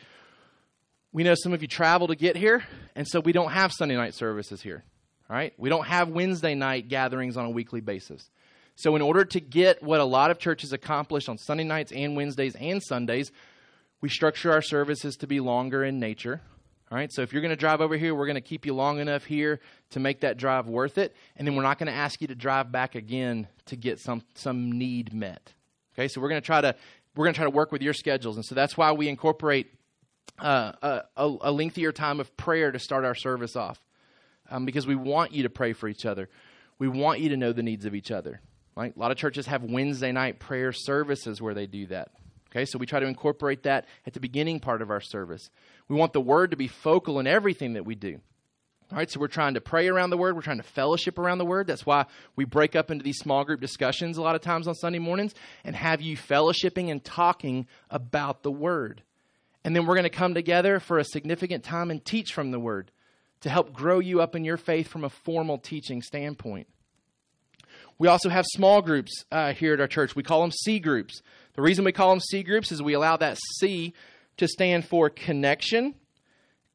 We 1.11 1.25
know 1.25 1.35
some 1.35 1.55
of 1.55 1.63
you 1.63 1.69
travel 1.69 2.09
to 2.09 2.15
get 2.15 2.37
here, 2.37 2.63
and 2.95 3.09
so 3.09 3.19
we 3.19 3.33
don't 3.33 3.51
have 3.51 3.73
Sunday 3.73 3.97
night 3.97 4.15
services 4.15 4.61
here. 4.61 4.85
All 5.31 5.37
right? 5.37 5.55
We 5.57 5.69
don't 5.69 5.87
have 5.87 6.09
Wednesday 6.09 6.57
night 6.57 6.89
gatherings 6.89 7.37
on 7.37 7.45
a 7.45 7.51
weekly 7.51 7.81
basis. 7.81 8.29
So, 8.75 8.97
in 8.97 9.03
order 9.03 9.25
to 9.25 9.41
get 9.41 9.83
what 9.83 10.01
a 10.01 10.05
lot 10.05 10.31
of 10.31 10.39
churches 10.39 10.73
accomplish 10.73 11.29
on 11.29 11.39
Sunday 11.39 11.65
nights 11.65 11.93
and 11.93 12.17
Wednesdays 12.17 12.57
and 12.57 12.83
Sundays, 12.83 13.31
we 14.01 14.09
structure 14.09 14.51
our 14.53 14.63
services 14.63 15.17
to 15.17 15.27
be 15.27 15.39
longer 15.39 15.85
in 15.85 16.01
nature. 16.01 16.41
All 16.91 16.99
right, 16.99 17.13
so 17.13 17.23
if 17.23 17.33
you're 17.33 17.43
going 17.43 17.51
to 17.51 17.57
drive 17.57 17.81
over 17.81 17.97
here, 17.97 18.15
we're 18.17 18.27
going 18.27 18.35
to 18.35 18.41
keep 18.41 18.67
you 18.67 18.75
long 18.75 18.99
enough 18.99 19.25
here 19.25 19.61
to 19.91 20.01
make 20.01 20.23
that 20.23 20.39
drive 20.39 20.67
worth 20.67 20.99
it, 20.99 21.15
and 21.37 21.47
then 21.47 21.55
we're 21.55 21.63
not 21.63 21.79
going 21.79 21.87
to 21.87 21.93
ask 21.93 22.21
you 22.21 22.27
to 22.29 22.35
drive 22.35 22.73
back 22.73 22.97
again 22.97 23.47
to 23.67 23.77
get 23.77 24.01
some 24.01 24.23
some 24.35 24.73
need 24.73 25.15
met. 25.15 25.53
Okay, 25.95 26.09
so 26.09 26.21
we're 26.21 26.31
going 26.31 26.41
to 26.43 26.47
try 26.47 26.61
to 26.61 26.75
we're 27.15 27.27
going 27.27 27.35
to 27.35 27.39
try 27.39 27.47
to 27.47 27.51
work 27.51 27.71
with 27.71 27.83
your 27.83 27.95
schedules, 27.95 28.37
and 28.37 28.45
so 28.45 28.57
that's 28.57 28.77
why 28.77 28.91
we 28.91 29.09
incorporate 29.09 29.73
uh, 30.41 30.73
a, 31.17 31.37
a, 31.43 31.53
lengthier 31.53 31.93
time 31.93 32.19
of 32.19 32.35
prayer 32.37 32.73
to 32.73 32.79
start 32.79 33.05
our 33.05 33.15
service 33.15 33.57
off 33.57 33.79
um, 34.51 34.65
because 34.65 34.87
we 34.87 34.97
want 34.97 35.33
you 35.33 35.45
to 35.45 35.51
pray 35.51 35.73
for 35.73 35.89
each 35.89 36.05
other. 36.05 36.29
We 36.79 36.89
want 36.89 37.21
you 37.21 37.31
to 37.31 37.37
know 37.37 37.53
the 37.53 37.63
needs 37.63 37.85
of 37.85 37.95
each 37.95 38.11
other. 38.11 38.41
Right? 38.77 38.95
A 38.95 38.99
lot 38.99 39.11
of 39.11 39.17
churches 39.17 39.47
have 39.47 39.63
Wednesday 39.63 40.13
night 40.13 40.39
prayer 40.39 40.73
services 40.73 41.41
where 41.41 41.55
they 41.55 41.67
do 41.67 41.87
that. 41.87 42.11
Okay, 42.51 42.65
so 42.65 42.79
we 42.79 42.87
try 42.87 42.99
to 42.99 43.07
incorporate 43.07 43.63
that 43.63 43.87
at 44.07 44.13
the 44.13 44.21
beginning 44.21 44.59
part 44.59 44.83
of 44.83 44.91
our 44.91 45.01
service. 45.01 45.51
We 45.89 45.97
want 45.97 46.13
the 46.13 46.21
word 46.21 46.51
to 46.51 46.57
be 46.57 46.67
focal 46.67 47.21
in 47.21 47.27
everything 47.27 47.75
that 47.75 47.85
we 47.85 47.95
do. 47.95 48.21
All 48.91 48.99
right, 48.99 49.09
so 49.09 49.21
we're 49.21 49.29
trying 49.29 49.55
to 49.55 49.61
pray 49.61 49.87
around 49.87 50.11
the 50.11 50.17
word. 50.17 50.35
We're 50.35 50.43
trying 50.43 50.57
to 50.57 50.65
fellowship 50.65 51.17
around 51.17 51.39
the 51.39 51.45
word. 51.45 51.69
That's 51.69 51.87
why 51.87 52.07
we 52.35 52.45
break 52.45 52.75
up 52.75 52.91
into 52.91 53.05
these 53.05 53.19
small 53.19 53.45
group 53.45 53.61
discussions 53.61 54.19
a 54.19 54.23
lot 54.23 54.35
of 54.35 54.41
times 54.41 54.67
on 54.67 54.75
Sunday 54.75 54.99
mornings 54.99 55.33
and 55.63 55.77
have 55.77 56.01
you 56.01 56.17
fellowshipping 56.17 56.91
and 56.91 57.05
talking 57.05 57.69
about 57.89 58.43
the 58.43 58.51
word. 58.51 59.03
And 59.63 59.77
then 59.77 59.87
we're 59.87 59.95
going 59.95 60.05
to 60.05 60.11
come 60.11 60.35
together 60.35 60.81
for 60.81 60.99
a 60.99 61.05
significant 61.05 61.63
time 61.63 61.91
and 61.93 62.05
teach 62.05 62.33
from 62.33 62.51
the 62.51 62.59
word 62.59 62.91
to 63.41 63.51
help 63.51 63.73
grow 63.73 63.99
you 63.99 64.21
up 64.21 64.37
in 64.37 64.45
your 64.45 64.57
faith 64.57 64.89
from 64.89 65.05
a 65.05 65.11
formal 65.11 65.59
teaching 65.59 66.03
standpoint. 66.03 66.67
We 67.99 68.09
also 68.09 68.29
have 68.29 68.47
small 68.47 68.81
groups 68.83 69.25
uh, 69.31 69.53
here 69.53 69.75
at 69.75 69.81
our 69.81 69.87
church. 69.87 70.17
We 70.17 70.23
call 70.23 70.41
them 70.41 70.53
C 70.53 70.79
groups. 70.79 71.23
The 71.55 71.63
reason 71.63 71.85
we 71.85 71.93
call 71.93 72.11
them 72.11 72.21
C 72.21 72.43
groups 72.43 72.73
is 72.73 72.83
we 72.83 72.95
allow 72.95 73.17
that 73.19 73.39
C 73.59 73.95
to 74.39 74.49
stand 74.49 74.87
for 74.87 75.11
connection, 75.11 75.95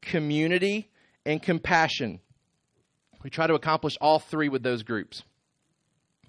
community, 0.02 0.88
and 1.24 1.42
compassion. 1.42 2.20
We 3.22 3.30
try 3.30 3.48
to 3.48 3.54
accomplish 3.54 3.94
all 4.00 4.20
three 4.20 4.48
with 4.48 4.62
those 4.62 4.84
groups. 4.84 5.24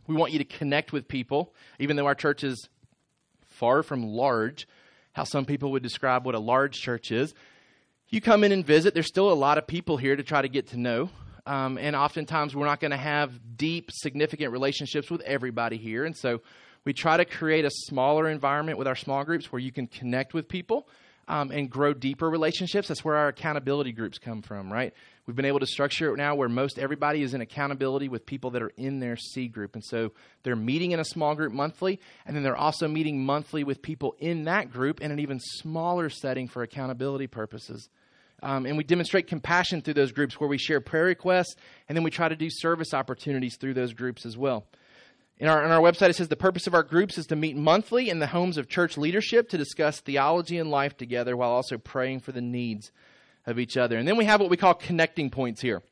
We 0.08 0.16
want 0.16 0.32
you 0.32 0.40
to 0.40 0.46
connect 0.46 0.92
with 0.92 1.08
people, 1.08 1.54
even 1.80 1.96
though 1.96 2.08
our 2.08 2.16
church 2.16 2.44
is 2.44 2.68
far 3.50 3.84
from 3.84 4.04
large, 4.04 4.68
how 5.14 5.26
some 5.26 5.46
people 5.46 5.72
would 5.72 5.84
describe 5.84 6.26
what 6.26 6.34
a 6.34 6.40
large 6.40 6.74
church 6.80 7.12
is 7.12 7.34
you 8.10 8.22
come 8.22 8.44
in 8.44 8.52
and 8.52 8.66
visit, 8.66 8.94
there's 8.94 9.08
still 9.08 9.32
a 9.32 9.34
lot 9.34 9.58
of 9.58 9.68
people 9.68 9.98
here 9.98 10.16
to 10.16 10.24
try 10.24 10.42
to 10.42 10.50
get 10.50 10.68
to 10.70 10.78
know. 10.78 11.10
Um, 11.46 11.78
and 11.78 11.96
oftentimes 11.96 12.56
we're 12.56 12.66
not 12.66 12.80
going 12.80 12.92
to 12.92 12.98
have 12.98 13.32
deep, 13.58 13.90
significant 13.92 14.52
relationships 14.52 15.10
with 15.10 15.22
everybody 15.22 15.78
here. 15.78 16.06
And 16.06 16.16
so 16.16 16.42
we 16.84 16.94
try 16.94 17.18
to 17.18 17.26
create 17.26 17.66
a 17.66 17.70
smaller 17.70 18.30
environment 18.30 18.78
with 18.78 18.88
our 18.88 18.96
small 18.96 19.24
groups 19.24 19.52
where 19.52 19.60
you 19.60 19.72
can 19.72 19.88
connect 19.88 20.34
with 20.34 20.48
people 20.48 20.88
um, 21.28 21.52
and 21.52 21.70
grow 21.70 21.94
deeper 21.94 22.30
relationships. 22.30 22.88
That's 22.88 23.04
where 23.04 23.16
our 23.16 23.28
accountability 23.28 23.92
groups 23.92 24.18
come 24.18 24.42
from, 24.42 24.72
right? 24.72 24.94
We've 25.26 25.36
been 25.36 25.46
able 25.46 25.60
to 25.60 25.66
structure 25.66 26.14
it 26.14 26.18
now 26.18 26.36
where 26.36 26.48
most 26.48 26.80
everybody 26.80 27.22
is 27.22 27.34
in 27.34 27.42
accountability 27.42 28.08
with 28.08 28.26
people 28.26 28.52
that 28.52 28.62
are 28.62 28.72
in 28.78 29.00
their 29.00 29.18
C 29.18 29.50
group. 29.50 29.76
And 29.76 29.84
so 29.84 30.14
they're 30.44 30.56
meeting 30.56 30.92
in 30.92 31.02
a 31.02 31.06
small 31.06 31.36
group 31.36 31.52
monthly, 31.52 32.00
and 32.26 32.36
then 32.36 32.44
they're 32.44 32.56
also 32.56 32.88
meeting 32.88 33.26
monthly 33.26 33.66
with 33.66 33.82
people 33.82 34.16
in 34.20 34.46
that 34.46 34.72
group 34.72 35.02
in 35.02 35.12
an 35.12 35.20
even 35.20 35.40
smaller 35.42 36.10
setting 36.10 36.48
for 36.48 36.64
accountability 36.64 37.28
purposes. 37.28 37.90
Um, 38.44 38.66
and 38.66 38.78
we 38.78 38.84
demonstrate 38.84 39.28
compassion 39.28 39.82
through 39.82 39.96
those 39.96 40.12
groups 40.12 40.40
where 40.40 40.48
we 40.48 40.58
share 40.58 40.80
prayer 40.80 41.06
requests, 41.06 41.56
and 41.90 41.96
then 41.96 42.04
we 42.04 42.12
try 42.12 42.30
to 42.30 42.36
do 42.36 42.50
service 42.50 42.94
opportunities 42.94 43.58
through 43.58 43.74
those 43.74 43.94
groups 43.94 44.26
as 44.26 44.38
well. 44.38 44.68
In 45.40 45.48
our, 45.48 45.64
on 45.64 45.72
our 45.72 45.82
website, 45.82 46.10
it 46.10 46.16
says 46.16 46.30
the 46.30 46.36
purpose 46.36 46.66
of 46.68 46.74
our 46.74 46.84
groups 46.84 47.18
is 47.18 47.28
to 47.28 47.36
meet 47.36 47.56
monthly 47.56 48.10
in 48.10 48.20
the 48.20 48.28
homes 48.28 48.58
of 48.58 48.68
church 48.68 48.98
leadership 48.98 49.50
to 49.50 49.58
discuss 49.58 50.00
theology 50.00 50.58
and 50.58 50.72
life 50.72 50.98
together 50.98 51.38
while 51.38 51.52
also 51.52 51.78
praying 51.78 52.22
for 52.22 52.32
the 52.32 52.42
needs 52.42 52.92
of 53.46 53.60
each 53.60 53.78
other. 53.78 53.98
And 53.98 54.08
then 54.08 54.18
we 54.18 54.26
have 54.26 54.40
what 54.40 54.50
we 54.50 54.58
call 54.58 54.74
connecting 54.74 55.30
points 55.30 55.62
here. 55.62 55.84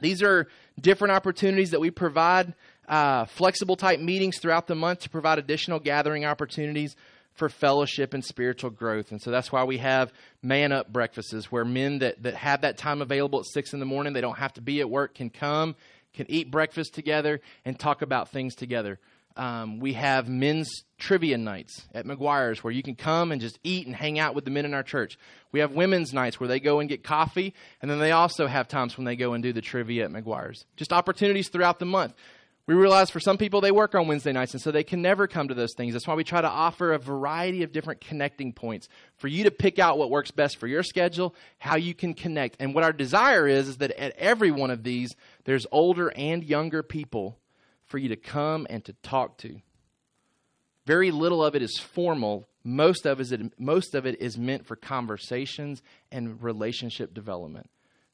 These 0.00 0.22
are 0.22 0.46
different 0.80 1.12
opportunities 1.12 1.70
that 1.72 1.80
we 1.80 1.90
provide, 1.90 2.54
uh, 2.88 3.24
flexible 3.24 3.76
type 3.76 4.00
meetings 4.00 4.38
throughout 4.38 4.68
the 4.68 4.76
month 4.76 5.00
to 5.00 5.10
provide 5.10 5.38
additional 5.38 5.80
gathering 5.80 6.24
opportunities 6.24 6.94
for 7.38 7.48
fellowship 7.48 8.14
and 8.14 8.24
spiritual 8.24 8.70
growth. 8.70 9.10
And 9.12 9.22
so 9.22 9.30
that's 9.30 9.50
why 9.50 9.64
we 9.64 9.78
have 9.78 10.12
man 10.42 10.72
up 10.72 10.92
breakfasts 10.92 11.50
where 11.50 11.64
men 11.64 12.00
that, 12.00 12.22
that 12.22 12.34
have 12.34 12.62
that 12.62 12.76
time 12.76 13.00
available 13.00 13.40
at 13.40 13.46
six 13.46 13.72
in 13.72 13.80
the 13.80 13.86
morning, 13.86 14.12
they 14.12 14.20
don't 14.20 14.38
have 14.38 14.52
to 14.54 14.60
be 14.60 14.80
at 14.80 14.90
work, 14.90 15.14
can 15.14 15.30
come, 15.30 15.76
can 16.14 16.26
eat 16.28 16.50
breakfast 16.50 16.94
together, 16.94 17.40
and 17.64 17.78
talk 17.78 18.02
about 18.02 18.30
things 18.30 18.54
together. 18.54 18.98
Um, 19.36 19.78
we 19.78 19.92
have 19.92 20.28
men's 20.28 20.82
trivia 20.98 21.38
nights 21.38 21.86
at 21.94 22.04
McGuire's 22.04 22.64
where 22.64 22.72
you 22.72 22.82
can 22.82 22.96
come 22.96 23.30
and 23.30 23.40
just 23.40 23.56
eat 23.62 23.86
and 23.86 23.94
hang 23.94 24.18
out 24.18 24.34
with 24.34 24.44
the 24.44 24.50
men 24.50 24.64
in 24.64 24.74
our 24.74 24.82
church. 24.82 25.16
We 25.52 25.60
have 25.60 25.70
women's 25.70 26.12
nights 26.12 26.40
where 26.40 26.48
they 26.48 26.58
go 26.58 26.80
and 26.80 26.88
get 26.88 27.04
coffee, 27.04 27.54
and 27.80 27.88
then 27.88 28.00
they 28.00 28.10
also 28.10 28.48
have 28.48 28.66
times 28.66 28.98
when 28.98 29.04
they 29.04 29.14
go 29.14 29.34
and 29.34 29.42
do 29.42 29.52
the 29.52 29.60
trivia 29.60 30.06
at 30.06 30.10
McGuire's. 30.10 30.64
Just 30.76 30.92
opportunities 30.92 31.50
throughout 31.50 31.78
the 31.78 31.86
month. 31.86 32.14
We 32.68 32.74
realize 32.74 33.08
for 33.08 33.18
some 33.18 33.38
people 33.38 33.62
they 33.62 33.70
work 33.70 33.94
on 33.94 34.08
Wednesday 34.08 34.30
nights, 34.30 34.52
and 34.52 34.60
so 34.60 34.70
they 34.70 34.84
can 34.84 35.00
never 35.00 35.26
come 35.26 35.48
to 35.48 35.54
those 35.54 35.72
things. 35.74 35.94
That's 35.94 36.06
why 36.06 36.16
we 36.16 36.22
try 36.22 36.42
to 36.42 36.50
offer 36.50 36.92
a 36.92 36.98
variety 36.98 37.62
of 37.62 37.72
different 37.72 38.02
connecting 38.02 38.52
points 38.52 38.90
for 39.16 39.26
you 39.26 39.44
to 39.44 39.50
pick 39.50 39.78
out 39.78 39.96
what 39.96 40.10
works 40.10 40.30
best 40.30 40.58
for 40.58 40.66
your 40.66 40.82
schedule, 40.82 41.34
how 41.56 41.76
you 41.76 41.94
can 41.94 42.12
connect. 42.12 42.58
And 42.60 42.74
what 42.74 42.84
our 42.84 42.92
desire 42.92 43.48
is, 43.48 43.68
is 43.68 43.78
that 43.78 43.92
at 43.92 44.14
every 44.18 44.50
one 44.50 44.70
of 44.70 44.82
these, 44.82 45.16
there's 45.44 45.66
older 45.72 46.12
and 46.14 46.44
younger 46.44 46.82
people 46.82 47.38
for 47.86 47.96
you 47.96 48.10
to 48.10 48.16
come 48.16 48.66
and 48.68 48.84
to 48.84 48.92
talk 49.02 49.38
to. 49.38 49.62
Very 50.84 51.10
little 51.10 51.42
of 51.42 51.56
it 51.56 51.62
is 51.62 51.78
formal. 51.78 52.50
Most 52.64 53.06
of 53.06 53.18
it, 53.18 53.58
most 53.58 53.94
of 53.94 54.04
it 54.04 54.20
is 54.20 54.36
meant 54.36 54.66
for 54.66 54.76
conversations 54.76 55.82
and 56.12 56.42
relationship 56.42 57.14
development 57.14 57.70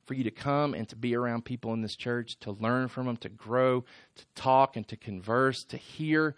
for 0.07 0.15
you 0.15 0.25
to 0.25 0.31
come 0.31 0.75
and 0.75 0.89
to 0.89 0.97
be 0.97 1.15
around 1.15 1.45
people 1.45 1.73
in 1.73 1.83
this 1.83 1.97
church, 1.97 2.39
to 2.41 2.53
learn 2.53 2.89
from 2.89 3.07
them, 3.07 3.17
to 3.19 3.29
grow, 3.29 3.81
to 4.17 4.25
talk 4.35 4.77
and 4.77 4.87
to 4.89 4.97
converse, 4.97 5.65
to 5.65 5.77
hear 5.77 6.37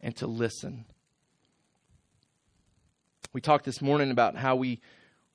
and 0.00 0.14
to 0.16 0.26
listen. 0.26 0.84
We 3.32 3.40
talked 3.40 3.64
this 3.64 3.82
morning 3.82 4.10
about 4.10 4.36
how 4.36 4.56
we 4.56 4.80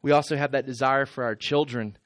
we 0.01 0.11
also 0.11 0.35
have 0.35 0.51
that 0.51 0.65
desire 0.65 1.05
for 1.05 1.23
our 1.23 1.35
children, 1.35 1.97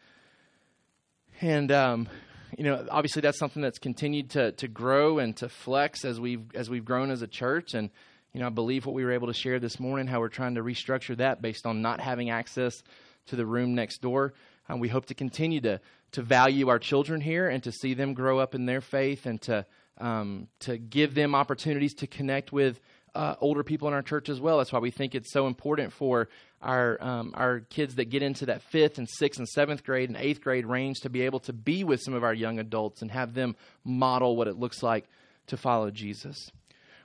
and 1.41 1.71
um, 1.71 2.09
you 2.57 2.63
know, 2.63 2.86
obviously 2.91 3.21
that's 3.21 3.39
something 3.39 3.61
that's 3.61 3.80
continued 3.80 4.32
to 4.32 4.51
to 4.53 4.67
grow 4.67 5.19
and 5.19 5.36
to 5.38 5.49
flex 5.49 6.05
as 6.05 6.19
we've 6.19 6.43
as 6.53 6.69
we've 6.69 6.86
grown 6.86 7.09
as 7.09 7.21
a 7.21 7.28
church. 7.28 7.73
And 7.73 7.89
you 8.34 8.41
know, 8.41 8.47
I 8.47 8.49
believe 8.51 8.86
what 8.86 8.93
we 8.93 9.03
were 9.03 9.13
able 9.13 9.28
to 9.28 9.34
share 9.34 9.59
this 9.59 9.80
morning, 9.80 10.07
how 10.07 10.19
we're 10.19 10.28
trying 10.28 10.55
to 10.55 10.61
restructure 10.61 11.17
that 11.17 11.41
based 11.41 11.65
on 11.65 11.82
not 11.82 12.01
having 12.01 12.30
access 12.30 12.84
to 13.28 13.36
the 13.36 13.45
room 13.45 13.73
next 13.75 14.01
door. 14.01 14.34
Um, 14.70 14.80
we 14.80 14.89
hope 14.89 15.05
to 15.07 15.13
continue 15.13 15.61
to, 15.61 15.80
to 16.13 16.22
value 16.22 16.68
our 16.70 16.80
children 16.80 17.22
here 17.22 17.47
and 17.47 17.63
to 17.63 17.72
see 17.72 17.93
them 17.93 18.13
grow 18.13 18.39
up 18.39 18.55
in 18.55 18.65
their 18.65 18.82
faith 18.82 19.26
and 19.26 19.41
to, 19.43 19.65
um, 19.97 20.47
to 20.59 20.78
give 20.78 21.15
them 21.15 21.36
opportunities 21.36 21.93
to 21.95 22.07
connect 22.07 22.51
with 22.51 22.80
uh, 23.15 23.36
older 23.41 23.63
people 23.63 23.88
in 23.88 23.93
our 23.93 24.03
church 24.03 24.30
as 24.30 24.39
well. 24.39 24.59
That's 24.59 24.72
why 24.72 24.80
we 24.80 24.91
think 24.91 25.15
it's 25.15 25.32
so 25.32 25.47
important 25.47 25.91
for 25.91 26.30
our 26.61 26.97
um, 27.03 27.32
our 27.36 27.61
kids 27.61 27.95
that 27.95 28.05
get 28.05 28.22
into 28.22 28.45
that 28.47 28.61
fifth 28.61 28.97
and 28.97 29.07
sixth 29.09 29.39
and 29.39 29.47
seventh 29.47 29.84
grade 29.84 30.09
and 30.09 30.18
eighth 30.18 30.41
grade 30.41 30.65
range 30.65 30.99
to 31.01 31.09
be 31.09 31.22
able 31.24 31.39
to 31.41 31.53
be 31.53 31.84
with 31.84 32.01
some 32.01 32.13
of 32.13 32.24
our 32.24 32.34
young 32.34 32.59
adults 32.59 33.01
and 33.01 33.11
have 33.11 33.34
them 33.34 33.55
model 33.84 34.36
what 34.36 34.47
it 34.47 34.57
looks 34.57 34.84
like 34.84 35.05
to 35.47 35.57
follow 35.57 35.89
Jesus. 35.89 36.51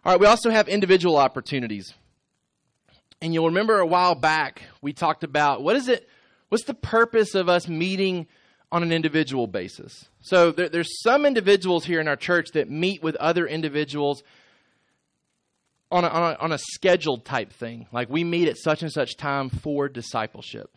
All 0.05 0.13
right, 0.13 0.21
we 0.21 0.27
also 0.27 0.51
have 0.51 0.69
individual 0.69 1.17
opportunities. 1.17 1.95
And 3.23 3.33
you'll 3.33 3.47
remember 3.47 3.79
a 3.79 3.87
while 3.87 4.15
back 4.15 4.63
we 4.83 4.93
talked 4.93 5.25
about 5.25 5.63
what 5.63 5.77
is 5.77 5.89
it 5.89 6.09
what's 6.53 6.65
the 6.65 6.75
purpose 6.75 7.35
of 7.35 7.49
us 7.49 7.67
meeting 7.67 8.27
on 8.71 8.83
an 8.83 8.93
individual 8.93 9.47
basis. 9.47 10.05
So 10.21 10.53
there, 10.53 10.69
there's 10.69 11.01
some 11.03 11.25
individuals 11.25 11.87
here 11.87 11.99
in 11.99 12.09
our 12.09 12.17
church 12.17 12.51
that 12.53 12.69
meet 12.69 13.03
with 13.03 13.17
other 13.17 13.47
individuals 13.47 14.23
on 15.91 16.05
a, 16.05 16.09
on 16.09 16.33
a, 16.33 16.37
on 16.37 16.53
a 16.53 16.59
scheduled 16.59 17.25
type 17.25 17.55
thing. 17.55 17.87
Like 17.91 18.11
we 18.11 18.23
meet 18.23 18.49
at 18.49 18.59
such 18.59 18.83
and 18.83 18.93
such 18.93 19.17
time 19.17 19.49
for 19.49 19.89
discipleship. 19.89 20.71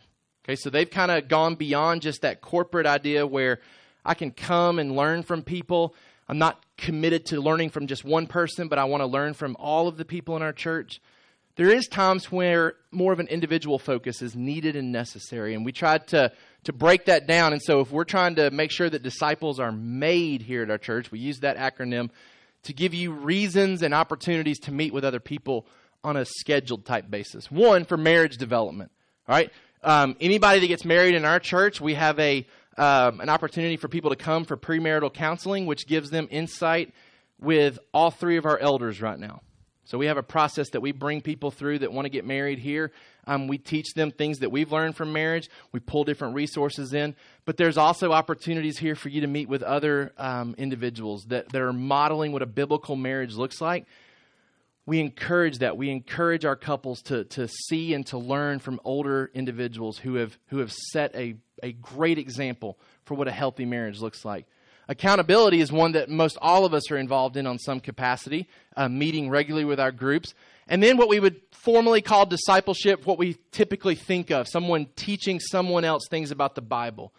Okay, 0.44 0.56
so 0.56 0.70
they've 0.70 0.88
kind 0.88 1.10
of 1.10 1.28
gone 1.28 1.56
beyond 1.56 2.00
just 2.00 2.22
that 2.22 2.40
corporate 2.40 2.86
idea 2.86 3.26
where 3.26 3.60
I 4.02 4.14
can 4.14 4.30
come 4.30 4.78
and 4.78 4.96
learn 4.96 5.24
from 5.24 5.42
people. 5.42 5.94
I'm 6.26 6.38
not 6.38 6.64
committed 6.78 7.26
to 7.26 7.40
learning 7.40 7.68
from 7.68 7.86
just 7.86 8.02
one 8.02 8.28
person, 8.28 8.68
but 8.68 8.78
I 8.78 8.84
want 8.84 9.02
to 9.02 9.06
learn 9.06 9.34
from 9.34 9.56
all 9.58 9.88
of 9.88 9.98
the 9.98 10.06
people 10.06 10.36
in 10.36 10.42
our 10.42 10.54
church. 10.54 11.02
There 11.56 11.70
is 11.70 11.88
times 11.88 12.30
where 12.30 12.74
more 12.90 13.12
of 13.12 13.20
an 13.20 13.28
individual 13.28 13.78
focus 13.78 14.20
is 14.20 14.36
needed 14.36 14.76
and 14.76 14.92
necessary, 14.92 15.54
and 15.54 15.64
we 15.64 15.72
tried 15.72 16.06
to 16.08 16.32
to 16.64 16.72
break 16.72 17.06
that 17.06 17.26
down. 17.26 17.52
And 17.52 17.62
so, 17.62 17.80
if 17.80 17.90
we're 17.90 18.04
trying 18.04 18.34
to 18.36 18.50
make 18.50 18.70
sure 18.70 18.90
that 18.90 19.02
disciples 19.02 19.58
are 19.58 19.72
made 19.72 20.42
here 20.42 20.62
at 20.62 20.70
our 20.70 20.78
church, 20.78 21.10
we 21.10 21.18
use 21.18 21.40
that 21.40 21.56
acronym 21.56 22.10
to 22.64 22.72
give 22.72 22.92
you 22.92 23.12
reasons 23.12 23.82
and 23.82 23.94
opportunities 23.94 24.58
to 24.60 24.72
meet 24.72 24.92
with 24.92 25.04
other 25.04 25.20
people 25.20 25.66
on 26.04 26.16
a 26.16 26.24
scheduled 26.24 26.84
type 26.84 27.10
basis. 27.10 27.50
One, 27.50 27.84
for 27.84 27.96
marriage 27.96 28.36
development. 28.36 28.90
All 29.28 29.34
right? 29.34 29.50
Um, 29.82 30.16
anybody 30.20 30.60
that 30.60 30.66
gets 30.66 30.84
married 30.84 31.14
in 31.14 31.24
our 31.24 31.38
church, 31.38 31.80
we 31.80 31.94
have 31.94 32.18
a 32.18 32.46
um, 32.76 33.20
an 33.20 33.30
opportunity 33.30 33.78
for 33.78 33.88
people 33.88 34.10
to 34.10 34.16
come 34.16 34.44
for 34.44 34.56
premarital 34.56 35.14
counseling, 35.14 35.64
which 35.64 35.86
gives 35.86 36.10
them 36.10 36.28
insight 36.30 36.92
with 37.40 37.78
all 37.94 38.10
three 38.10 38.36
of 38.36 38.44
our 38.44 38.58
elders 38.58 39.00
right 39.00 39.18
now. 39.18 39.40
So 39.86 39.98
we 39.98 40.06
have 40.06 40.16
a 40.16 40.22
process 40.22 40.70
that 40.70 40.80
we 40.80 40.90
bring 40.90 41.20
people 41.20 41.52
through 41.52 41.78
that 41.78 41.92
want 41.92 42.06
to 42.06 42.10
get 42.10 42.24
married 42.24 42.58
here. 42.58 42.90
Um, 43.26 43.46
we 43.46 43.56
teach 43.56 43.94
them 43.94 44.10
things 44.10 44.40
that 44.40 44.50
we've 44.50 44.72
learned 44.72 44.96
from 44.96 45.12
marriage. 45.12 45.48
We 45.70 45.78
pull 45.78 46.02
different 46.02 46.34
resources 46.34 46.92
in. 46.92 47.14
But 47.44 47.56
there's 47.56 47.78
also 47.78 48.12
opportunities 48.12 48.78
here 48.78 48.96
for 48.96 49.08
you 49.08 49.20
to 49.20 49.28
meet 49.28 49.48
with 49.48 49.62
other 49.62 50.12
um, 50.18 50.56
individuals 50.58 51.26
that, 51.26 51.50
that 51.50 51.62
are 51.62 51.72
modeling 51.72 52.32
what 52.32 52.42
a 52.42 52.46
biblical 52.46 52.96
marriage 52.96 53.36
looks 53.36 53.60
like. 53.60 53.86
We 54.86 54.98
encourage 54.98 55.58
that. 55.58 55.76
We 55.76 55.90
encourage 55.90 56.44
our 56.44 56.56
couples 56.56 57.02
to, 57.02 57.24
to 57.24 57.46
see 57.46 57.94
and 57.94 58.04
to 58.08 58.18
learn 58.18 58.58
from 58.58 58.80
older 58.84 59.30
individuals 59.34 59.98
who 59.98 60.16
have, 60.16 60.36
who 60.48 60.58
have 60.58 60.72
set 60.72 61.14
a, 61.14 61.36
a 61.62 61.72
great 61.72 62.18
example 62.18 62.76
for 63.04 63.14
what 63.14 63.28
a 63.28 63.32
healthy 63.32 63.64
marriage 63.64 64.00
looks 64.00 64.24
like. 64.24 64.46
Accountability 64.88 65.60
is 65.60 65.72
one 65.72 65.92
that 65.92 66.08
most 66.08 66.38
all 66.40 66.64
of 66.64 66.72
us 66.72 66.90
are 66.90 66.96
involved 66.96 67.36
in 67.36 67.46
on 67.46 67.58
some 67.58 67.80
capacity, 67.80 68.46
uh, 68.76 68.88
meeting 68.88 69.28
regularly 69.28 69.64
with 69.64 69.80
our 69.80 69.90
groups. 69.90 70.32
And 70.68 70.82
then 70.82 70.96
what 70.96 71.08
we 71.08 71.20
would 71.20 71.40
formally 71.50 72.00
call 72.00 72.26
discipleship, 72.26 73.06
what 73.06 73.18
we 73.18 73.36
typically 73.50 73.96
think 73.96 74.30
of, 74.30 74.46
someone 74.48 74.86
teaching 74.94 75.40
someone 75.40 75.84
else 75.84 76.06
things 76.08 76.30
about 76.30 76.54
the 76.54 76.62
Bible. 76.62 77.12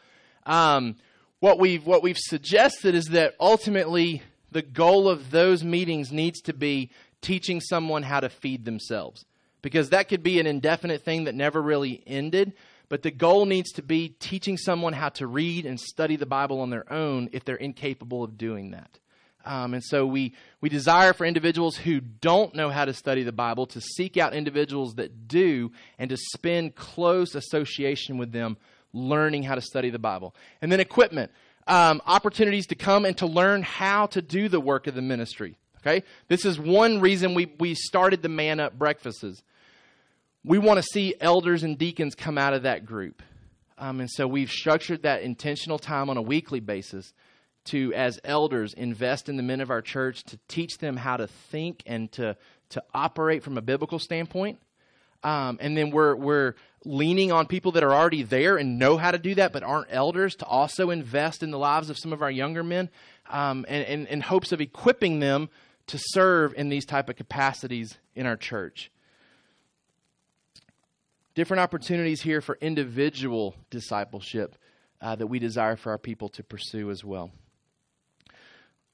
Um, 0.46 0.96
what 1.40 1.60
we've 1.60 1.86
what 1.86 2.02
we've 2.02 2.18
suggested 2.18 2.96
is 2.96 3.06
that 3.08 3.36
ultimately 3.40 4.22
the 4.52 4.62
goal 4.62 5.10
of 5.10 5.32
those 5.32 5.64
meetings 5.64 6.12
needs 6.12 6.40
to 6.42 6.54
be 6.54 6.90
teaching 7.22 7.60
someone 7.60 8.04
how 8.04 8.22
to 8.22 8.30
feed 8.30 8.64
themselves, 8.64 9.26
because 9.62 9.90
that 9.90 10.08
could 10.08 10.24
be 10.24 10.40
an 10.40 10.48
indefinite 10.48 11.04
thing 11.04 11.26
that 11.26 11.36
never 11.36 11.62
really 11.62 12.02
ended. 12.08 12.54
But 12.90 13.04
the 13.04 13.12
goal 13.12 13.46
needs 13.46 13.72
to 13.74 13.82
be 13.82 14.10
teaching 14.10 14.58
someone 14.58 14.94
how 14.94 15.10
to 15.10 15.28
read 15.28 15.66
and 15.66 15.80
study 15.80 16.16
the 16.16 16.26
Bible 16.26 16.62
on 16.62 16.70
their 16.70 16.92
own 16.92 17.30
if 17.34 17.44
they're 17.44 17.56
incapable 17.56 18.24
of 18.24 18.38
doing 18.38 18.72
that. 18.72 19.00
Um, 19.48 19.74
and 19.74 19.84
so 19.84 20.06
we, 20.06 20.34
we 20.60 20.70
desire 20.70 21.14
for 21.14 21.26
individuals 21.26 21.78
who 21.78 22.02
don't 22.02 22.54
know 22.54 22.70
how 22.70 22.86
to 22.86 22.94
study 22.94 23.24
the 23.24 23.32
Bible 23.32 23.66
to 23.68 23.82
seek 23.82 24.18
out 24.18 24.34
individuals 24.34 24.96
that 24.96 25.28
do 25.28 25.72
and 25.98 26.10
to 26.10 26.18
spend 26.18 26.76
close 26.76 27.34
association 27.34 28.18
with 28.18 28.32
them 28.32 28.58
learning 28.94 29.44
how 29.44 29.56
to 29.56 29.62
study 29.62 29.90
the 29.90 30.00
Bible. 30.00 30.36
And 30.62 30.72
then 30.72 30.80
equipment, 30.80 31.32
um, 31.66 32.02
opportunities 32.06 32.68
to 32.68 32.76
come 32.76 33.06
and 33.06 33.18
to 33.18 33.26
learn 33.26 33.64
how 33.64 34.08
to 34.08 34.22
do 34.22 34.50
the 34.50 34.60
work 34.60 34.88
of 34.88 34.96
the 34.96 35.02
ministry. 35.02 35.58
Okay? 35.80 36.04
This 36.28 36.44
is 36.44 36.60
one 36.60 37.00
reason 37.00 37.34
we, 37.34 37.54
we 37.60 37.74
started 37.74 38.22
the 38.22 38.30
Man 38.30 38.60
Up 38.60 38.78
breakfasts 38.78 39.42
we 40.48 40.58
want 40.58 40.78
to 40.78 40.84
see 40.84 41.14
elders 41.20 41.64
and 41.64 41.78
deacons 41.78 42.16
come 42.16 42.38
out 42.38 42.54
of 42.54 42.64
that 42.64 42.86
group. 42.86 43.22
Um, 43.78 44.00
and 44.00 44.10
so 44.10 44.26
we've 44.26 44.50
structured 44.50 45.04
that 45.04 45.22
intentional 45.22 45.78
time 45.78 46.10
on 46.10 46.16
a 46.16 46.22
weekly 46.22 46.62
basis 46.62 47.14
to, 47.66 47.94
as 47.94 48.18
elders, 48.24 48.74
invest 48.74 49.28
in 49.28 49.36
the 49.36 49.44
men 49.44 49.60
of 49.60 49.70
our 49.70 49.82
church 49.82 50.24
to 50.24 50.40
teach 50.48 50.78
them 50.78 50.96
how 50.96 51.18
to 51.18 51.28
think 51.28 51.84
and 51.86 52.10
to, 52.14 52.38
to 52.70 52.82
operate 52.94 53.44
from 53.44 53.58
a 53.58 53.62
biblical 53.62 54.00
standpoint. 54.00 54.58
Um, 55.22 55.58
and 55.60 55.76
then 55.76 55.92
we're, 55.92 56.16
we're 56.16 56.56
leaning 56.86 57.34
on 57.34 57.48
people 57.48 57.74
that 57.74 57.84
are 57.84 57.94
already 57.94 58.24
there 58.24 58.56
and 58.56 58.80
know 58.80 58.96
how 58.96 59.12
to 59.12 59.18
do 59.18 59.36
that, 59.36 59.52
but 59.52 59.64
aren't 59.64 59.88
elders 59.90 60.36
to 60.36 60.46
also 60.46 60.92
invest 60.92 61.44
in 61.44 61.52
the 61.52 61.60
lives 61.60 61.90
of 61.90 61.98
some 61.98 62.14
of 62.14 62.22
our 62.22 62.32
younger 62.32 62.64
men 62.64 62.90
um, 63.30 63.66
and, 63.68 63.86
and 63.86 64.08
in 64.08 64.22
hopes 64.22 64.54
of 64.54 64.62
equipping 64.62 65.20
them 65.20 65.50
to 65.88 66.00
serve 66.02 66.54
in 66.56 66.70
these 66.70 66.86
type 66.86 67.10
of 67.10 67.18
capacities 67.18 67.98
in 68.16 68.26
our 68.26 68.38
church 68.38 68.92
different 71.38 71.62
opportunities 71.62 72.20
here 72.20 72.42
for 72.42 72.58
individual 72.62 73.54
discipleship 73.70 74.56
uh, 75.02 75.16
that 75.16 75.28
we 75.28 75.38
desire 75.38 75.76
for 75.76 75.92
our 75.92 76.00
people 76.00 76.30
to 76.30 76.44
pursue 76.44 76.90
as 76.90 77.06
well. 77.06 77.30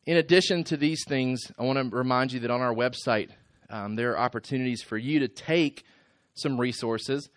In 0.05 0.17
addition 0.17 0.65
to 0.65 0.75
these 0.75 1.05
things, 1.07 1.39
I 1.57 1.63
want 1.63 1.79
to 1.79 1.95
remind 1.95 2.33
you 2.33 2.41
that 2.41 2.51
on 2.51 2.59
our 2.59 2.73
website, 2.73 3.29
um, 3.69 3.95
there 3.95 4.11
are 4.11 4.19
opportunities 4.19 4.81
for 4.81 4.97
you 4.97 5.19
to 5.19 5.29
take 5.29 5.85
some 6.33 6.59
resources 6.59 7.29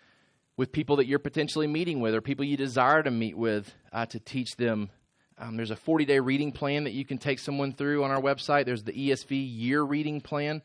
with 0.57 0.73
people 0.73 0.97
that 0.97 1.07
you're 1.07 1.19
potentially 1.19 1.67
meeting 1.67 2.01
with 2.01 2.13
or 2.13 2.19
people 2.19 2.43
you 2.43 2.57
desire 2.57 3.01
to 3.01 3.09
meet 3.09 3.37
with 3.37 3.73
uh, 3.93 4.05
to 4.07 4.19
teach 4.19 4.57
them. 4.57 4.89
Um, 5.37 5.55
there's 5.55 5.71
a 5.71 5.77
40 5.77 6.03
day 6.03 6.19
reading 6.19 6.51
plan 6.51 6.83
that 6.83 6.91
you 6.91 7.05
can 7.05 7.17
take 7.17 7.39
someone 7.39 7.71
through 7.71 8.03
on 8.03 8.11
our 8.11 8.21
website. 8.21 8.65
There's 8.65 8.83
the 8.83 8.91
ESV 8.91 9.29
year 9.29 9.81
reading 9.83 10.19
plan. 10.19 10.61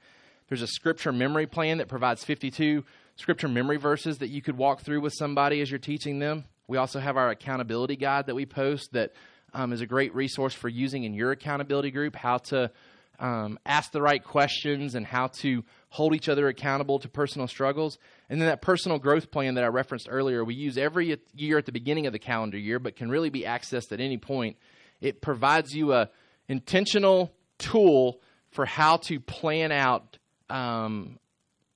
There's 0.49 0.63
a 0.63 0.67
scripture 0.67 1.13
memory 1.13 1.47
plan 1.47 1.79
that 1.79 1.87
provides 1.87 2.25
52 2.25 2.83
scripture 3.17 3.49
memory 3.49 3.77
verses 3.77 4.19
that 4.19 4.31
you 4.31 4.43
could 4.43 4.57
walk 4.57 4.83
through 4.83 5.01
with 5.01 5.13
somebody 5.17 5.61
as 5.61 5.71
you're 5.71 5.79
teaching 5.79 6.19
them. 6.19 6.45
We 6.69 6.79
also 6.79 7.01
have 7.01 7.17
our 7.17 7.31
accountability 7.31 7.97
guide 7.97 8.27
that 8.27 8.35
we 8.35 8.47
post 8.47 8.93
that 8.93 9.13
um, 9.55 9.73
is 9.73 9.81
a 9.81 9.87
great 9.87 10.15
resource 10.15 10.55
for 10.55 10.69
using 10.69 11.05
in 11.05 11.15
your 11.15 11.31
accountability 11.33 11.91
group, 11.91 12.17
how 12.17 12.39
to 12.39 12.71
um, 13.19 13.59
ask 13.67 13.93
the 13.93 14.03
right 14.03 14.23
questions 14.23 14.95
and 14.95 15.07
how 15.07 15.29
to 15.29 15.65
hold 15.91 16.15
each 16.15 16.29
other 16.29 16.49
accountable 16.49 16.99
to 16.99 17.09
personal 17.09 17.47
struggles. 17.47 17.99
And 18.29 18.41
then 18.41 18.49
that 18.49 18.63
personal 18.63 18.99
growth 18.99 19.31
plan 19.31 19.55
that 19.55 19.65
I 19.65 19.69
referenced 19.69 20.09
earlier, 20.11 20.45
we 20.45 20.55
use 20.55 20.79
every 20.79 21.19
year 21.35 21.59
at 21.59 21.67
the 21.67 21.73
beginning 21.73 22.07
of 22.07 22.13
the 22.13 22.19
calendar 22.19 22.59
year, 22.59 22.79
but 22.79 22.97
can 22.97 23.11
really 23.11 23.31
be 23.31 23.43
accessed 23.43 23.93
at 23.93 24.01
any 24.01 24.17
point. 24.17 24.57
It 25.01 25.21
provides 25.21 25.75
you 25.75 25.93
a 25.93 26.09
intentional 26.49 27.33
tool 27.59 28.21
for 28.51 28.67
how 28.67 28.97
to 28.97 29.21
plan 29.21 29.73
out 29.73 30.19
um, 30.51 31.19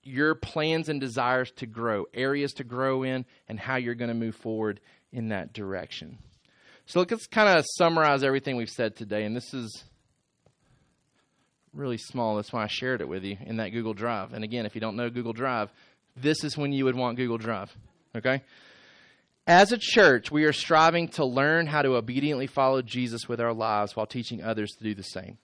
your 0.07 0.34
plans 0.34 0.88
and 0.88 1.00
desires 1.00 1.50
to 1.57 1.66
grow, 1.66 2.07
areas 2.14 2.52
to 2.54 2.64
grow 2.64 3.02
in, 3.02 3.24
and 3.48 3.59
how 3.59 3.76
you're 3.76 3.94
going 3.94 4.09
to 4.09 4.14
move 4.14 4.36
forward 4.36 4.80
in 5.12 5.28
that 5.28 5.52
direction. 5.52 6.18
So 6.86 7.00
let's 7.00 7.26
kind 7.26 7.59
of 7.59 7.64
summarize 7.76 8.22
everything 8.22 8.57
we've 8.57 8.70
said 8.70 8.96
today. 8.96 9.24
And 9.24 9.34
this 9.34 9.52
is 9.52 9.84
really 11.72 11.98
small. 11.98 12.36
That's 12.36 12.52
why 12.52 12.62
I 12.64 12.68
shared 12.68 13.00
it 13.00 13.09
with 13.09 13.24
you 13.24 13.36
in 13.44 13.57
that 13.57 13.70
Google 13.70 13.94
Drive. 13.94 14.32
And 14.32 14.44
again, 14.44 14.66
if 14.66 14.74
you 14.74 14.80
don't 14.80 14.96
know 14.96 15.11
Google 15.11 15.32
Drive, 15.32 15.70
this 16.16 16.44
is 16.44 16.57
when 16.57 16.72
you 16.72 16.84
would 16.84 16.96
want 16.96 17.16
Google 17.16 17.38
Drive. 17.38 17.76
Okay? 18.16 18.42
As 19.46 19.72
a 19.72 19.78
church, 19.78 20.30
we 20.30 20.44
are 20.44 20.52
striving 20.52 21.09
to 21.11 21.24
learn 21.24 21.66
how 21.66 21.82
to 21.82 21.96
obediently 21.96 22.46
follow 22.46 22.82
Jesus 22.82 23.28
with 23.28 23.40
our 23.40 23.52
lives 23.52 23.94
while 23.94 24.07
teaching 24.07 24.42
others 24.42 24.72
to 24.78 24.84
do 24.84 24.94
the 24.94 25.02
same. 25.02 25.38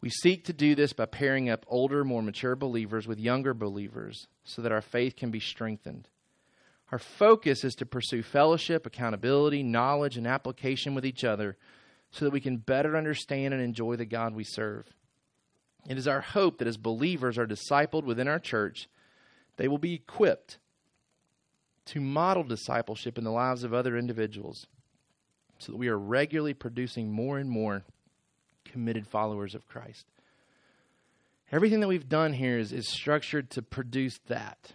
We 0.00 0.08
seek 0.10 0.44
to 0.46 0.52
do 0.52 0.74
this 0.74 0.92
by 0.92 1.06
pairing 1.06 1.50
up 1.50 1.66
older, 1.68 2.04
more 2.04 2.22
mature 2.22 2.56
believers 2.56 3.06
with 3.06 3.18
younger 3.18 3.52
believers 3.52 4.26
so 4.44 4.62
that 4.62 4.72
our 4.72 4.80
faith 4.80 5.16
can 5.16 5.30
be 5.30 5.40
strengthened. 5.40 6.08
Our 6.90 6.98
focus 6.98 7.64
is 7.64 7.74
to 7.74 7.86
pursue 7.86 8.22
fellowship, 8.22 8.86
accountability, 8.86 9.62
knowledge, 9.62 10.16
and 10.16 10.26
application 10.26 10.94
with 10.94 11.04
each 11.04 11.22
other 11.22 11.56
so 12.10 12.24
that 12.24 12.32
we 12.32 12.40
can 12.40 12.56
better 12.56 12.96
understand 12.96 13.54
and 13.54 13.62
enjoy 13.62 13.96
the 13.96 14.06
God 14.06 14.34
we 14.34 14.44
serve. 14.44 14.86
It 15.88 15.98
is 15.98 16.08
our 16.08 16.20
hope 16.20 16.58
that 16.58 16.68
as 16.68 16.76
believers 16.76 17.38
are 17.38 17.46
discipled 17.46 18.04
within 18.04 18.28
our 18.28 18.38
church, 18.38 18.88
they 19.56 19.68
will 19.68 19.78
be 19.78 19.94
equipped 19.94 20.58
to 21.86 22.00
model 22.00 22.42
discipleship 22.42 23.18
in 23.18 23.24
the 23.24 23.30
lives 23.30 23.64
of 23.64 23.72
other 23.72 23.96
individuals 23.96 24.66
so 25.58 25.72
that 25.72 25.78
we 25.78 25.88
are 25.88 25.98
regularly 25.98 26.54
producing 26.54 27.12
more 27.12 27.38
and 27.38 27.50
more 27.50 27.84
committed 28.64 29.06
followers 29.06 29.54
of 29.54 29.66
Christ. 29.66 30.06
Everything 31.52 31.80
that 31.80 31.88
we've 31.88 32.08
done 32.08 32.32
here 32.32 32.58
is, 32.58 32.72
is 32.72 32.88
structured 32.88 33.50
to 33.50 33.62
produce 33.62 34.18
that. 34.28 34.72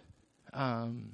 Um, 0.52 1.12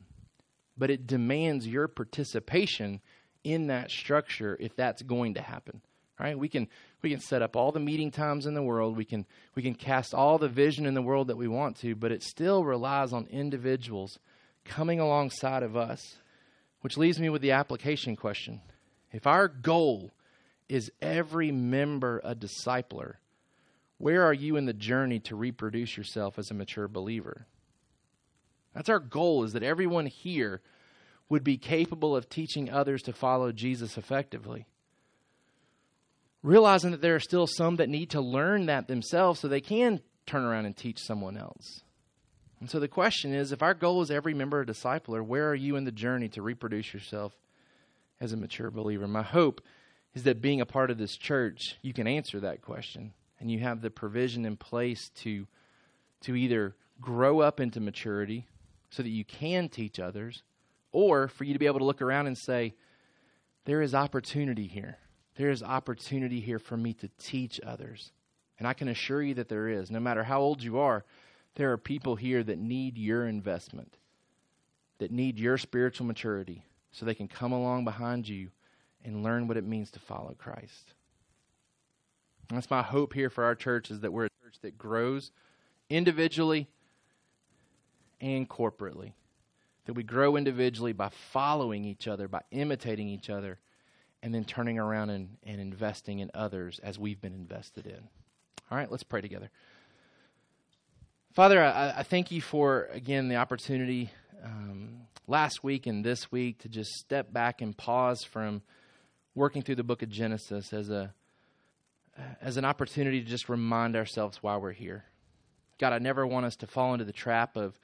but 0.76 0.90
it 0.90 1.06
demands 1.06 1.66
your 1.66 1.86
participation 1.88 3.00
in 3.44 3.68
that 3.68 3.90
structure 3.90 4.56
if 4.58 4.74
that's 4.74 5.02
going 5.02 5.34
to 5.34 5.42
happen. 5.42 5.80
Right? 6.18 6.38
We 6.38 6.48
can 6.48 6.68
we 7.02 7.10
can 7.10 7.20
set 7.20 7.42
up 7.42 7.56
all 7.56 7.72
the 7.72 7.80
meeting 7.80 8.12
times 8.12 8.46
in 8.46 8.54
the 8.54 8.62
world. 8.62 8.96
We 8.96 9.04
can 9.04 9.26
we 9.56 9.62
can 9.62 9.74
cast 9.74 10.14
all 10.14 10.38
the 10.38 10.48
vision 10.48 10.86
in 10.86 10.94
the 10.94 11.02
world 11.02 11.28
that 11.28 11.36
we 11.36 11.48
want 11.48 11.78
to, 11.78 11.96
but 11.96 12.12
it 12.12 12.22
still 12.22 12.64
relies 12.64 13.12
on 13.12 13.26
individuals 13.26 14.18
coming 14.64 15.00
alongside 15.00 15.62
of 15.62 15.76
us. 15.76 16.16
Which 16.82 16.96
leaves 16.96 17.18
me 17.18 17.28
with 17.28 17.42
the 17.42 17.52
application 17.52 18.16
question. 18.16 18.60
If 19.12 19.26
our 19.26 19.46
goal 19.48 20.12
is 20.68 20.90
every 21.00 21.50
member 21.50 22.20
a 22.24 22.34
discipler, 22.34 23.14
where 23.98 24.22
are 24.24 24.32
you 24.32 24.56
in 24.56 24.64
the 24.66 24.72
journey 24.72 25.20
to 25.20 25.36
reproduce 25.36 25.96
yourself 25.96 26.38
as 26.38 26.50
a 26.50 26.54
mature 26.54 26.88
believer? 26.88 27.46
That's 28.74 28.88
our 28.88 28.98
goal 28.98 29.44
is 29.44 29.52
that 29.52 29.62
everyone 29.62 30.06
here 30.06 30.60
would 31.28 31.44
be 31.44 31.56
capable 31.56 32.16
of 32.16 32.28
teaching 32.28 32.70
others 32.70 33.02
to 33.02 33.12
follow 33.12 33.52
Jesus 33.52 33.96
effectively. 33.96 34.66
Realizing 36.42 36.90
that 36.90 37.00
there 37.00 37.14
are 37.14 37.20
still 37.20 37.46
some 37.46 37.76
that 37.76 37.88
need 37.88 38.10
to 38.10 38.20
learn 38.20 38.66
that 38.66 38.88
themselves 38.88 39.40
so 39.40 39.48
they 39.48 39.60
can 39.60 40.00
turn 40.26 40.44
around 40.44 40.66
and 40.66 40.76
teach 40.76 40.98
someone 40.98 41.36
else. 41.36 41.82
And 42.60 42.70
so 42.70 42.80
the 42.80 42.88
question 42.88 43.34
is 43.34 43.52
if 43.52 43.62
our 43.62 43.74
goal 43.74 44.02
is 44.02 44.10
every 44.10 44.34
member 44.34 44.60
a 44.60 44.66
discipler, 44.66 45.24
where 45.24 45.48
are 45.48 45.54
you 45.54 45.76
in 45.76 45.84
the 45.84 45.92
journey 45.92 46.28
to 46.30 46.42
reproduce 46.42 46.92
yourself 46.92 47.32
as 48.20 48.32
a 48.32 48.36
mature 48.36 48.70
believer? 48.70 49.06
My 49.08 49.22
hope 49.22 49.62
is 50.14 50.24
that 50.24 50.42
being 50.42 50.60
a 50.60 50.66
part 50.66 50.90
of 50.90 50.98
this 50.98 51.16
church, 51.16 51.76
you 51.82 51.92
can 51.92 52.06
answer 52.06 52.40
that 52.40 52.62
question 52.62 53.12
and 53.40 53.50
you 53.50 53.60
have 53.60 53.80
the 53.80 53.90
provision 53.90 54.44
in 54.44 54.56
place 54.56 55.10
to 55.16 55.46
to 56.20 56.36
either 56.36 56.76
grow 57.00 57.40
up 57.40 57.58
into 57.58 57.80
maturity 57.80 58.46
so 58.90 59.02
that 59.02 59.08
you 59.08 59.24
can 59.24 59.68
teach 59.68 59.98
others 59.98 60.44
or 60.92 61.26
for 61.26 61.42
you 61.42 61.52
to 61.52 61.58
be 61.58 61.66
able 61.66 61.80
to 61.80 61.84
look 61.84 62.00
around 62.00 62.28
and 62.28 62.38
say 62.38 62.74
there 63.64 63.82
is 63.82 63.94
opportunity 63.94 64.68
here. 64.68 64.98
There 65.34 65.50
is 65.50 65.62
opportunity 65.62 66.40
here 66.40 66.60
for 66.60 66.76
me 66.76 66.92
to 66.94 67.08
teach 67.18 67.60
others. 67.66 68.12
And 68.58 68.68
I 68.68 68.74
can 68.74 68.88
assure 68.88 69.22
you 69.22 69.34
that 69.34 69.48
there 69.48 69.68
is. 69.68 69.90
No 69.90 69.98
matter 69.98 70.22
how 70.22 70.40
old 70.40 70.62
you 70.62 70.78
are, 70.78 71.04
there 71.56 71.72
are 71.72 71.78
people 71.78 72.16
here 72.16 72.42
that 72.44 72.58
need 72.58 72.96
your 72.96 73.26
investment, 73.26 73.96
that 74.98 75.10
need 75.10 75.38
your 75.38 75.58
spiritual 75.58 76.06
maturity, 76.06 76.64
so 76.92 77.04
they 77.04 77.14
can 77.14 77.28
come 77.28 77.52
along 77.52 77.84
behind 77.84 78.28
you 78.28 78.50
and 79.05 79.22
learn 79.22 79.48
what 79.48 79.57
it 79.57 79.64
means 79.64 79.90
to 79.92 80.00
follow 80.00 80.34
Christ. 80.38 80.94
That's 82.50 82.70
my 82.70 82.82
hope 82.82 83.14
here 83.14 83.30
for 83.30 83.44
our 83.44 83.55
church 83.55 83.90
is 83.90 84.00
that 84.00 84.12
we're 84.12 84.26
a 84.26 84.30
church 84.42 84.57
that 84.62 84.76
grows 84.76 85.30
individually 85.88 86.68
and 88.20 88.48
corporately. 88.48 89.12
That 89.86 89.94
we 89.94 90.03
grow 90.03 90.36
individually 90.36 90.92
by 90.92 91.09
following 91.32 91.84
each 91.84 92.07
other, 92.07 92.28
by 92.28 92.42
imitating 92.50 93.09
each 93.09 93.30
other, 93.30 93.59
and 94.22 94.32
then 94.34 94.44
turning 94.44 94.78
around 94.78 95.11
and, 95.11 95.36
and 95.44 95.61
investing 95.61 96.20
in 96.20 96.30
others 96.34 96.78
as 96.82 96.98
we've 96.98 97.20
been 97.20 97.34
invested 97.34 97.86
in. 97.86 98.09
All 98.70 98.78
right, 98.78 98.90
let's 98.90 99.03
pray 99.03 99.20
together. 99.20 99.50
Father, 101.32 101.62
I, 101.62 101.94
I 101.98 102.03
thank 102.03 102.30
you 102.30 102.40
for, 102.40 102.88
again, 102.92 103.28
the 103.28 103.36
opportunity 103.36 104.11
um, 104.44 105.07
last 105.26 105.64
week 105.64 105.86
and 105.86 106.05
this 106.05 106.30
week 106.30 106.59
to 106.59 106.68
just 106.68 106.90
step 106.90 107.32
back 107.32 107.61
and 107.61 107.76
pause 107.76 108.22
from 108.22 108.62
working 109.35 109.62
through 109.62 109.76
the 109.76 109.85
book 109.85 110.03
of 110.03 110.09
Genesis 110.09 110.72
as 110.72 110.91
a 110.91 111.14
as 112.43 112.59
an 112.59 112.64
opportunity 112.64 113.22
to 113.22 113.26
just 113.28 113.49
remind 113.49 113.97
ourselves 113.97 114.43
why 114.43 114.57
we're 114.57 114.72
here. 114.72 115.05
God, 115.78 115.95
I 115.95 115.99
never 115.99 116.26
want 116.26 116.45
us 116.45 116.57
to 116.57 116.66
fall 116.66 116.93
into 116.93 117.07
the 117.07 117.12
trap 117.12 117.57
of 117.57 117.78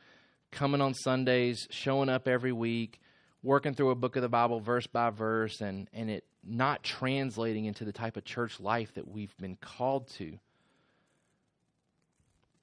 coming 0.50 0.80
on 0.80 0.94
Sundays, 0.94 1.66
showing 1.70 2.10
up 2.10 2.28
every 2.28 2.52
week, 2.52 3.00
working 3.42 3.74
through 3.74 3.90
a 3.90 3.94
book 3.94 4.16
of 4.16 4.22
the 4.22 4.28
Bible 4.28 4.60
verse 4.60 4.86
by 4.86 5.10
verse, 5.10 5.60
and, 5.60 5.88
and 5.92 6.10
it 6.10 6.24
not 6.44 6.82
translating 6.82 7.64
into 7.64 7.84
the 7.84 7.92
type 7.92 8.16
of 8.16 8.24
church 8.24 8.60
life 8.60 8.92
that 8.94 9.08
we've 9.08 9.36
been 9.38 9.56
called 9.56 10.08
to. 10.08 10.38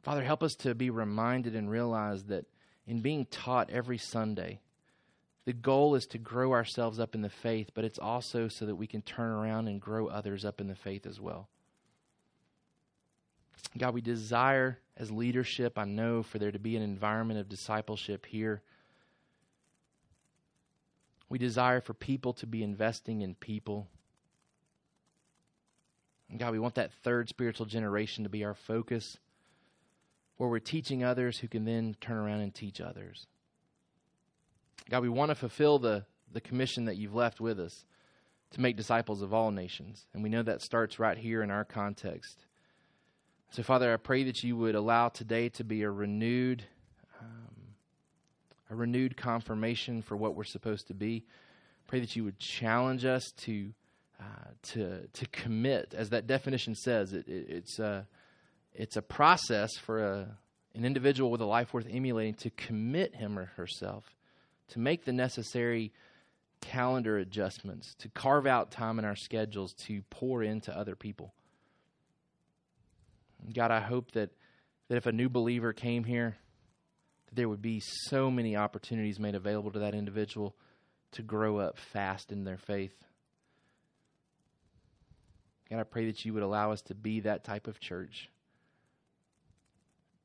Father, 0.03 0.23
help 0.23 0.43
us 0.43 0.53
to 0.55 0.75
be 0.75 0.89
reminded 0.89 1.55
and 1.55 1.69
realize 1.69 2.23
that 2.25 2.45
in 2.87 3.01
being 3.01 3.25
taught 3.25 3.71
every 3.71 3.97
Sunday, 3.97 4.59
the 5.45 5.53
goal 5.53 5.93
is 5.95 6.07
to 6.07 6.17
grow 6.17 6.53
ourselves 6.53 6.99
up 6.99 7.13
in 7.13 7.21
the 7.21 7.29
faith, 7.29 7.69
but 7.73 7.85
it's 7.85 7.99
also 7.99 8.47
so 8.47 8.65
that 8.65 8.75
we 8.75 8.87
can 8.87 9.03
turn 9.03 9.31
around 9.31 9.67
and 9.67 9.79
grow 9.79 10.07
others 10.07 10.43
up 10.43 10.59
in 10.59 10.67
the 10.67 10.75
faith 10.75 11.05
as 11.05 11.21
well. 11.21 11.47
God, 13.77 13.93
we 13.93 14.01
desire 14.01 14.79
as 14.97 15.11
leadership, 15.11 15.77
I 15.77 15.85
know, 15.85 16.23
for 16.23 16.39
there 16.39 16.51
to 16.51 16.59
be 16.59 16.75
an 16.75 16.81
environment 16.81 17.39
of 17.39 17.49
discipleship 17.49 18.25
here. 18.25 18.61
We 21.29 21.37
desire 21.37 21.81
for 21.81 21.93
people 21.93 22.33
to 22.33 22.47
be 22.47 22.63
investing 22.63 23.21
in 23.21 23.35
people. 23.35 23.87
And 26.29 26.39
God, 26.39 26.53
we 26.53 26.59
want 26.59 26.75
that 26.75 26.91
third 27.03 27.29
spiritual 27.29 27.65
generation 27.65 28.23
to 28.23 28.29
be 28.29 28.45
our 28.45 28.53
focus, 28.53 29.17
where 30.37 30.49
we're 30.49 30.59
teaching 30.59 31.03
others 31.03 31.39
who 31.39 31.47
can 31.47 31.65
then 31.65 31.95
turn 32.01 32.17
around 32.17 32.41
and 32.41 32.53
teach 32.53 32.81
others. 32.81 33.27
God, 34.89 35.01
we 35.01 35.09
want 35.09 35.29
to 35.29 35.35
fulfill 35.35 35.79
the, 35.79 36.05
the 36.31 36.41
commission 36.41 36.85
that 36.85 36.97
you've 36.97 37.15
left 37.15 37.39
with 37.39 37.59
us 37.59 37.85
to 38.51 38.61
make 38.61 38.77
disciples 38.77 39.21
of 39.21 39.33
all 39.33 39.51
nations. 39.51 40.05
And 40.13 40.23
we 40.23 40.29
know 40.29 40.43
that 40.43 40.61
starts 40.61 40.99
right 40.99 41.17
here 41.17 41.41
in 41.41 41.51
our 41.51 41.65
context. 41.65 42.45
So, 43.51 43.63
Father, 43.63 43.93
I 43.93 43.97
pray 43.97 44.23
that 44.23 44.43
you 44.43 44.55
would 44.57 44.75
allow 44.75 45.09
today 45.09 45.49
to 45.49 45.63
be 45.63 45.83
a 45.83 45.89
renewed, 45.89 46.63
um, 47.21 47.75
a 48.69 48.75
renewed 48.75 49.17
confirmation 49.17 50.01
for 50.01 50.15
what 50.15 50.35
we're 50.35 50.43
supposed 50.43 50.87
to 50.87 50.93
be. 50.93 51.25
Pray 51.87 51.99
that 51.99 52.15
you 52.15 52.23
would 52.23 52.39
challenge 52.39 53.05
us 53.05 53.31
to 53.37 53.71
uh, 54.19 54.23
to 54.63 55.07
to 55.07 55.27
commit, 55.27 55.93
as 55.95 56.09
that 56.09 56.25
definition 56.25 56.73
says. 56.73 57.13
It, 57.13 57.27
it, 57.27 57.47
it's 57.49 57.79
a 57.79 58.07
it's 58.73 58.97
a 58.97 59.01
process 59.01 59.77
for 59.77 60.03
a, 60.03 60.37
an 60.73 60.85
individual 60.85 61.29
with 61.29 61.41
a 61.41 61.45
life 61.45 61.73
worth 61.73 61.87
emulating 61.89 62.33
to 62.35 62.49
commit 62.49 63.15
him 63.15 63.37
or 63.37 63.45
herself 63.45 64.15
to 64.69 64.79
make 64.79 65.05
the 65.05 65.13
necessary 65.13 65.91
calendar 66.61 67.17
adjustments, 67.17 67.93
to 67.99 68.09
carve 68.09 68.47
out 68.47 68.71
time 68.71 68.99
in 68.99 69.05
our 69.05 69.15
schedules 69.15 69.73
to 69.73 70.01
pour 70.09 70.43
into 70.43 70.75
other 70.75 70.95
people. 70.95 71.33
God, 73.53 73.71
I 73.71 73.79
hope 73.79 74.11
that, 74.13 74.31
that 74.87 74.95
if 74.95 75.05
a 75.05 75.11
new 75.11 75.29
believer 75.29 75.73
came 75.73 76.03
here, 76.03 76.35
that 77.27 77.35
there 77.35 77.49
would 77.49 77.61
be 77.61 77.79
so 77.79 78.31
many 78.31 78.55
opportunities 78.55 79.19
made 79.19 79.35
available 79.35 79.71
to 79.71 79.79
that 79.79 79.93
individual 79.93 80.55
to 81.11 81.21
grow 81.21 81.57
up 81.57 81.77
fast 81.77 82.31
in 82.31 82.43
their 82.43 82.57
faith. 82.57 82.95
God, 85.69 85.79
I 85.79 85.83
pray 85.83 86.05
that 86.07 86.25
you 86.25 86.33
would 86.33 86.43
allow 86.43 86.71
us 86.71 86.81
to 86.83 86.95
be 86.95 87.21
that 87.21 87.43
type 87.43 87.67
of 87.67 87.79
church 87.79 88.29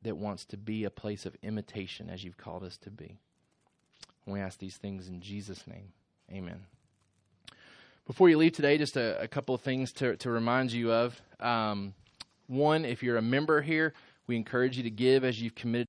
that 0.02 0.16
wants 0.16 0.46
to 0.46 0.56
be 0.56 0.84
a 0.84 0.90
place 0.90 1.26
of 1.26 1.36
imitation 1.42 2.08
as 2.08 2.24
you've 2.24 2.38
called 2.38 2.64
us 2.64 2.76
to 2.78 2.90
be. 2.90 3.18
We 4.26 4.40
ask 4.40 4.58
these 4.58 4.76
things 4.76 5.08
in 5.08 5.20
Jesus' 5.20 5.66
name. 5.66 5.92
Amen. 6.30 6.60
Before 8.06 8.28
you 8.28 8.38
leave 8.38 8.52
today, 8.52 8.76
just 8.76 8.96
a, 8.96 9.20
a 9.20 9.28
couple 9.28 9.54
of 9.54 9.60
things 9.60 9.92
to, 9.94 10.16
to 10.16 10.30
remind 10.30 10.72
you 10.72 10.92
of. 10.92 11.20
Um, 11.38 11.94
one, 12.46 12.84
if 12.84 13.02
you're 13.02 13.16
a 13.16 13.22
member 13.22 13.62
here, 13.62 13.94
we 14.26 14.36
encourage 14.36 14.76
you 14.76 14.82
to 14.82 14.90
give 14.90 15.24
as 15.24 15.40
you've 15.40 15.54
committed 15.54 15.88